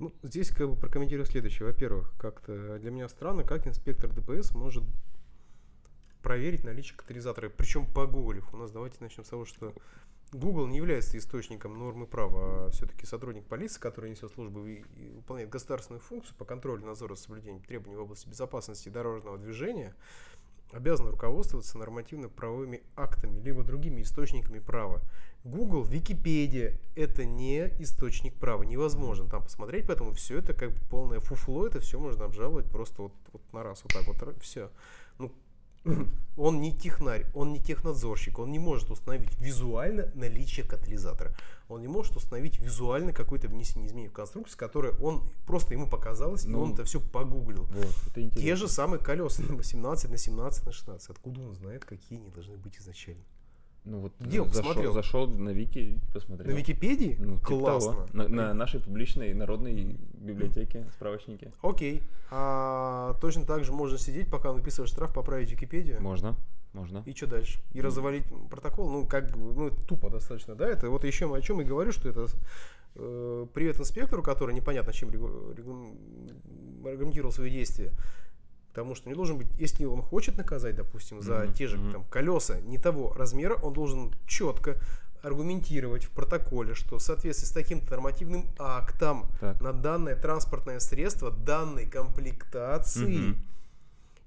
Ну, 0.00 0.14
здесь 0.22 0.48
как 0.48 0.66
бы 0.66 0.76
прокомментирую 0.76 1.26
следующее. 1.26 1.66
Во-первых, 1.66 2.14
как-то 2.18 2.78
для 2.78 2.90
меня 2.90 3.06
странно, 3.10 3.44
как 3.44 3.66
инспектор 3.66 4.10
ДПС 4.10 4.52
может 4.52 4.82
проверить 6.22 6.64
наличие 6.64 6.96
катализатора, 6.96 7.50
причем 7.50 7.86
погуглив. 7.86 8.52
У 8.54 8.56
нас 8.56 8.70
давайте 8.70 8.96
начнем 9.00 9.24
с 9.24 9.28
того, 9.28 9.44
что 9.44 9.74
Google 10.32 10.68
не 10.68 10.78
является 10.78 11.18
источником 11.18 11.78
нормы 11.78 12.06
права, 12.06 12.66
а 12.66 12.70
все-таки 12.70 13.04
сотрудник 13.04 13.44
полиции, 13.44 13.78
который 13.78 14.10
несет 14.10 14.32
службу 14.32 14.64
и, 14.64 14.84
выполняет 15.16 15.50
государственную 15.50 16.00
функцию 16.00 16.34
по 16.38 16.46
контролю 16.46 16.86
надзора 16.86 17.14
за 17.14 17.24
соблюдением 17.24 17.62
требований 17.62 17.96
в 17.96 18.00
области 18.00 18.26
безопасности 18.26 18.88
дорожного 18.88 19.36
движения, 19.36 19.94
обязан 20.72 21.08
руководствоваться 21.08 21.78
нормативно-правовыми 21.78 22.82
актами, 22.96 23.40
либо 23.40 23.62
другими 23.62 24.02
источниками 24.02 24.58
права. 24.58 25.00
Google, 25.42 25.84
Википедия– 25.84 26.78
это 26.96 27.24
не 27.24 27.66
источник 27.80 28.34
права, 28.34 28.62
невозможно 28.62 29.28
там 29.28 29.42
посмотреть, 29.42 29.86
поэтому 29.86 30.12
все 30.12 30.38
это 30.38 30.52
как 30.52 30.72
бы 30.72 30.78
полное 30.90 31.20
фуфло, 31.20 31.66
это 31.66 31.80
все 31.80 31.98
можно 31.98 32.26
обжаловать 32.26 32.66
просто 32.66 33.02
вот, 33.02 33.12
вот 33.32 33.42
на 33.52 33.62
раз, 33.62 33.82
вот 33.82 33.92
так 33.92 34.06
вот, 34.06 34.42
все. 34.42 34.70
Он 36.36 36.60
не 36.60 36.72
технарь, 36.72 37.26
он 37.34 37.52
не 37.52 37.60
технадзорщик, 37.60 38.38
он 38.38 38.50
не 38.50 38.58
может 38.58 38.90
установить 38.90 39.36
визуально 39.38 40.10
наличие 40.14 40.64
катализатора. 40.64 41.34
Он 41.68 41.82
не 41.82 41.88
может 41.88 42.16
установить 42.16 42.58
визуально 42.58 43.12
какое-то 43.12 43.48
внесение 43.48 43.88
изменений 43.88 44.08
в 44.08 44.12
конструкцию, 44.12 44.58
которое 44.58 44.94
он 44.94 45.28
просто 45.46 45.74
ему 45.74 45.86
показалось, 45.86 46.46
и 46.46 46.48
Ну, 46.48 46.62
он 46.62 46.72
это 46.72 46.84
все 46.84 46.98
погуглил. 46.98 47.64
Вот, 47.64 47.94
это 48.08 48.22
интересно. 48.22 48.40
Те 48.40 48.56
же 48.56 48.68
самые 48.68 49.00
колеса 49.00 49.42
на 49.42 49.54
18 49.54 50.10
на 50.10 50.16
17 50.16 50.66
на 50.66 50.72
16. 50.72 51.10
Откуда 51.10 51.40
он 51.42 51.54
знает, 51.54 51.84
какие 51.84 52.18
они 52.18 52.30
должны 52.30 52.56
быть 52.56 52.78
изначально? 52.78 53.22
Ну 53.84 54.00
вот 54.00 54.12
Где 54.20 54.44
зашел, 54.44 54.62
посмотрел? 54.62 54.92
зашел 54.92 55.26
на 55.26 55.50
Вики 55.50 55.98
посмотрел. 56.12 56.52
На 56.52 56.58
Википедии? 56.58 57.16
Ну, 57.18 57.36
типа 57.38 57.46
Классно. 57.46 57.92
того. 57.92 58.06
На, 58.12 58.28
на 58.28 58.54
нашей 58.54 58.80
публичной 58.80 59.32
народной 59.32 59.96
библиотеке, 60.14 60.84
справочнике. 60.94 61.52
Окей. 61.62 62.02
А 62.30 63.14
точно 63.20 63.44
так 63.44 63.64
же 63.64 63.72
можно 63.72 63.96
сидеть, 63.96 64.28
пока 64.30 64.50
он 64.50 64.56
выписывает 64.56 64.90
штраф, 64.90 65.14
поправить 65.14 65.50
Википедию. 65.50 66.00
Можно, 66.02 66.36
можно. 66.74 67.02
И 67.06 67.14
что 67.14 67.26
дальше? 67.26 67.58
И 67.72 67.80
развалить 67.80 68.24
протокол? 68.50 68.90
Ну, 68.90 69.06
как 69.06 69.30
бы, 69.30 69.54
ну, 69.54 69.70
тупо 69.70 70.10
достаточно, 70.10 70.54
да? 70.54 70.68
Это 70.68 70.90
вот 70.90 71.04
еще 71.04 71.34
о 71.34 71.40
чем 71.40 71.62
и 71.62 71.64
говорю, 71.64 71.92
что 71.92 72.08
это 72.08 72.26
э, 72.96 73.46
привет 73.54 73.80
инспектору, 73.80 74.22
который 74.22 74.54
непонятно 74.54 74.92
чем 74.92 75.08
аргументировал 76.84 77.32
свои 77.32 77.50
действия. 77.50 77.92
Потому 78.72 78.94
что 78.94 79.08
не 79.08 79.14
должен 79.14 79.36
быть, 79.36 79.48
если 79.58 79.84
он 79.84 80.00
хочет 80.00 80.36
наказать, 80.36 80.76
допустим, 80.76 81.20
за 81.20 81.38
Мгм, 81.40 81.52
те 81.54 81.66
же 81.66 81.78
там, 81.92 82.04
колеса 82.04 82.60
не 82.60 82.78
того 82.78 83.12
размера, 83.14 83.54
он 83.54 83.72
должен 83.72 84.14
четко 84.26 84.76
аргументировать 85.22 86.04
в 86.04 86.10
протоколе, 86.10 86.74
что 86.74 86.98
в 86.98 87.02
соответствии 87.02 87.46
с 87.46 87.50
таким-то 87.50 87.90
нормативным 87.90 88.46
актом 88.58 89.26
Так. 89.40 89.60
на 89.60 89.72
данное 89.72 90.16
транспортное 90.16 90.78
средство 90.78 91.30
данной 91.30 91.86
комплектации, 91.86 93.18
Мгм. 93.18 93.36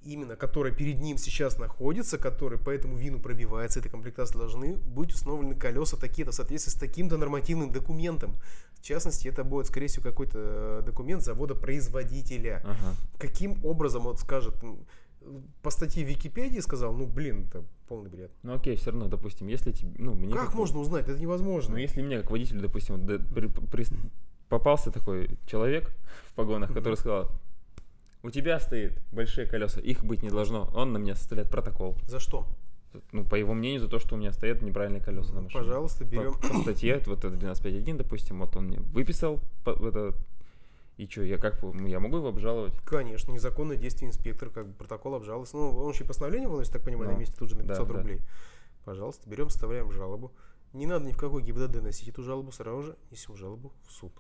Именно 0.06 0.36
которая 0.36 0.74
перед 0.74 1.00
ним 1.00 1.18
сейчас 1.18 1.58
находится, 1.58 2.18
который 2.18 2.58
по 2.58 2.70
этому 2.70 2.96
вину 2.98 3.20
пробивается, 3.20 3.80
этой 3.80 3.90
комплектации 3.90 4.38
должны 4.38 4.76
быть 4.76 5.14
установлены 5.14 5.56
колеса 5.56 5.98
такие-то 5.98 6.32
в 6.32 6.36
соответствии 6.36 6.72
с 6.72 6.76
таким-то 6.76 7.18
нормативным 7.18 7.72
документом. 7.72 8.36
В 8.76 8.82
частности, 8.82 9.28
это 9.30 9.44
будет, 9.44 9.68
скорее 9.68 9.88
всего, 9.88 10.04
какой-то 10.04 10.40
э, 10.40 10.82
документ 10.86 11.24
завода-производителя. 11.24 12.62
Ага. 12.66 12.96
Каким 13.18 13.64
образом 13.64 14.06
он 14.08 14.18
скажет, 14.18 14.56
по 15.62 15.70
статье 15.70 16.04
Википедии 16.04 16.60
сказал, 16.60 16.94
ну 16.94 17.06
блин, 17.06 17.46
это 17.48 17.64
полный 17.88 18.10
бред. 18.10 18.32
Ну 18.44 18.56
окей, 18.56 18.76
все 18.76 18.92
равно, 18.92 19.08
допустим, 19.08 19.48
если 19.48 19.72
тебе, 19.72 19.92
ну, 19.98 20.14
мне 20.14 20.34
как 20.34 20.54
можно 20.54 20.80
узнать? 20.80 21.08
Это 21.08 21.18
невозможно. 21.20 21.72
Ну, 21.76 21.78
если 21.78 22.02
мне, 22.02 22.20
как 22.20 22.32
водителю, 22.32 22.62
допустим, 22.62 22.98
вот, 22.98 23.34
при- 23.34 23.48
при- 23.48 23.86
попался 24.50 24.92
такой 24.92 25.30
человек 25.46 25.94
в 26.28 26.34
погонах, 26.34 26.74
который 26.74 26.96
сказал, 26.96 27.32
у 28.24 28.30
тебя 28.32 28.60
стоит 28.60 28.98
большие 29.12 29.46
колеса, 29.46 29.82
их 29.82 30.04
быть 30.04 30.24
не 30.24 30.30
должно, 30.30 30.70
он 30.74 30.94
на 30.94 30.98
меня 30.98 31.14
составляет 31.16 31.52
протокол. 31.52 31.98
За 32.08 32.20
что? 32.20 32.48
Ну, 33.12 33.26
по 33.26 33.36
его 33.36 33.54
мнению, 33.54 33.82
за 33.82 33.88
то, 33.90 34.00
что 34.00 34.16
у 34.16 34.18
меня 34.18 34.32
стоят 34.32 34.62
неправильные 34.62 35.02
колеса 35.04 35.30
на 35.34 35.40
Ну, 35.40 35.44
машине. 35.46 35.64
пожалуйста, 35.64 36.06
По- 36.06 36.10
берем. 36.10 36.34
По, 36.36 36.60
статье, 36.62 37.04
вот 37.06 37.26
это 37.26 37.36
12.5.1, 37.36 37.98
допустим, 37.98 38.40
вот 38.40 38.56
он 38.56 38.68
мне 38.68 38.80
выписал 38.80 39.40
по- 39.66 39.72
это, 39.72 40.16
и 40.98 41.08
что, 41.08 41.24
я 41.24 41.38
как, 41.38 41.60
бы, 41.60 41.90
я 41.90 42.00
могу 42.00 42.18
его 42.18 42.30
обжаловать? 42.30 42.74
Конечно, 42.86 43.32
незаконное 43.32 43.78
действие 43.78 44.10
инспектора, 44.10 44.52
как 44.52 44.68
бы 44.68 44.74
протокол 44.74 45.16
обжаловался. 45.16 45.58
Ну, 45.58 45.70
он 45.76 45.92
еще 45.92 46.04
и 46.04 46.08
постановление 46.08 46.48
выносит, 46.48 46.72
так 46.72 46.84
понимаю, 46.84 47.10
на 47.10 47.16
Да. 47.16 47.20
месте 47.20 47.36
тут 47.38 47.50
же 47.50 47.56
на 47.56 47.64
Да, 47.64 47.70
500 47.74 47.88
да. 47.88 47.94
рублей. 47.96 48.22
Пожалуйста, 48.86 49.28
берем, 49.30 49.50
составляем 49.50 49.92
жалобу. 49.92 50.32
Не 50.72 50.86
надо 50.86 51.06
ни 51.06 51.12
в 51.14 51.18
какой 51.18 51.42
ГИБДД 51.44 51.82
носить 51.82 52.08
эту 52.10 52.22
жалобу, 52.24 52.52
сразу 52.52 52.84
же 52.84 52.96
несем 53.12 53.36
жалобу 53.36 53.74
в 53.88 53.92
суд. 53.92 54.14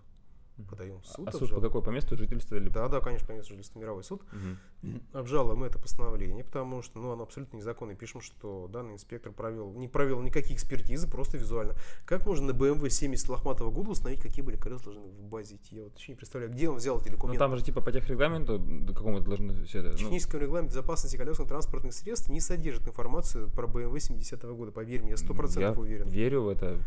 Подаем 0.69 1.01
в 1.01 1.07
суд. 1.07 1.27
а 1.27 1.31
суд 1.31 1.49
по 1.49 1.61
какой? 1.61 1.81
По 1.81 1.89
месту 1.89 2.15
жительства 2.15 2.55
или... 2.55 2.69
Да, 2.69 2.87
да, 2.87 2.99
конечно, 2.99 3.25
по 3.27 3.31
месту 3.31 3.49
жительства 3.51 3.79
мировой 3.79 4.03
суд. 4.03 4.21
Мгм. 4.31 5.01
Обжалуем 5.13 5.59
мы 5.59 5.67
это 5.67 5.79
постановление, 5.79 6.43
потому 6.43 6.81
что 6.83 6.99
ну, 6.99 7.11
оно 7.11 7.23
абсолютно 7.23 7.57
незаконно. 7.57 7.95
Пишем, 7.95 8.21
что 8.21 8.67
данный 8.71 8.93
инспектор 8.93 9.31
провел, 9.31 9.73
не 9.73 9.87
провел 9.87 10.21
никакие 10.21 10.55
экспертизы, 10.55 11.09
просто 11.09 11.37
визуально. 11.37 11.73
Как 12.05 12.25
можно 12.27 12.53
на 12.53 12.57
BMW 12.57 12.89
70 12.89 13.27
лохматого 13.29 13.71
года 13.71 13.89
установить, 13.91 14.21
какие 14.21 14.43
были 14.45 14.57
колеса 14.57 14.83
должны 14.85 15.01
в 15.01 15.23
базе 15.23 15.55
идти? 15.55 15.75
Я 15.77 15.83
вот 15.83 15.93
вообще 15.93 16.11
не 16.11 16.15
представляю, 16.17 16.51
где 16.53 16.69
он 16.69 16.77
взял 16.77 16.99
эти 16.99 17.07
Ну, 17.09 17.13
документы. 17.15 17.39
там 17.39 17.57
же 17.57 17.63
типа 17.63 17.81
по 17.81 17.91
техрегламенту 17.91 18.59
до 18.59 18.93
какому-то 18.93 19.25
должны 19.25 19.63
все 19.65 19.79
это... 19.79 19.89
Ну, 19.91 19.97
техническом 19.97 20.39
регламенте 20.39 20.71
безопасности 20.73 21.17
колесных 21.17 21.47
транспортных 21.47 21.93
средств 21.93 22.29
не 22.29 22.39
содержит 22.39 22.87
информацию 22.87 23.49
про 23.49 23.65
BMW 23.67 23.99
70 23.99 24.43
года. 24.43 24.71
Поверь 24.71 25.01
мне, 25.01 25.11
я 25.11 25.17
сто 25.17 25.33
процентов 25.33 25.75
я 25.77 25.81
уверен. 25.81 26.07
верю 26.09 26.43
в 26.43 26.49
это, 26.49 26.77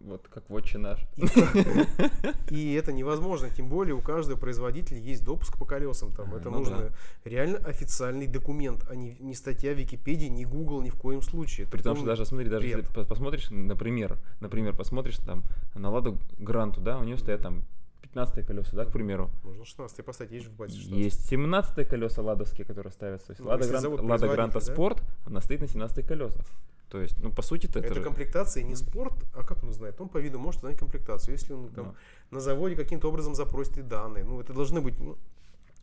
вот 0.00 0.26
как 0.28 0.48
вотче 0.48 0.78
наш. 0.78 1.00
И, 2.50 2.72
это 2.74 2.92
невозможно, 2.92 3.50
тем 3.50 3.68
более 3.68 3.94
у 3.94 4.00
каждого 4.00 4.38
производителя 4.38 4.98
есть 4.98 5.24
допуск 5.24 5.58
по 5.58 5.64
колесам. 5.64 6.12
Там. 6.12 6.32
А, 6.32 6.38
Это 6.38 6.50
ну 6.50 6.58
нужно 6.58 6.92
реально 7.24 7.58
официальный 7.58 8.26
документ, 8.26 8.86
а 8.90 8.94
не, 8.94 9.34
статья 9.34 9.72
Википедии, 9.72 10.26
не 10.26 10.44
Google 10.44 10.82
ни 10.82 10.90
в 10.90 10.96
коем 10.96 11.22
случае. 11.22 11.66
При 11.66 11.82
том, 11.82 11.96
что 11.96 12.06
даже, 12.06 12.24
смотри, 12.24 12.48
даже 12.48 12.66
если 12.66 12.82
посмотришь, 13.04 13.50
например, 13.50 14.18
например, 14.40 14.76
посмотришь 14.76 15.18
там 15.18 15.44
на 15.74 15.90
Ладу 15.90 16.18
Гранту, 16.38 16.80
да, 16.80 16.98
у 16.98 17.04
нее 17.04 17.16
стоят 17.16 17.42
там 17.42 17.62
15 18.02 18.46
колеса, 18.46 18.76
да, 18.76 18.84
к 18.84 18.92
примеру. 18.92 19.30
Можно 19.44 19.64
16 19.64 20.04
поставить, 20.04 20.32
есть 20.32 20.44
же 20.46 20.50
в 20.50 20.54
базе 20.54 20.76
16. 20.76 21.04
Есть 21.04 21.28
17 21.28 21.88
колеса 21.88 22.22
ладовские, 22.22 22.66
которые 22.66 22.92
ставятся. 22.92 23.28
То 23.28 23.32
есть 23.32 23.40
Ну, 23.40 23.48
Лада, 23.48 23.68
Грант- 23.68 24.00
Лада 24.00 24.28
Гранта 24.28 24.58
да? 24.58 24.60
Спорт, 24.60 25.02
она 25.26 25.40
стоит 25.40 25.60
на 25.60 25.68
17 25.68 26.06
колесах. 26.06 26.46
То 26.90 27.00
есть, 27.00 27.16
ну, 27.22 27.32
по 27.32 27.40
сути 27.42 27.66
это, 27.66 27.78
Это 27.78 28.00
комплектация 28.02 28.64
не 28.64 28.74
спорт, 28.74 29.14
а 29.32 29.44
как 29.44 29.62
он 29.62 29.68
узнает? 29.68 30.00
Он 30.00 30.08
по 30.08 30.18
виду 30.18 30.40
может 30.40 30.62
узнать 30.62 30.76
комплектацию. 30.76 31.32
Если 31.34 31.52
он 31.52 31.68
там 31.68 31.86
Ну. 31.86 31.94
на 32.32 32.40
заводе 32.40 32.74
каким-то 32.74 33.08
образом 33.08 33.36
запросит 33.36 33.78
и 33.78 33.82
данные, 33.82 34.24
ну 34.24 34.40
это 34.40 34.52
должны 34.52 34.80
быть 34.80 34.98
ну, 34.98 35.16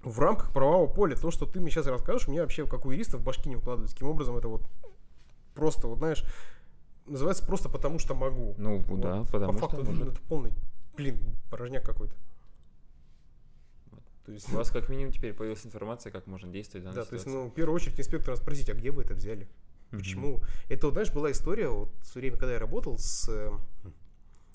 в 0.04 0.20
рамках 0.20 0.52
правового 0.52 0.92
поля. 0.94 1.16
То, 1.16 1.32
что 1.32 1.46
ты 1.46 1.62
мне 1.62 1.72
сейчас 1.72 1.88
расскажешь, 1.88 2.28
мне 2.28 2.42
вообще 2.42 2.68
как 2.68 2.86
у 2.86 2.92
юриста 2.92 3.18
в 3.18 3.24
башки 3.24 3.48
не 3.48 3.56
укладывается. 3.56 3.96
Каким 3.96 4.10
образом 4.10 4.36
это 4.36 4.50
вот 4.50 4.62
просто, 5.56 5.88
вот 5.88 6.00
знаешь, 6.00 6.26
называется 7.06 7.46
просто 7.46 7.70
потому, 7.70 8.00
что 8.00 8.14
могу. 8.14 8.54
Ну, 8.58 8.80
Вот. 8.80 9.00
да, 9.00 9.24
потому 9.32 9.54
По 9.54 9.58
что 9.60 9.68
факту 9.70 9.82
это 10.10 10.22
полный, 10.28 10.52
блин, 10.98 11.20
порожняк 11.50 11.86
какой-то. 11.86 12.16
То 14.26 14.34
есть, 14.34 14.52
У 14.52 14.58
вас 14.58 14.72
как 14.72 14.90
минимум 14.90 15.14
теперь 15.14 15.34
появилась 15.34 15.66
информация, 15.66 16.12
как 16.12 16.28
можно 16.28 16.52
действовать 16.52 16.84
в 16.84 16.88
данной 16.88 16.98
да, 17.02 17.06
то 17.06 17.14
есть, 17.14 17.24
ситуации. 17.24 17.46
ну, 17.46 17.50
в 17.50 17.54
первую 17.54 17.76
очередь 17.78 17.98
инспектора 17.98 18.36
спросить, 18.36 18.70
а 18.70 18.74
где 18.74 18.92
вы 18.92 19.04
это 19.04 19.14
взяли? 19.14 19.48
Почему? 19.92 20.42
Это, 20.70 20.88
вот, 20.88 20.94
знаешь, 20.94 21.12
была 21.12 21.32
история, 21.32 21.70
вот 21.70 21.90
в 22.02 22.06
свое 22.06 22.24
время, 22.28 22.38
когда 22.38 22.54
я 22.54 22.60
работал 22.60 22.98
с... 22.98 23.30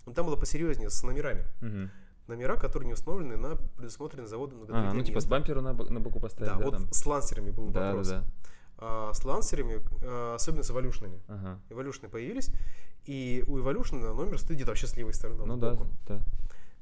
ну, 0.07 0.13
там 0.13 0.27
было 0.27 0.37
посерьезнее, 0.37 0.91
с 0.91 1.03
номерами. 1.03 1.45
Мгм. 1.61 1.91
Номера, 2.29 2.57
которые 2.57 2.87
не 2.87 2.93
установлены 2.95 3.37
на 3.37 3.57
предусмотренный 3.57 4.27
заводом 4.29 4.65
А, 4.71 4.93
ну 4.93 5.03
типа 5.03 5.21
с 5.21 5.27
бампера 5.27 5.61
на, 5.61 5.73
на 5.73 6.01
боку 6.01 6.21
поставить, 6.21 6.53
Да, 6.53 6.59
да, 6.59 6.65
вот 6.65 6.75
там? 6.75 6.93
с 6.93 7.05
лансерами 7.05 7.51
был 7.51 7.69
Да, 7.69 7.81
да, 7.81 7.87
вопрос. 7.89 8.09
да. 8.09 8.25
А, 8.79 9.13
с 9.13 9.25
лансерами, 9.25 9.81
а, 10.03 10.35
особенно 10.37 10.63
с 10.63 10.71
эволюшнами. 10.71 11.21
Ага. 11.29 11.61
Эволюшны 11.71 12.09
появились, 12.09 12.51
и 13.05 13.45
у 13.49 13.59
эволюшна 13.59 14.15
номер 14.15 14.39
стоит 14.39 14.57
где-то 14.57 14.71
вообще 14.71 14.87
с 14.87 14.97
левой 14.97 15.15
стороны. 15.15 15.45
Ну 15.45 15.57
да, 15.57 15.77
да. 16.07 16.21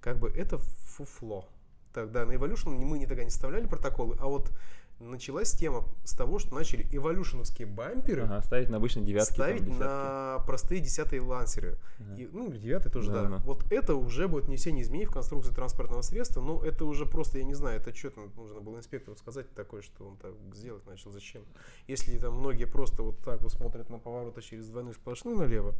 Как 0.00 0.18
бы 0.18 0.28
это 0.28 0.58
фуфло. 0.58 1.48
Тогда 1.92 2.24
на 2.24 2.32
Evolution 2.32 2.70
мы 2.70 2.98
никогда 2.98 3.24
не 3.24 3.30
вставляли 3.30 3.66
протоколы, 3.66 4.16
а 4.20 4.26
вот 4.26 4.52
началась 5.00 5.52
тема 5.52 5.84
с 6.04 6.12
того, 6.12 6.38
что 6.38 6.54
начали 6.54 6.86
эволюшеновские 6.90 7.66
бамперы 7.66 8.22
Ага, 8.24 8.42
ставить 8.42 8.68
на 8.68 8.76
обычные 8.76 9.04
девятки, 9.04 9.28
там, 9.36 9.46
ставить 9.46 9.64
десятки. 9.64 9.80
на 9.82 10.38
простые 10.46 10.80
десятые 10.80 11.22
лансеры. 11.22 11.78
Ага. 11.98 12.14
И, 12.16 12.26
ну, 12.30 12.50
или 12.50 12.58
девятый 12.58 12.92
тоже, 12.92 13.10
Да, 13.10 13.22
да. 13.22 13.28
да. 13.30 13.36
Вот 13.38 13.70
это 13.72 13.94
уже 13.94 14.28
будет 14.28 14.44
внесение 14.44 14.82
изменений 14.82 15.06
в 15.06 15.12
конструкцию 15.12 15.54
транспортного 15.54 16.02
средства. 16.02 16.40
Ну, 16.42 16.60
это 16.60 16.84
уже 16.84 17.06
просто, 17.06 17.38
я 17.38 17.44
не 17.44 17.54
знаю, 17.54 17.80
это 17.80 17.94
что-то 17.94 18.20
нужно 18.36 18.60
было 18.60 18.76
инспектору 18.78 19.16
сказать 19.16 19.52
такое, 19.54 19.82
что 19.82 20.06
он 20.06 20.16
так 20.18 20.34
сделать 20.54 20.86
начал. 20.86 21.10
Зачем? 21.10 21.42
Если 21.88 22.18
там 22.18 22.34
многие 22.38 22.66
просто 22.66 23.02
вот 23.02 23.18
так 23.20 23.40
вот 23.42 23.52
смотрят 23.52 23.88
на 23.90 23.98
повороты 23.98 24.42
через 24.42 24.68
двойную 24.68 24.94
сплошную 24.94 25.36
налево, 25.36 25.74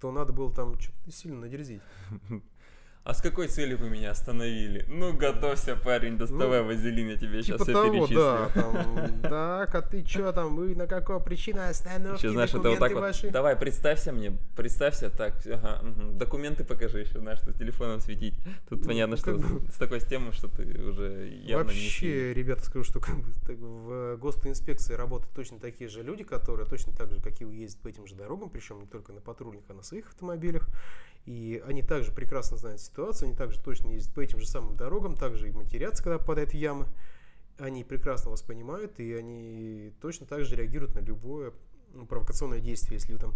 то 0.00 0.10
надо 0.12 0.32
было 0.32 0.52
там 0.52 0.78
что-то 0.78 1.10
сильно 1.10 1.40
надерзить. 1.40 1.80
А 3.04 3.14
с 3.14 3.20
какой 3.20 3.48
целью 3.48 3.78
вы 3.78 3.90
меня 3.90 4.12
остановили? 4.12 4.84
Ну, 4.86 5.12
готовься, 5.12 5.74
парень, 5.74 6.16
доставай 6.16 6.62
вазелин, 6.62 7.08
я 7.08 7.16
тебе 7.16 7.42
сейчас 7.42 7.60
Типа 7.60 7.64
все 7.64 7.72
того, 7.72 7.90
перечислю. 7.90 8.16
да, 8.20 8.48
там, 8.54 9.22
так, 9.22 9.74
а 9.74 9.82
ты 9.82 10.06
что 10.06 10.32
там, 10.32 10.54
вы 10.54 10.76
на 10.76 10.86
какой 10.86 11.20
причине 11.20 11.66
остановки, 11.66 12.20
Еще, 12.20 12.30
знаешь, 12.30 12.54
это 12.54 12.70
вот 12.70 12.78
так 12.78 12.92
вот. 12.92 13.00
ваши? 13.00 13.30
Давай, 13.30 13.56
представься 13.56 14.12
мне, 14.12 14.38
представься, 14.54 15.10
так, 15.10 15.34
ага, 15.46 15.80
мгм. 15.82 16.16
документы 16.16 16.62
покажи 16.62 17.00
еще, 17.00 17.18
знаешь, 17.18 17.40
что 17.40 17.52
телефоном 17.52 17.98
светить. 17.98 18.38
Тут 18.68 18.82
Ну, 18.82 18.86
понятно, 18.86 19.16
что 19.16 19.36
с 19.36 19.78
такой 19.78 19.98
темы, 19.98 20.30
что 20.30 20.46
ты 20.46 20.62
уже 20.80 21.28
явно 21.28 21.70
не 21.72 21.74
Вообще, 21.74 22.32
ребята, 22.32 22.64
скажу, 22.64 22.84
что 22.84 23.00
как 23.00 23.16
бы, 23.16 23.32
так, 23.44 23.58
в 23.58 24.16
госинспекции 24.18 24.94
работают 24.94 25.34
точно 25.34 25.58
такие 25.58 25.90
же 25.90 26.04
люди, 26.04 26.22
которые 26.22 26.68
точно 26.68 26.92
так 26.92 27.10
же, 27.12 27.20
как 27.20 27.40
и 27.40 27.44
ездят 27.44 27.82
по 27.82 27.88
этим 27.88 28.06
же 28.06 28.14
дорогам, 28.14 28.48
причем 28.48 28.78
не 28.78 28.86
только 28.86 29.12
на 29.12 29.20
патрульных, 29.20 29.64
а 29.68 29.74
на 29.74 29.82
своих 29.82 30.06
автомобилях. 30.06 30.68
И 31.24 31.62
они 31.68 31.82
также 31.82 32.10
прекрасно 32.10 32.56
знают 32.56 32.80
ситуацию, 32.92 33.28
они 33.28 33.36
также 33.36 33.58
точно 33.58 33.88
ездят 33.88 34.14
по 34.14 34.20
этим 34.20 34.38
же 34.38 34.46
самым 34.46 34.76
дорогам, 34.76 35.16
также 35.16 35.48
и 35.48 35.52
матерятся, 35.52 36.02
когда 36.02 36.18
попадают 36.18 36.50
в 36.50 36.54
ямы. 36.54 36.86
Они 37.58 37.84
прекрасно 37.84 38.30
вас 38.30 38.42
понимают, 38.42 39.00
и 39.00 39.14
они 39.14 39.92
точно 40.00 40.26
так 40.26 40.44
же 40.44 40.56
реагируют 40.56 40.94
на 40.94 41.00
любое 41.00 41.52
ну, 41.94 42.06
провокационное 42.06 42.60
действие. 42.60 42.98
Если 42.98 43.12
вы 43.12 43.18
там 43.18 43.34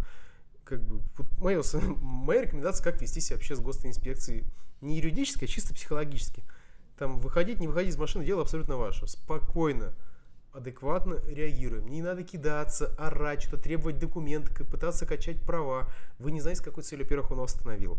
как 0.64 0.82
бы 0.82 1.00
вот 1.16 1.38
моя, 1.38 1.62
моя 2.02 2.42
рекомендация, 2.42 2.84
как 2.84 3.00
вести 3.00 3.20
себя 3.20 3.36
вообще 3.36 3.56
с 3.56 3.60
госинспекцией, 3.60 4.44
не 4.80 4.98
юридически, 4.98 5.44
а 5.44 5.48
чисто 5.48 5.74
психологически. 5.74 6.42
Там 6.98 7.18
выходить, 7.18 7.60
не 7.60 7.66
выходить 7.66 7.92
из 7.92 7.98
машины, 7.98 8.24
дело 8.24 8.42
абсолютно 8.42 8.76
ваше. 8.76 9.06
Спокойно, 9.06 9.94
адекватно 10.52 11.20
реагируем. 11.26 11.88
Не 11.88 12.02
надо 12.02 12.24
кидаться, 12.24 12.94
орать, 12.98 13.42
что-то 13.42 13.62
требовать 13.62 13.98
документы, 13.98 14.64
пытаться 14.64 15.06
качать 15.06 15.40
права. 15.42 15.88
Вы 16.18 16.32
не 16.32 16.40
знаете, 16.40 16.60
с 16.60 16.64
какой 16.64 16.82
целью, 16.82 17.04
во-первых, 17.04 17.30
он 17.30 17.38
вас 17.38 17.54
остановил. 17.54 17.98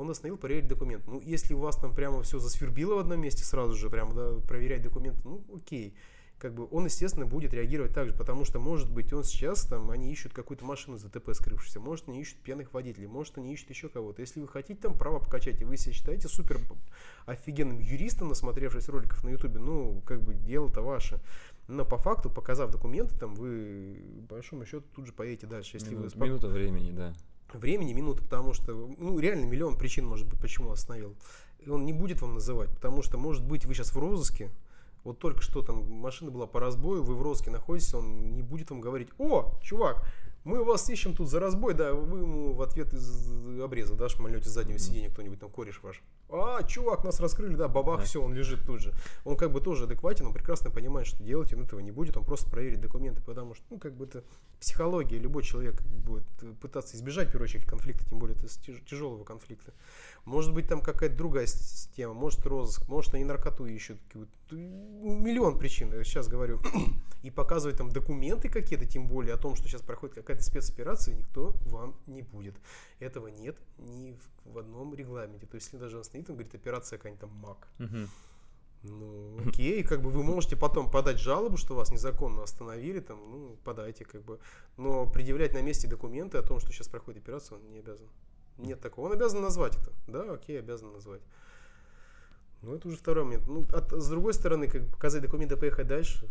Он 0.00 0.08
остановил 0.10 0.38
проверить 0.38 0.66
документ. 0.66 1.06
Ну, 1.06 1.20
если 1.20 1.52
у 1.52 1.58
вас 1.58 1.76
там 1.76 1.94
прямо 1.94 2.22
все 2.22 2.38
засвербило 2.38 2.94
в 2.94 2.98
одном 3.00 3.20
месте 3.20 3.44
сразу 3.44 3.74
же, 3.74 3.90
прямо 3.90 4.14
да, 4.14 4.32
проверять 4.46 4.80
документы, 4.82 5.20
ну, 5.24 5.44
окей. 5.54 5.94
Как 6.38 6.54
бы 6.54 6.66
он, 6.70 6.86
естественно, 6.86 7.26
будет 7.26 7.52
реагировать 7.52 7.92
так 7.92 8.08
же, 8.08 8.14
потому 8.14 8.46
что, 8.46 8.58
может 8.58 8.90
быть, 8.90 9.12
он 9.12 9.24
сейчас 9.24 9.66
там, 9.66 9.90
они 9.90 10.10
ищут 10.10 10.32
какую-то 10.32 10.64
машину 10.64 10.96
с 10.96 11.02
ДТП 11.02 11.34
скрывшуюся, 11.34 11.80
может, 11.80 12.08
они 12.08 12.22
ищут 12.22 12.38
пьяных 12.38 12.72
водителей, 12.72 13.08
может, 13.08 13.36
они 13.36 13.52
ищут 13.52 13.68
еще 13.68 13.90
кого-то. 13.90 14.22
Если 14.22 14.40
вы 14.40 14.48
хотите 14.48 14.80
там 14.80 14.96
право 14.96 15.18
покачать, 15.18 15.60
и 15.60 15.66
вы 15.66 15.76
себя 15.76 15.92
считаете 15.92 16.28
супер 16.28 16.58
офигенным 17.26 17.78
юристом, 17.78 18.28
насмотревшись 18.28 18.88
роликов 18.88 19.22
на 19.22 19.28
ютубе, 19.28 19.58
ну, 19.60 20.00
как 20.06 20.22
бы 20.22 20.32
дело-то 20.32 20.80
ваше. 20.80 21.20
Но 21.68 21.84
по 21.84 21.98
факту, 21.98 22.30
показав 22.30 22.70
документы, 22.70 23.18
там 23.18 23.34
вы, 23.34 23.98
по 24.26 24.36
большому 24.36 24.64
счету, 24.64 24.82
тут 24.96 25.06
же 25.06 25.12
поедете 25.12 25.46
дальше. 25.46 25.76
Если 25.76 25.90
вы 25.90 25.96
Минут- 26.00 26.12
спок- 26.12 26.26
Минута 26.26 26.48
времени, 26.48 26.90
да. 26.90 27.14
Времени, 27.58 27.92
минуты, 27.92 28.22
потому 28.22 28.54
что, 28.54 28.72
ну, 28.98 29.18
реально 29.18 29.46
миллион 29.46 29.76
причин, 29.76 30.06
может 30.06 30.26
быть, 30.28 30.40
почему 30.40 30.72
остановил. 30.72 31.14
И 31.58 31.68
он 31.68 31.84
не 31.84 31.92
будет 31.92 32.22
вам 32.22 32.34
называть, 32.34 32.70
потому 32.70 33.02
что, 33.02 33.18
может 33.18 33.44
быть, 33.44 33.64
вы 33.64 33.74
сейчас 33.74 33.92
в 33.92 33.98
розыске, 33.98 34.50
вот 35.04 35.18
только 35.18 35.42
что 35.42 35.62
там 35.62 35.90
машина 35.90 36.30
была 36.30 36.46
по 36.46 36.60
разбою, 36.60 37.02
вы 37.02 37.14
в 37.14 37.22
розыске 37.22 37.50
находитесь, 37.50 37.94
он 37.94 38.34
не 38.34 38.42
будет 38.42 38.70
вам 38.70 38.80
говорить, 38.80 39.08
о, 39.18 39.54
чувак, 39.62 40.04
мы 40.44 40.64
вас 40.64 40.88
ищем 40.88 41.14
тут 41.14 41.28
за 41.28 41.38
разбой, 41.40 41.74
да, 41.74 41.92
вы 41.92 42.20
ему 42.20 42.52
в 42.54 42.62
ответ 42.62 42.92
из 42.94 43.60
обреза, 43.60 43.94
да, 43.94 44.08
шмальнете 44.08 44.48
с 44.48 44.52
заднего 44.52 44.78
сиденья 44.78 45.10
кто-нибудь 45.10 45.38
там 45.38 45.50
кореш 45.50 45.82
ваш. 45.82 46.02
А, 46.30 46.62
чувак, 46.62 47.04
нас 47.04 47.20
раскрыли, 47.20 47.56
да, 47.56 47.68
бабах, 47.68 48.00
Да. 48.00 48.04
все, 48.06 48.22
он 48.22 48.32
лежит 48.32 48.64
тут 48.64 48.80
же. 48.80 48.94
Он 49.24 49.36
как 49.36 49.52
бы 49.52 49.60
тоже 49.60 49.84
адекватен, 49.84 50.26
он 50.26 50.32
прекрасно 50.32 50.70
понимает, 50.70 51.06
что 51.08 51.22
делать 51.22 51.52
он 51.52 51.64
этого 51.64 51.80
не 51.80 51.90
будет, 51.90 52.16
он 52.16 52.24
просто 52.24 52.48
проверит 52.48 52.80
документы, 52.80 53.20
потому 53.20 53.54
что, 53.54 53.64
ну, 53.70 53.78
как 53.78 53.94
бы 53.96 54.06
это 54.06 54.24
психология, 54.60 55.18
любой 55.18 55.42
человек 55.42 55.82
будет 55.82 56.24
пытаться 56.60 56.96
избежать, 56.96 57.28
в 57.28 57.32
первую 57.32 57.44
очередь, 57.48 57.66
конфликта, 57.66 58.08
тем 58.08 58.18
более 58.18 58.36
это 58.36 58.46
тяж- 58.46 58.82
тяжелого 58.88 59.24
конфликта. 59.24 59.72
Может 60.24 60.54
быть, 60.54 60.68
там 60.68 60.80
какая-то 60.80 61.16
другая 61.16 61.46
с- 61.46 61.90
тема, 61.96 62.14
может, 62.14 62.46
розыск, 62.46 62.88
может, 62.88 63.12
они 63.14 63.24
наркоту 63.24 63.66
ищут, 63.66 63.98
миллион 64.50 65.58
причин, 65.58 65.92
я 65.92 66.02
сейчас 66.04 66.28
говорю. 66.28 66.60
И 67.22 67.30
показывать 67.30 67.76
там 67.76 67.90
документы 67.90 68.48
какие-то, 68.48 68.86
тем 68.86 69.06
более 69.06 69.34
о 69.34 69.36
том, 69.36 69.54
что 69.54 69.68
сейчас 69.68 69.82
проходит 69.82 70.14
какая-то 70.30 70.44
спецоперация, 70.44 71.14
никто 71.14 71.54
вам 71.66 71.96
не 72.06 72.22
будет. 72.22 72.54
Этого 73.00 73.28
нет 73.28 73.56
ни 73.78 74.12
в, 74.12 74.52
в 74.52 74.58
одном 74.58 74.94
регламенте. 74.94 75.46
То 75.46 75.56
есть, 75.56 75.66
если 75.66 75.78
даже 75.78 75.98
он 75.98 76.04
стоит, 76.04 76.30
он 76.30 76.36
говорит, 76.36 76.54
операция 76.54 76.98
какая-нибудь 76.98 77.20
там 77.20 77.30
МАК. 77.30 77.68
Ну, 78.82 79.36
окей, 79.46 79.82
как 79.82 80.00
бы 80.00 80.10
вы 80.10 80.22
можете 80.22 80.56
потом 80.56 80.90
подать 80.90 81.18
жалобу, 81.18 81.58
что 81.58 81.74
вас 81.74 81.90
незаконно 81.90 82.42
остановили, 82.42 83.00
там, 83.00 83.18
ну, 83.30 83.56
подайте, 83.62 84.06
как 84.06 84.22
бы. 84.22 84.38
Но 84.78 85.06
предъявлять 85.06 85.52
на 85.52 85.60
месте 85.60 85.86
документы 85.86 86.38
о 86.38 86.42
том, 86.42 86.60
что 86.60 86.72
сейчас 86.72 86.88
проходит 86.88 87.22
операция, 87.22 87.58
он 87.58 87.70
не 87.72 87.80
обязан. 87.80 88.08
Нет 88.56 88.80
такого. 88.80 89.06
Он 89.06 89.12
обязан 89.12 89.42
назвать 89.42 89.76
это. 89.76 89.92
Да, 90.06 90.32
окей, 90.32 90.58
обязан 90.58 90.92
назвать. 90.92 91.20
Ну, 92.62 92.74
это 92.74 92.88
уже 92.88 92.96
второй 92.96 93.24
момент. 93.24 93.46
Ну, 93.48 93.66
от- 93.72 93.92
с 93.92 94.08
другой 94.08 94.32
стороны, 94.32 94.68
как 94.68 94.86
показать 94.88 95.22
документы 95.22 95.56
поехать 95.56 95.86
дальше, 95.86 96.28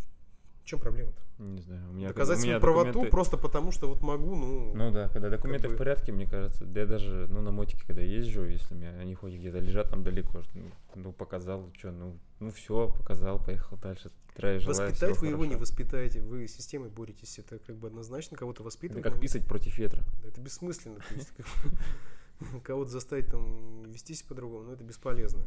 чем 0.69 0.79
проблема-то? 0.79 1.19
Не 1.39 1.61
знаю, 1.61 1.89
у 1.89 1.93
меня... 1.93 2.09
Доказать 2.09 2.37
у 2.37 2.41
меня 2.41 2.59
свою 2.59 2.61
правоту 2.61 2.99
документы- 2.99 3.09
просто 3.09 3.37
потому, 3.37 3.71
что 3.71 3.87
вот 3.87 4.01
могу, 4.01 4.35
ну... 4.35 4.73
Ну 4.75 4.91
да, 4.91 5.09
когда 5.09 5.29
документы 5.29 5.67
бы- 5.67 5.75
в 5.75 5.77
порядке, 5.77 6.11
мне 6.11 6.27
кажется, 6.27 6.65
да 6.65 6.81
я 6.81 6.85
даже, 6.85 7.27
ну, 7.29 7.41
на 7.41 7.51
мотике, 7.51 7.83
когда 7.87 8.01
езжу, 8.01 8.45
если 8.45 8.75
у 8.75 8.77
меня 8.77 8.91
они 8.91 9.15
хоть 9.15 9.33
где-то 9.33 9.57
лежат 9.59 9.89
там 9.89 10.03
далеко, 10.03 10.43
ну, 10.53 10.71
ну, 10.95 11.11
показал, 11.11 11.71
что, 11.77 11.91
ну, 11.91 12.19
ну 12.39 12.51
все, 12.51 12.89
показал, 12.89 13.43
поехал 13.43 13.77
дальше. 13.77 14.11
Здравия 14.35 14.59
желаю, 14.59 14.91
Воспитать 14.91 15.17
вы 15.17 15.27
его 15.27 15.45
не 15.45 15.55
воспитаете, 15.55 16.21
вы 16.21 16.47
с 16.47 16.55
системой 16.55 16.89
боретесь, 16.89 17.39
это 17.39 17.57
как 17.59 17.75
бы 17.75 17.87
однозначно 17.87 18.37
кого-то 18.37 18.61
Это 18.61 18.65
воспитывать. 18.65 19.03
как 19.03 19.13
надо. 19.13 19.21
писать 19.21 19.45
против 19.45 19.77
ветра. 19.77 20.03
Да, 20.21 20.27
Это 20.29 20.39
бессмысленно. 20.39 20.99
То 20.99 21.13
есть, 21.15 21.31
как 21.35 21.45
кого-то 22.63 22.91
заставить 22.91 23.27
там 23.27 23.83
вести 23.83 24.13
себя 24.13 24.29
по-другому, 24.29 24.65
но 24.65 24.73
это 24.73 24.83
бесполезно. 24.83 25.43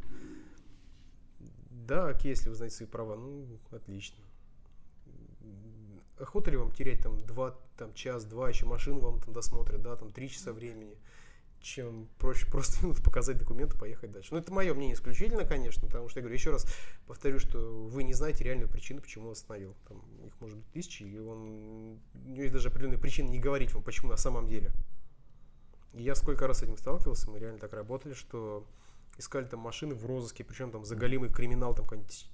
Да, 1.71 2.09
окей, 2.09 2.31
если 2.31 2.49
вы 2.49 2.55
знаете 2.55 2.77
свои 2.77 2.89
права, 2.89 3.17
ну, 3.17 3.47
отлично. 3.71 4.19
Охота 6.23 6.51
ли 6.51 6.57
вам 6.57 6.71
терять 6.73 7.01
там 7.01 7.21
два, 7.27 7.57
там 7.77 7.93
час, 7.95 8.25
два, 8.25 8.49
еще 8.49 8.65
машину 8.67 9.01
вам 9.01 9.21
там 9.21 9.35
досмотрят, 9.35 9.83
да, 9.83 9.97
там 9.97 10.13
три 10.13 10.29
часа 10.29 10.53
времени, 10.53 10.97
чем 11.61 12.09
проще 12.19 12.47
просто 12.51 12.85
минут 12.85 13.03
показать 13.03 13.39
документы, 13.39 13.77
поехать 13.77 14.13
дальше. 14.13 14.29
Ну, 14.33 14.39
это 14.39 14.53
мое 14.53 14.73
мнение 14.73 14.95
исключительно, 14.95 15.45
конечно, 15.45 15.87
потому 15.87 16.09
что, 16.09 16.21
я 16.21 16.23
говорю, 16.23 16.35
еще 16.37 16.51
раз 16.51 16.67
повторю, 17.07 17.39
что 17.39 17.59
вы 17.59 18.05
не 18.05 18.15
знаете 18.15 18.45
реальную 18.45 18.69
причину, 18.69 19.01
почему 19.01 19.27
он 19.27 19.33
остановил. 19.33 19.75
Там 19.89 20.01
их 20.25 20.33
может 20.41 20.59
быть 20.59 20.71
тысячи, 20.71 21.03
и 21.03 21.19
он, 21.19 21.99
у 22.15 22.29
него 22.29 22.43
есть 22.43 22.53
даже 22.53 22.69
определенные 22.69 22.99
причины 22.99 23.29
не 23.29 23.41
говорить 23.41 23.73
вам, 23.75 23.83
почему 23.83 24.11
на 24.11 24.17
самом 24.17 24.47
деле. 24.47 24.71
И 25.93 26.03
я 26.03 26.15
сколько 26.15 26.47
раз 26.47 26.59
с 26.59 26.63
этим 26.63 26.77
сталкивался, 26.77 27.31
мы 27.31 27.39
реально 27.39 27.59
так 27.59 27.73
работали, 27.73 28.15
что 28.15 28.65
искали 29.19 29.45
там 29.45 29.61
машины 29.61 29.95
в 29.95 30.07
розыске, 30.07 30.45
причем 30.45 30.71
там 30.71 30.85
заголимый 30.85 31.31
криминал, 31.31 31.75
там 31.75 31.85
какая-нибудь 31.85 32.27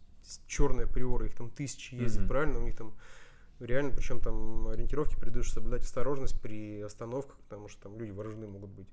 черная 0.47 0.87
приора, 0.87 1.27
их 1.27 1.35
там 1.35 1.51
тысячи 1.51 1.95
ездит, 1.95 2.21
Мгм. 2.21 2.29
правильно, 2.29 2.59
у 2.59 2.63
них 2.63 2.77
там 2.77 2.95
реально, 3.61 3.93
причем 3.93 4.21
там 4.21 4.69
ориентировки 4.69 5.17
придешь 5.17 5.53
соблюдать 5.53 5.83
осторожность 5.83 6.41
при 6.41 6.81
остановках, 6.81 7.37
потому 7.39 7.69
что 7.69 7.83
там 7.83 7.99
люди 7.99 8.11
вооружены 8.11 8.47
могут 8.47 8.71
быть. 8.71 8.89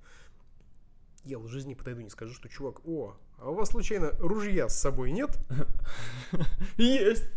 я 1.23 1.39
в 1.39 1.47
жизни 1.47 1.73
подойду 1.73 2.01
не 2.01 2.09
скажу, 2.09 2.33
что 2.33 2.49
чувак, 2.49 2.85
о, 2.85 3.15
а 3.37 3.49
у 3.49 3.55
вас 3.55 3.69
случайно 3.69 4.11
ружья 4.19 4.69
с 4.69 4.79
собой 4.79 5.11
нет? 5.11 5.37
Есть! 6.77 7.29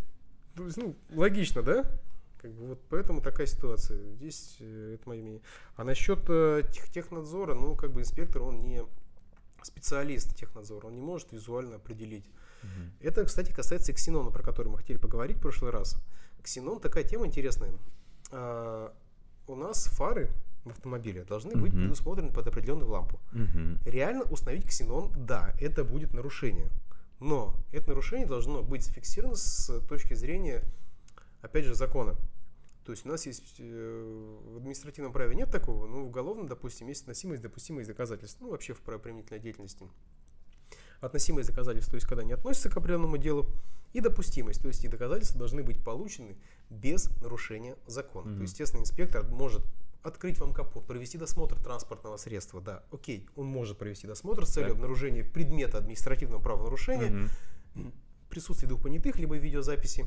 То 0.54 0.64
есть, 0.64 0.76
ну, 0.76 0.96
логично, 1.10 1.62
да? 1.62 1.90
Как 2.38 2.52
бы 2.52 2.68
вот 2.68 2.80
поэтому 2.88 3.20
такая 3.20 3.46
ситуация. 3.46 3.98
Здесь 4.14 4.56
э, 4.60 4.94
это 4.94 5.08
мое 5.08 5.22
мнение. 5.22 5.42
А 5.76 5.84
насчет 5.84 6.20
э, 6.28 6.62
тех, 6.72 6.88
технадзора, 6.90 7.54
ну, 7.54 7.74
как 7.74 7.92
бы 7.92 8.00
инспектор, 8.00 8.42
он 8.42 8.62
не 8.62 8.82
специалист 9.62 10.34
технадзора, 10.36 10.86
он 10.86 10.94
не 10.94 11.00
может 11.00 11.32
визуально 11.32 11.76
определить. 11.76 12.24
Мгм. 12.62 12.92
Это, 13.00 13.24
кстати, 13.24 13.52
касается 13.52 13.92
ксенона, 13.92 14.30
про 14.30 14.42
который 14.42 14.68
мы 14.68 14.78
хотели 14.78 14.98
поговорить 14.98 15.38
в 15.38 15.40
прошлый 15.40 15.70
раз. 15.70 16.00
Ксенон 16.42 16.80
такая 16.80 17.04
тема 17.04 17.26
интересная. 17.26 17.72
А, 18.30 18.92
у 19.46 19.54
нас 19.54 19.86
фары 19.86 20.30
в 20.64 20.70
автомобиле 20.70 21.24
должны 21.24 21.54
быть 21.56 21.72
Мгм. 21.72 21.82
предусмотрены 21.82 22.32
под 22.32 22.46
определенную 22.46 22.90
лампу. 22.90 23.18
Мгм. 23.32 23.80
Реально 23.86 24.22
установить 24.24 24.66
ксенон, 24.66 25.12
да, 25.16 25.54
это 25.60 25.84
будет 25.84 26.12
нарушение. 26.12 26.70
Но 27.20 27.54
это 27.72 27.88
нарушение 27.88 28.26
должно 28.26 28.62
быть 28.62 28.84
зафиксировано 28.84 29.34
с 29.36 29.80
точки 29.88 30.14
зрения, 30.14 30.62
опять 31.40 31.64
же, 31.64 31.74
закона. 31.74 32.16
То 32.84 32.92
есть 32.92 33.04
у 33.04 33.08
нас 33.08 33.26
есть 33.26 33.56
э, 33.58 34.40
в 34.52 34.56
административном 34.58 35.12
праве 35.12 35.34
нет 35.34 35.50
такого, 35.50 35.86
но 35.86 36.04
в 36.04 36.06
уголовном, 36.06 36.46
допустим, 36.46 36.88
есть 36.88 37.02
относимость, 37.02 37.42
допустимость 37.42 37.88
доказательств. 37.88 38.38
Ну, 38.40 38.50
вообще 38.50 38.72
в 38.72 38.80
правоприменительной 38.80 39.40
деятельности. 39.40 39.86
Относимость 41.00 41.48
доказательств, 41.48 41.90
то 41.90 41.96
есть 41.96 42.06
когда 42.06 42.24
не 42.24 42.32
относится 42.32 42.70
к 42.70 42.76
определенному 42.76 43.18
делу, 43.18 43.46
и 43.92 44.00
допустимость, 44.00 44.60
то 44.60 44.68
есть 44.68 44.84
и 44.84 44.88
доказательства 44.88 45.38
должны 45.38 45.62
быть 45.62 45.82
получены 45.82 46.36
без 46.70 47.08
нарушения 47.22 47.76
закона. 47.86 48.24
То 48.24 48.30
Мгм. 48.30 48.42
есть, 48.42 48.52
естественно, 48.54 48.80
инспектор 48.82 49.24
может 49.28 49.64
открыть 50.02 50.38
вам 50.38 50.52
капот, 50.52 50.86
провести 50.86 51.18
досмотр 51.18 51.56
транспортного 51.60 52.16
средства, 52.16 52.60
да, 52.60 52.82
окей, 52.92 53.28
он 53.36 53.46
может 53.46 53.78
провести 53.78 54.06
досмотр 54.06 54.44
с 54.46 54.50
целью 54.50 54.70
Так. 54.70 54.76
обнаружения 54.76 55.24
предмета 55.24 55.78
административного 55.78 56.40
правонарушения, 56.40 57.30
Мгм. 57.74 57.92
присутствие 58.28 58.68
двух 58.68 58.82
понятых, 58.82 59.16
либо 59.16 59.36
видеозаписи, 59.36 60.06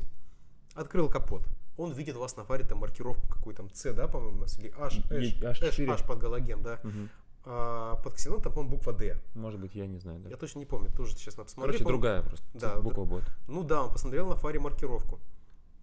открыл 0.74 1.08
капот. 1.08 1.46
Он 1.76 1.92
видит 1.92 2.16
вас 2.16 2.36
на 2.36 2.44
фаре 2.44 2.64
там 2.64 2.78
маркировку 2.78 3.26
какую 3.28 3.56
там 3.56 3.70
C, 3.72 3.92
да, 3.92 4.06
по-моему, 4.06 4.38
у 4.38 4.40
нас, 4.42 4.58
или 4.58 4.72
H, 4.76 5.00
H, 5.10 5.42
H, 5.42 5.62
H4. 5.62 5.90
H 5.90 6.06
под 6.06 6.18
галоген, 6.18 6.62
да. 6.62 6.80
Мгм. 6.82 7.08
А 7.44 7.96
под 7.96 8.14
ксенон 8.14 8.40
там, 8.40 8.52
по-моему, 8.52 8.76
буква 8.76 8.92
D. 8.92 9.16
Может 9.34 9.60
быть, 9.60 9.74
я 9.74 9.86
не 9.86 9.98
знаю. 9.98 10.20
да. 10.20 10.30
Я 10.30 10.36
точно 10.36 10.60
не 10.60 10.66
помню, 10.66 10.90
тоже 10.92 11.14
сейчас 11.16 11.36
надо 11.36 11.46
посмотреть. 11.48 11.78
Короче, 11.78 11.88
другая 11.88 12.22
просто 12.22 12.46
Да, 12.54 12.80
буква 12.80 13.04
будет. 13.04 13.24
Ну 13.48 13.64
да, 13.64 13.82
он 13.84 13.92
посмотрел 13.92 14.28
на 14.28 14.36
фаре 14.36 14.60
маркировку. 14.60 15.18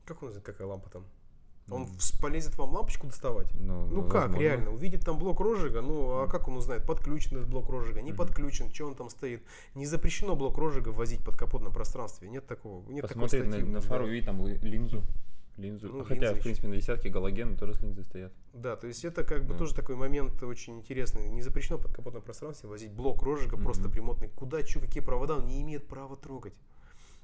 Как 0.05 0.23
он 0.23 0.29
знает, 0.29 0.45
какая 0.45 0.67
лампа 0.67 0.89
там? 0.89 1.05
Он 1.71 1.85
полезет 2.19 2.57
вам 2.57 2.71
лампочку 2.73 3.05
доставать? 3.05 3.53
Ну, 3.53 3.85
Ну 3.85 4.01
как, 4.03 4.21
возможно. 4.23 4.41
реально, 4.41 4.71
увидит 4.71 5.05
там 5.05 5.19
блок 5.19 5.39
розжига, 5.39 5.81
ну 5.81 6.21
а 6.23 6.27
как 6.27 6.47
он 6.47 6.57
узнает, 6.57 6.83
подключен 6.83 7.37
этот 7.37 7.49
блок 7.49 7.69
розжига, 7.69 8.01
не 8.01 8.09
Мгм. 8.09 8.17
подключен, 8.17 8.73
что 8.73 8.87
он 8.87 8.95
там 8.95 9.11
стоит. 9.11 9.43
Не 9.75 9.85
запрещено 9.85 10.35
блок 10.35 10.57
розжига 10.57 10.89
ввозить 10.89 11.23
под 11.23 11.37
капотном 11.37 11.71
пространстве, 11.71 12.27
нет 12.27 12.47
такого, 12.47 12.81
нет 12.89 13.03
такой 13.03 13.21
Посмотреть 13.21 13.45
на, 13.45 13.51
статьи. 13.51 13.69
на 13.71 13.81
Да. 13.81 13.87
фару, 13.87 14.05
увидеть 14.05 14.25
там 14.25 14.43
ли- 14.47 14.57
линзу. 14.57 15.03
Линзу. 15.59 15.89
Ну, 15.89 16.01
А 16.01 16.05
Хотя, 16.05 16.21
линзы 16.27 16.39
в 16.39 16.43
принципе, 16.43 16.67
на 16.67 16.75
десятке 16.77 17.09
галоген 17.09 17.57
тоже 17.57 17.73
с 17.75 17.81
линзы 17.81 18.03
стоят. 18.03 18.31
Да, 18.53 18.75
то 18.75 18.87
есть 18.87 19.05
это 19.05 19.23
как 19.23 19.45
бы 19.45 19.53
Да. 19.53 19.59
тоже 19.59 19.75
такой 19.75 19.95
момент 19.95 20.41
очень 20.43 20.77
интересный. 20.79 21.29
Не 21.29 21.41
запрещено 21.41 21.77
под 21.77 21.91
капотном 21.93 22.21
пространстве 22.23 22.69
возить 22.69 22.91
блок 22.91 23.21
розжига 23.23 23.55
Мгм. 23.57 23.65
просто 23.65 23.89
примотный. 23.89 24.29
Куда, 24.29 24.65
что, 24.65 24.79
какие 24.79 25.03
провода, 25.03 25.35
он 25.37 25.47
не 25.47 25.61
имеет 25.61 25.87
права 25.87 26.15
трогать. 26.15 26.53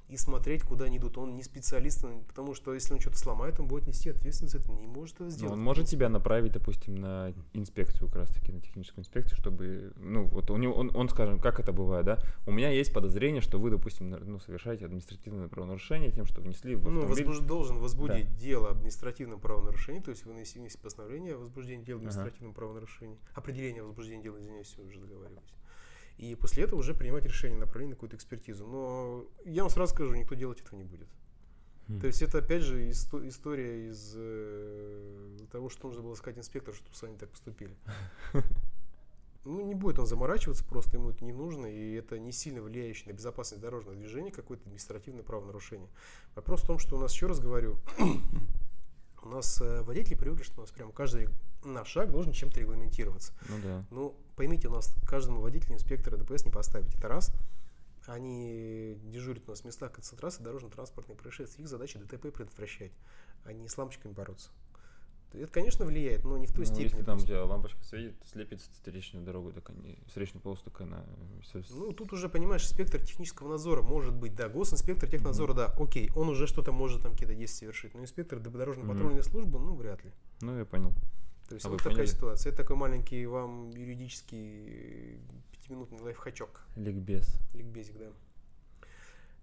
И 0.08 0.16
смотреть, 0.16 0.62
куда 0.62 0.84
они 0.84 0.98
идут. 0.98 1.18
Он 1.18 1.34
не 1.34 1.42
специалист, 1.42 2.04
потому 2.28 2.54
что 2.54 2.72
если 2.72 2.94
он 2.94 3.00
что-то 3.00 3.18
сломает, 3.18 3.58
он 3.58 3.66
будет 3.66 3.88
нести 3.88 4.10
ответственность 4.10 4.52
за 4.52 4.60
это. 4.60 4.70
Не 4.70 4.86
может 4.86 5.16
это 5.16 5.24
Но 5.24 5.30
сделать. 5.30 5.48
Ну, 5.50 5.58
он 5.58 5.64
может 5.64 5.88
тебя 5.88 6.08
направить, 6.08 6.52
допустим, 6.52 6.94
на 6.94 7.34
инспекцию, 7.54 8.06
как 8.06 8.16
раз 8.18 8.30
таки, 8.30 8.52
на 8.52 8.60
техническую 8.60 9.02
инспекцию, 9.02 9.36
чтобы, 9.36 9.92
ну, 9.96 10.24
вот 10.26 10.50
у 10.52 10.56
него, 10.58 10.74
он, 10.74 10.94
он, 10.94 11.08
скажем, 11.08 11.40
как 11.40 11.58
это 11.58 11.72
бывает, 11.72 12.06
да? 12.06 12.20
У 12.46 12.52
меня 12.52 12.70
есть 12.70 12.92
подозрение, 12.92 13.40
что 13.42 13.58
вы, 13.58 13.70
допустим, 13.70 14.10
ну, 14.10 14.38
совершаете 14.38 14.84
административное 14.84 15.48
правонарушение 15.48 16.12
тем, 16.12 16.24
что 16.24 16.40
внесли 16.40 16.76
в 16.76 16.88
Ну, 16.88 17.00
автомобиль. 17.02 17.24
возбуж- 17.26 17.44
должен 17.44 17.78
возбудить 17.78 18.36
дело 18.36 18.68
об 18.70 18.76
административном 18.76 19.40
правонарушении, 19.40 20.00
то 20.00 20.10
есть 20.10 20.24
вынести 20.24 20.58
вынести 20.58 20.78
постановление 20.78 21.34
о 21.34 21.38
возбуждении 21.38 21.84
дела 21.84 21.98
об 21.98 22.04
Ага. 22.06 22.12
правонарушении, 22.54 23.18
определение 23.34 23.82
о 23.82 23.86
возбуждении 23.86 24.22
дела, 24.22 24.38
извиняюсь, 24.38 24.68
все 24.68 24.82
уже 24.82 25.00
договаривались. 25.00 25.42
И 26.18 26.34
после 26.34 26.64
этого 26.64 26.80
уже 26.80 26.94
принимать 26.94 27.24
решение 27.24 27.58
направление 27.58 27.90
на 27.90 27.96
какую-то 27.96 28.16
экспертизу. 28.16 28.66
Но 28.66 29.26
я 29.44 29.62
вам 29.62 29.70
сразу 29.70 29.92
скажу, 29.92 30.14
никто 30.14 30.34
делать 30.34 30.60
этого 30.60 30.78
не 30.78 30.84
будет. 30.84 31.08
Хм. 31.88 32.00
То 32.00 32.06
есть 32.06 32.22
это 32.22 32.38
опять 32.38 32.62
же 32.62 32.88
исто- 32.88 33.26
история 33.28 33.88
из 33.88 34.14
э, 34.16 35.38
того, 35.52 35.68
что 35.68 35.88
нужно 35.88 36.02
было 36.02 36.14
сказать 36.14 36.38
инспектору, 36.38 36.76
чтобы 36.76 36.96
с 36.96 37.02
вами 37.02 37.16
так 37.16 37.30
поступили. 37.30 37.76
Ну, 39.48 39.64
не 39.64 39.76
будет 39.76 40.00
он 40.00 40.08
заморачиваться, 40.08 40.64
просто 40.64 40.96
ему 40.96 41.10
это 41.10 41.24
не 41.24 41.32
нужно, 41.32 41.66
и 41.66 41.92
это 41.92 42.18
не 42.18 42.32
сильно 42.32 42.60
влияющее 42.60 43.12
на 43.12 43.16
безопасность 43.16 43.62
дорожного 43.62 43.96
движения, 43.96 44.32
какое-то 44.32 44.64
административное 44.64 45.22
правонарушение. 45.22 45.88
Вопрос 46.34 46.62
в 46.62 46.66
том, 46.66 46.80
что 46.80 46.96
у 46.96 46.98
нас, 46.98 47.12
еще 47.12 47.28
раз 47.28 47.38
говорю, 47.38 47.78
у 49.22 49.28
нас 49.28 49.60
э, 49.60 49.82
водители 49.82 50.16
привыкли, 50.16 50.42
что 50.42 50.58
у 50.58 50.60
нас 50.62 50.72
прям 50.72 50.90
каждый 50.90 51.28
наш 51.64 51.86
шаг 51.86 52.10
должен 52.10 52.32
чем-то 52.32 52.58
регламентироваться. 52.58 53.34
Ну 53.48 53.54
да. 53.62 53.84
Ну, 53.90 54.16
поймите, 54.36 54.68
у 54.68 54.72
нас 54.72 54.94
каждому 55.06 55.40
водителю 55.40 55.74
инспектора 55.74 56.16
ДПС 56.16 56.44
не 56.44 56.50
поставить. 56.52 56.94
Это 56.94 57.08
раз. 57.08 57.32
Они 58.06 58.96
дежурят 59.06 59.42
у 59.48 59.50
нас 59.50 59.62
в 59.62 59.64
местах 59.64 59.92
концентрации 59.92 60.42
дорожно-транспортных 60.44 61.18
происшествий. 61.18 61.64
Их 61.64 61.68
задача 61.68 61.98
ДТП 61.98 62.30
предотвращать, 62.32 62.92
а 63.44 63.52
не 63.52 63.68
с 63.68 63.76
лампочками 63.76 64.12
бороться. 64.12 64.50
Это, 65.32 65.48
конечно, 65.48 65.84
влияет, 65.84 66.24
но 66.24 66.38
не 66.38 66.46
в 66.46 66.52
той 66.52 66.60
Ну, 66.60 66.64
степени. 66.66 66.84
если 66.84 67.02
там 67.02 67.18
тебя 67.18 67.44
лампочка 67.44 67.82
светит, 67.84 68.14
слепит 68.30 68.60
встречную 68.60 69.24
дорогу, 69.26 69.52
так 69.52 69.68
они, 69.70 69.98
встречную 70.06 70.40
полосу, 70.40 70.62
так 70.64 70.80
она... 70.80 71.04
Ну, 71.70 71.92
тут 71.92 72.12
уже, 72.12 72.28
понимаешь, 72.28 72.62
инспектор 72.62 73.00
технического 73.04 73.48
надзора 73.48 73.82
может 73.82 74.14
быть, 74.14 74.34
да, 74.36 74.48
госинспектор 74.48 75.10
технадзора, 75.10 75.52
да, 75.52 75.66
окей, 75.78 76.10
он 76.14 76.28
уже 76.28 76.46
что-то 76.46 76.70
может 76.70 77.02
там 77.02 77.12
какие-то 77.12 77.34
действия 77.34 77.66
совершить, 77.66 77.94
но 77.94 78.02
инспектор 78.02 78.38
дорожно-патрульной 78.38 79.24
службы, 79.24 79.58
ну, 79.58 79.74
вряд 79.74 80.04
ли. 80.04 80.12
Ну, 80.40 80.56
я 80.56 80.64
понял. 80.64 80.92
То 81.48 81.54
есть 81.54 81.66
А 81.66 81.68
вот 81.68 81.78
такая 81.78 81.94
поняли? 81.94 82.06
ситуация. 82.06 82.50
Это 82.50 82.62
такой 82.62 82.76
маленький 82.76 83.24
вам 83.26 83.70
юридический 83.70 85.18
пятиминутный 85.52 86.00
лайфхачок. 86.00 86.62
Ликбез. 86.76 87.38
Ликбезик, 87.54 87.98
да. 87.98 88.06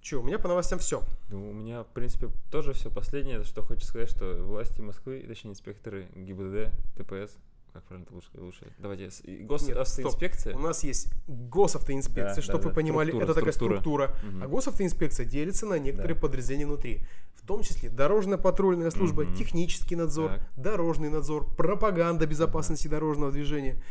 Че, 0.02 0.20
у 0.20 0.24
меня 0.24 0.38
по 0.38 0.50
новостям 0.50 0.80
все. 0.80 1.02
Ну, 1.30 1.50
у 1.50 1.54
меня, 1.54 1.84
в 1.84 1.88
принципе, 1.88 2.28
тоже 2.52 2.74
все. 2.74 2.90
Последнее, 2.92 3.44
что 3.46 3.64
хочу 3.64 3.86
сказать, 3.86 4.10
что 4.10 4.36
власти 4.44 4.82
Москвы, 4.82 5.24
точнее, 5.26 5.52
инспекторы 5.52 6.08
ГИБДД, 6.14 6.74
TPS, 6.98 7.32
как 7.74 7.84
правильно 7.86 8.08
лучше, 8.12 8.30
лучше. 8.36 8.68
Давайте, 8.78 9.10
госавтоинспекция. 9.44 10.56
У 10.56 10.60
нас 10.60 10.84
есть 10.84 11.10
госавтоинспекция, 11.28 12.36
Да, 12.36 12.42
чтобы 12.42 12.60
да, 12.60 12.64
вы 12.66 12.70
да, 12.70 12.76
понимали, 12.76 13.08
структура, 13.10 13.24
это 13.32 13.34
такая 13.40 13.52
структура. 13.54 14.08
структура. 14.08 14.32
Мгм. 14.32 14.44
А 14.44 14.48
госавтоинспекция 14.48 15.26
делится 15.26 15.66
на 15.66 15.80
некоторые 15.80 16.16
Да. 16.16 16.22
подразделения 16.22 16.66
внутри. 16.68 17.02
В 17.36 17.46
том 17.46 17.62
числе 17.64 17.90
дорожно-патрульная 17.90 18.92
служба, 18.92 19.24
Мгм. 19.24 19.34
технический 19.36 19.96
надзор, 19.96 20.30
Так. 20.36 20.50
дорожный 20.56 21.10
надзор, 21.10 21.46
пропаганда 21.56 22.26
безопасности 22.28 22.88
дорожного 22.88 23.32
движения. 23.32 23.82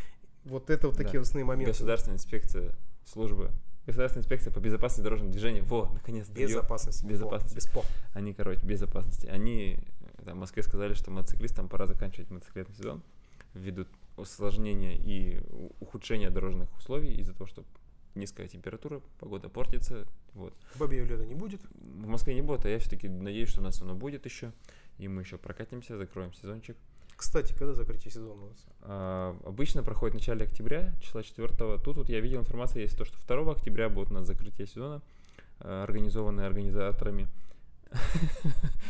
Вот 0.44 0.70
это 0.70 0.88
вот 0.88 0.96
такие 0.96 1.14
Да. 1.18 1.22
основные 1.22 1.44
моменты. 1.44 1.72
Государственная 1.72 2.16
инспекция 2.16 2.74
службы. 3.04 3.50
Государственная 3.86 4.22
инспекция 4.22 4.52
по 4.52 4.60
безопасности 4.60 5.02
дорожного 5.02 5.32
движения. 5.32 5.62
Во, 5.62 5.90
наконец-то. 5.92 6.38
ё- 6.40 6.46
Безопасности. 6.48 7.04
Безопасности. 7.04 7.54
Во, 7.54 7.56
без 7.56 7.66
по. 7.66 7.84
Они, 8.14 8.32
короче, 8.32 8.64
безопасности. 8.64 9.26
Они 9.26 9.78
там, 10.24 10.36
в 10.36 10.40
Москве 10.40 10.62
сказали, 10.62 10.94
что 10.94 11.10
мотоциклистам 11.10 11.68
пора 11.68 11.86
заканчивать 11.86 12.30
мотоциклетный 12.30 12.74
сезон 12.76 13.02
ввиду 13.54 13.86
усложнения 14.16 14.96
и 14.96 15.40
ухудшения 15.80 16.30
дорожных 16.30 16.74
условий 16.76 17.14
из-за 17.14 17.32
того, 17.32 17.46
что 17.46 17.64
низкая 18.14 18.48
температура, 18.48 19.00
погода 19.18 19.48
портится. 19.48 20.06
Вот. 20.34 20.54
Бабьего 20.78 21.06
лета 21.06 21.24
не 21.26 21.34
будет. 21.34 21.60
В 21.74 22.06
Москве 22.06 22.34
не 22.34 22.42
будет, 22.42 22.64
а 22.64 22.68
я 22.68 22.78
все-таки 22.78 23.08
надеюсь, 23.08 23.48
что 23.48 23.60
у 23.60 23.64
нас 23.64 23.80
оно 23.80 23.94
будет 23.94 24.24
еще. 24.26 24.52
И 24.98 25.08
мы 25.08 25.22
еще 25.22 25.38
прокатимся, 25.38 25.96
закроем 25.96 26.32
сезончик. 26.32 26.76
Кстати, 27.16 27.52
когда 27.52 27.72
закрытие 27.74 28.10
сезона 28.10 28.42
у 28.42 28.48
нас? 28.48 28.66
А, 28.80 29.38
обычно 29.44 29.82
проходит 29.82 30.14
в 30.14 30.18
начале 30.18 30.44
октября, 30.44 30.92
числа 31.00 31.22
4 31.22 31.78
Тут 31.78 31.96
вот 31.96 32.08
я 32.08 32.20
видел 32.20 32.40
информацию, 32.40 32.82
есть 32.82 32.96
то, 32.96 33.04
что 33.04 33.16
2 33.26 33.52
октября 33.52 33.88
будет 33.88 34.10
у 34.10 34.14
нас 34.14 34.26
закрытие 34.26 34.66
сезона, 34.66 35.02
а, 35.60 35.84
организованное 35.84 36.46
организаторами. 36.46 37.28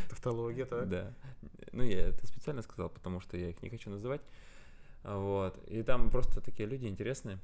Тавтология, 0.09 0.65
так? 0.65 0.89
Да. 0.89 1.13
Ну, 1.73 1.83
я 1.83 2.09
это 2.09 2.27
специально 2.27 2.63
сказал, 2.63 2.89
потому 2.89 3.21
что 3.21 3.37
я 3.37 3.51
их 3.51 3.63
не 3.63 3.69
хочу 3.69 3.91
называть. 3.91 4.23
Вот. 5.05 5.59
И 5.69 5.83
там 5.83 6.11
просто 6.11 6.41
такие 6.41 6.69
люди 6.69 6.87
интересные. 6.87 7.39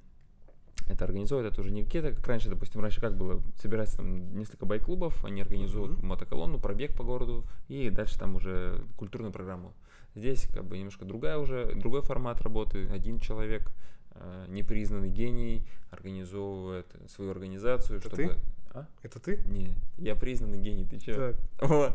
Это 0.89 1.05
организуют, 1.05 1.53
это 1.53 1.61
уже 1.61 1.71
не 1.71 1.85
какие-то, 1.85 2.13
как 2.13 2.27
раньше, 2.27 2.49
допустим, 2.49 2.81
раньше 2.81 3.01
как 3.01 3.15
было, 3.17 3.43
собирается 3.61 3.97
там 3.99 4.35
несколько 4.39 4.65
байк-клубов, 4.65 5.23
они 5.25 5.43
организуют 5.43 5.99
Мгм. 5.99 6.07
мотоколонну, 6.07 6.59
пробег 6.59 6.97
по 6.97 7.05
городу, 7.05 7.45
и 7.69 7.91
дальше 7.91 8.19
там 8.19 8.37
уже 8.37 8.85
культурную 8.97 9.33
программу. 9.33 9.75
Здесь 10.15 10.49
как 10.55 10.65
бы 10.65 10.79
немножко 10.79 11.05
другая 11.05 11.37
уже, 11.39 11.75
другой 11.75 12.01
формат 12.03 12.41
работы, 12.41 12.89
один 12.89 13.19
человек, 13.19 13.71
э, 14.13 14.47
непризнанный 14.49 15.11
гений, 15.11 15.67
организовывает 15.91 16.87
свою 17.09 17.33
организацию, 17.33 17.99
Это 17.99 18.09
чтобы... 18.09 18.37
А? 18.75 18.87
Это 19.03 19.19
ты? 19.19 19.39
Не, 19.47 19.75
я 19.97 20.15
признанный 20.15 20.59
гений, 20.59 20.85
ты 20.85 20.99
чё? 20.99 21.15
Так. 21.15 21.37
Вот. 21.69 21.95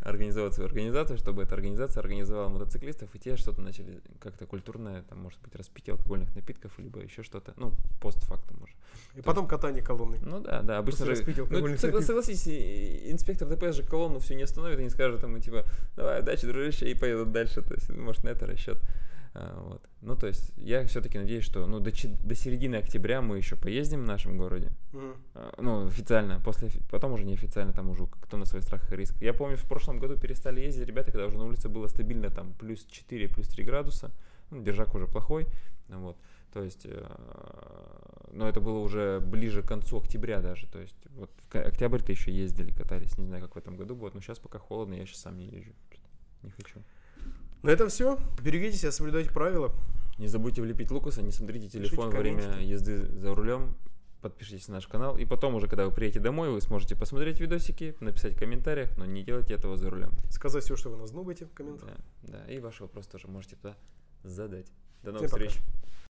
Организовать 0.00 0.54
свою 0.54 0.68
организацию, 0.68 1.18
чтобы 1.18 1.42
эта 1.42 1.54
организация 1.54 2.00
организовала 2.00 2.48
мотоциклистов, 2.48 3.14
и 3.14 3.18
те 3.18 3.36
что-то 3.36 3.60
начали 3.60 4.00
как-то 4.20 4.46
культурное, 4.46 5.02
там, 5.02 5.18
может 5.18 5.40
быть, 5.42 5.54
распитие 5.56 5.94
алкогольных 5.94 6.34
напитков, 6.34 6.78
либо 6.78 7.00
еще 7.00 7.22
что-то, 7.22 7.52
ну, 7.56 7.72
постфактум 8.00 8.62
уже. 8.62 8.72
И 9.14 9.22
потом 9.22 9.46
катание 9.46 9.82
колонны. 9.82 10.18
Ну 10.22 10.40
да, 10.40 10.62
да, 10.62 10.78
обычно 10.78 11.00
После 11.00 11.14
же... 11.14 11.20
распития 11.20 11.42
Ну, 11.44 11.48
алкогольных 11.50 11.78
согла- 11.80 11.82
напитков. 12.00 12.04
согласись, 12.06 12.48
инспектор 12.48 13.48
ДПС 13.48 13.76
же 13.76 13.82
колонну 13.82 14.18
все 14.20 14.34
не 14.34 14.42
остановит 14.44 14.78
и 14.80 14.84
не 14.84 14.90
скажет 14.90 15.22
ему, 15.22 15.38
типа, 15.40 15.64
давай, 15.96 16.20
удачи, 16.20 16.46
дружище, 16.46 16.90
и 16.90 16.94
поедут 16.94 17.32
дальше, 17.32 17.62
то 17.62 17.74
есть, 17.74 17.88
ну, 17.88 18.02
может, 18.02 18.24
на 18.24 18.28
это 18.30 18.46
расчет. 18.46 18.78
А, 19.34 19.60
вот. 19.62 19.82
Ну, 20.02 20.14
то 20.16 20.26
есть, 20.26 20.52
я 20.56 20.84
все-таки 20.86 21.18
надеюсь, 21.18 21.44
что, 21.44 21.66
ну, 21.66 21.80
до, 21.80 21.90
до 21.90 22.34
середины 22.34 22.76
октября 22.76 23.22
мы 23.22 23.38
еще 23.38 23.56
поездим 23.56 24.02
в 24.02 24.06
нашем 24.06 24.36
городе, 24.36 24.72
а, 25.34 25.54
Ну, 25.58 25.86
официально, 25.86 26.40
после, 26.40 26.70
потом 26.90 27.12
уже 27.12 27.24
неофициально, 27.24 27.72
там 27.72 27.88
уже 27.88 28.06
кто 28.06 28.36
на 28.36 28.44
свой 28.44 28.62
страх 28.62 28.92
и 28.92 28.96
риск. 28.96 29.14
Я 29.22 29.32
помню, 29.32 29.56
в 29.56 29.66
прошлом 29.66 29.98
году 29.98 30.16
перестали 30.18 30.60
ездить 30.60 30.86
ребята, 30.86 31.12
когда 31.12 31.26
уже 31.26 31.38
на 31.38 31.44
улице 31.44 31.68
было 31.68 31.86
стабильно 31.86 32.30
там 32.30 32.52
плюс 32.54 32.84
4, 32.84 33.28
плюс 33.28 33.48
3 33.48 33.64
градуса. 33.64 34.10
Ну, 34.50 34.62
держак 34.62 34.94
уже 34.94 35.06
плохой. 35.06 35.46
Вот. 35.88 36.16
То 36.52 36.62
есть, 36.62 36.84
э, 36.84 37.06
но 38.32 38.46
это 38.46 38.60
было 38.60 38.78
уже 38.78 39.20
ближе 39.20 39.62
к 39.62 39.68
концу 39.68 39.98
октября 39.98 40.42
даже. 40.42 40.66
То 40.66 40.78
есть, 40.78 40.96
вот 41.16 41.30
в 41.50 41.56
октябрь-то 41.56 42.12
еще 42.12 42.30
ездили, 42.30 42.70
катались. 42.70 43.16
Не 43.16 43.26
знаю, 43.26 43.42
как 43.42 43.54
в 43.54 43.58
этом 43.58 43.76
году 43.76 43.94
будет, 43.94 44.14
но 44.14 44.20
сейчас 44.20 44.38
пока 44.38 44.58
холодно, 44.58 44.94
я 44.94 45.06
сейчас 45.06 45.20
сам 45.20 45.38
не 45.38 45.46
езжу. 45.46 45.72
Не 46.42 46.50
хочу. 46.50 46.82
На 47.62 47.70
этом 47.70 47.88
все. 47.88 48.18
Берегите 48.42 48.76
себя, 48.76 48.92
соблюдайте 48.92 49.30
правила. 49.30 49.72
Не 50.18 50.26
забудьте 50.26 50.62
влепить 50.62 50.90
Лукаса, 50.90 51.22
не 51.22 51.30
смотрите 51.30 51.68
телефон 51.68 52.10
во 52.10 52.18
время 52.18 52.60
езды 52.60 53.06
за 53.18 53.34
рулем. 53.34 53.76
Подпишитесь 54.20 54.68
на 54.68 54.74
наш 54.74 54.86
канал. 54.86 55.16
И 55.16 55.24
потом 55.24 55.54
уже, 55.56 55.66
когда 55.66 55.84
вы 55.84 55.90
приедете 55.90 56.20
домой, 56.20 56.50
вы 56.50 56.60
сможете 56.60 56.94
посмотреть 56.94 57.40
видосики, 57.40 57.96
написать 57.98 58.34
в 58.34 58.38
комментариях, 58.38 58.96
но 58.96 59.04
не 59.04 59.24
делайте 59.24 59.54
этого 59.54 59.76
за 59.76 59.90
рулем. 59.90 60.12
Сказать 60.30 60.62
все, 60.62 60.76
что 60.76 60.90
вы 60.90 60.96
нас 60.96 61.10
думаете 61.10 61.46
в 61.46 61.52
комментариях. 61.52 61.98
Да, 62.22 62.44
да. 62.46 62.52
И 62.52 62.60
ваш 62.60 62.80
вопрос 62.80 63.06
тоже 63.08 63.26
можете 63.26 63.56
туда 63.56 63.76
задать. 64.22 64.66
До 65.02 65.10
Всем 65.10 65.14
новых 65.14 65.30
пока. 65.30 65.48
встреч. 65.48 65.62